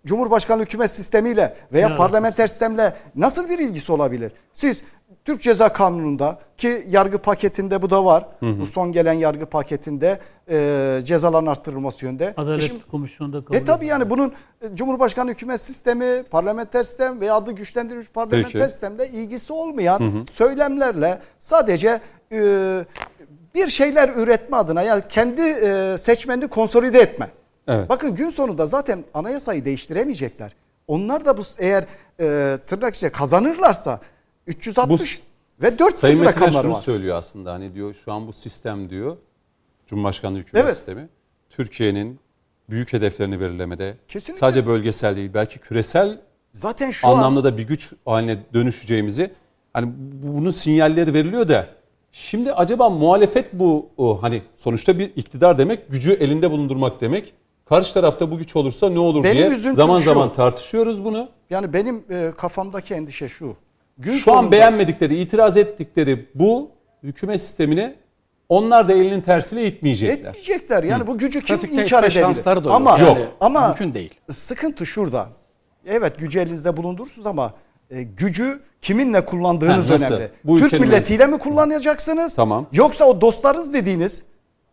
[0.06, 4.32] Cumhurbaşkanı hükümet sistemiyle veya Ne parlamenter sistemle nasıl bir ilgisi olabilir?
[4.54, 4.84] Siz
[5.30, 8.26] Türk Ceza Kanunu'nda ki yargı paketinde bu da var.
[8.42, 10.20] Bu son gelen yargı paketinde
[10.50, 12.26] e, cezaların arttırılması yönde.
[12.26, 17.22] E Adalet şimdi- Komisyonu'nda kabul e tabi yani bunun e, Cumhurbaşkanı hükümet sistemi, parlamenter sistem
[17.22, 18.72] veya adı güçlendirilmiş parlamenter Peki.
[18.72, 22.00] sistemle ilgisi olmayan söylemlerle sadece
[22.32, 22.40] e,
[23.56, 27.30] bir şeyler üretme adına yani kendi e, seçmenini konsolide etme.
[27.68, 27.90] Evet.
[27.90, 30.56] Bakın gün sonunda zaten anayasayı değiştiremeyecekler.
[30.88, 31.86] Onlar da bu eğer
[32.20, 34.00] e, tırnak içinde kazanırlarsa
[34.50, 35.22] 360
[35.62, 36.80] ve 400 Sayın rakamları şunu var.
[36.80, 39.18] söylüyor aslında hani diyor şu an bu sistem diyor
[39.88, 40.76] Cumhurbaşkanlığı hükümet Evet.
[40.76, 41.10] sistemi
[41.50, 42.20] Türkiye'nin
[42.70, 44.40] büyük hedeflerini belirlemede Kesinlikle.
[44.40, 46.22] sadece bölgesel değil belki küresel
[46.54, 49.32] Zaten şu anlamda an da bir güç haline dönüşeceğimizi
[49.74, 49.88] hani
[50.24, 51.68] bu- bunun sinyalleri veriliyor da
[52.12, 57.34] şimdi acaba muhalefet bu o, hani sonuçta bir iktidar demek gücü elinde bulundurmak demek.
[57.66, 60.06] Karşı tarafta bu güç olursa ne olur Benim diye zaman şu.
[60.06, 61.30] zaman tartışıyoruz bunu.
[61.50, 63.56] yani benim e, kafamdaki endişe şu.
[64.00, 66.72] Gün Şu an sonunda- beğenmedikleri, itiraz ettikleri bu
[67.04, 67.96] hükümet sistemini
[68.50, 70.30] onlar da elinin tersiyle itmeyecekler.
[70.30, 70.84] Etmeyecekler.
[70.84, 72.22] Yani bu gücü kim Pratikte inkar edebilir?
[72.22, 72.76] şansları da yok.
[72.76, 74.14] Ama Yani ama mümkün değil.
[74.32, 75.28] Sıkıntı şurada.
[75.88, 77.54] Evet gücü elinizde bulundurursunuz ama
[77.90, 80.14] e, gücü kiminle kullandığınız Ha, nasıl?
[80.14, 80.30] önemli.
[80.44, 82.36] Bu Türk milletiyle mi kullanacaksınız?
[82.36, 82.68] Tamam.
[82.74, 84.24] Yoksa o dostlarınız dediğiniz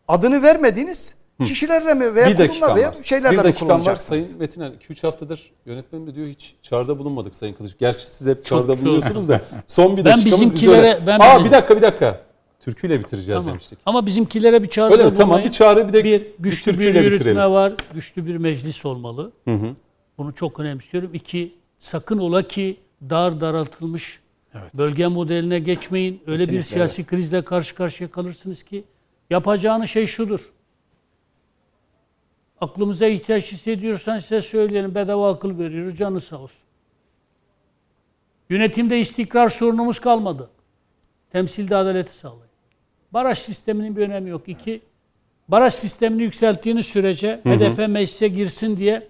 [0.08, 1.14] adını vermediğiniz
[1.44, 2.94] kişilerle mi veya bir kurumla veya var.
[3.02, 3.54] şeylerle Bir mi var.
[3.54, 4.24] kullanacaksınız?
[4.26, 7.72] Sayın Metin Ali 2-3 haftadır yönetmenim de diyor hiç çağrıda bulunmadık Sayın Kılıç.
[7.78, 8.82] Gerçi siz hep çağrıda çok.
[8.84, 9.40] bulunuyorsunuz da.
[9.66, 12.20] Son bir Ben dakikamız biz bizimkilere- öyle- ben Aa bizim- bir dakika bir dakika.
[12.60, 13.50] Türküyle bitireceğiz Tamam.
[13.50, 13.78] demiştik.
[13.86, 15.14] Ama bizimkilere bir çağrıda Öyle mi?
[15.16, 17.52] Tamam, bir çağrı, bir de bir bir güçlü bir, türküyle yürütme bitirelim.
[17.52, 17.72] var.
[17.94, 19.32] Güçlü bir meclis olmalı.
[20.18, 21.10] Bunu çok önemsiyorum.
[21.14, 22.76] İki, sakın ola ki
[23.10, 24.20] dar daraltılmış
[24.78, 26.14] bölge modeline geçmeyin.
[26.26, 28.84] Öyle bir Kesinlikle, siyasi krizle karşı karşıya kalırsınız ki
[29.30, 30.40] yapacağınız şey şudur.
[32.60, 34.94] Aklımıza ihtiyaç hissediyorsan size söyleyelim.
[34.94, 35.98] Bedava akıl veriyoruz.
[35.98, 36.60] Canı sağ olsun.
[38.50, 40.50] Yönetimde istikrar sorunumuz kalmadı.
[41.32, 42.46] Temsilde adaleti sağlayın.
[43.12, 44.48] Baraj sisteminin bir önemi yok.
[44.48, 44.80] İki,
[45.48, 49.06] baraj sistemini yükselttiğiniz sürece HDP meclise girsin diye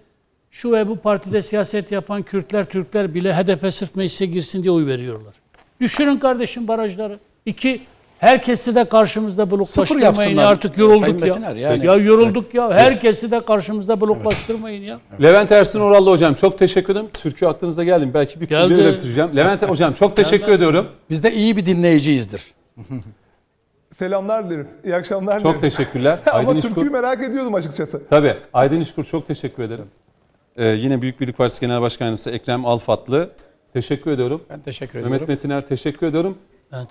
[0.51, 4.85] şu ve bu partide siyaset yapan Kürtler, Türkler bile HDP sırf meclise girsin diye oy
[4.85, 5.33] veriyorlar.
[5.81, 7.19] Düşürün kardeşim barajları.
[7.45, 7.81] İki,
[8.19, 10.05] herkesi de karşımızda bloklaştırmayın.
[10.05, 10.45] yapsınlar.
[10.45, 11.33] Artık Sayın yorulduk ya.
[11.33, 11.85] Metiner, yani.
[11.85, 12.71] Ya yorulduk ya.
[12.71, 14.99] Herkesi de karşımızda bloklaştırmayın ya.
[15.21, 17.07] Levent Ersin Orallı hocam çok teşekkür ederim.
[17.13, 18.11] Türkü aklınıza geldi.
[18.13, 19.35] Belki bir kulübe bitireceğim.
[19.35, 20.87] Levent hocam çok teşekkür ediyorum.
[21.09, 22.41] Biz de iyi bir dinleyiciyizdir.
[23.93, 24.67] Selamlar dilerim.
[24.85, 25.61] İyi akşamlar Çok dilerim.
[25.69, 26.19] teşekkürler.
[26.25, 26.87] Ama Aydın türküyü İşkur.
[27.01, 28.01] merak ediyordum açıkçası.
[28.09, 28.33] Tabii.
[28.53, 29.85] Aydın İşkur çok teşekkür ederim.
[30.57, 33.29] Ee, yine Büyük Birlik Partisi Genel Başkan Yardımcısı Ekrem Alfatlı.
[33.73, 34.41] Teşekkür ediyorum.
[34.49, 35.27] Ben teşekkür Mehmet ediyorum.
[35.27, 36.37] Metiner teşekkür ediyorum.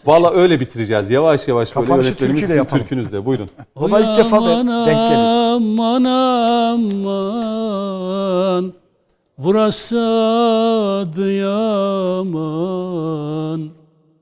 [0.07, 1.11] Valla öyle bitireceğiz.
[1.11, 2.83] Yavaş yavaş böyle Kapanışı yönetmenimiz türküyle sizin yapalım.
[2.83, 3.25] türkünüzle.
[3.25, 3.49] Buyurun.
[3.77, 5.57] O da ilk defa ben- denk gelir.
[5.57, 6.83] Aman aman
[9.39, 9.99] Burası
[12.37, 13.71] Adıyaman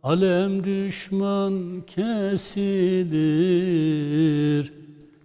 [0.02, 1.82] Alem düşman
[3.04, 4.72] kesilir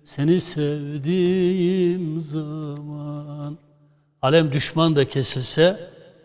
[0.04, 3.58] Seni sevdiğim zaman
[4.22, 5.80] Alem düşman da kesilse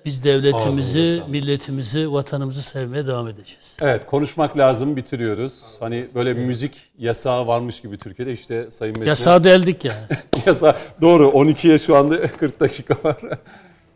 [0.04, 3.76] biz devletimizi, milletimizi, vatanımızı sevmeye devam edeceğiz.
[3.80, 5.62] Evet konuşmak lazım bitiriyoruz.
[5.80, 9.06] Hani böyle bir müzik yasağı varmış gibi Türkiye'de işte Sayın Metiner.
[9.06, 10.06] Yasağı deldik yani.
[10.46, 13.16] Yasa doğru 12'ye şu anda 40 dakika var.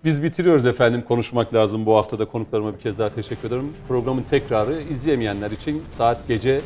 [0.04, 1.86] Biz bitiriyoruz efendim konuşmak lazım.
[1.86, 3.72] Bu hafta da konuklarıma bir kez daha teşekkür ederim.
[3.88, 6.60] Programın tekrarı izleyemeyenler için saat gece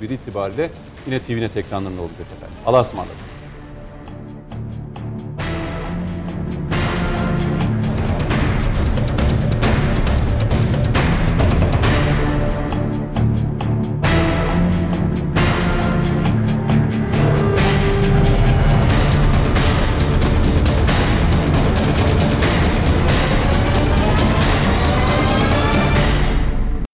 [0.00, 0.70] 01 itibariyle
[1.06, 2.56] yine TVNet ekranlarında olacak efendim.
[2.66, 3.31] Allah'a ısmarladık.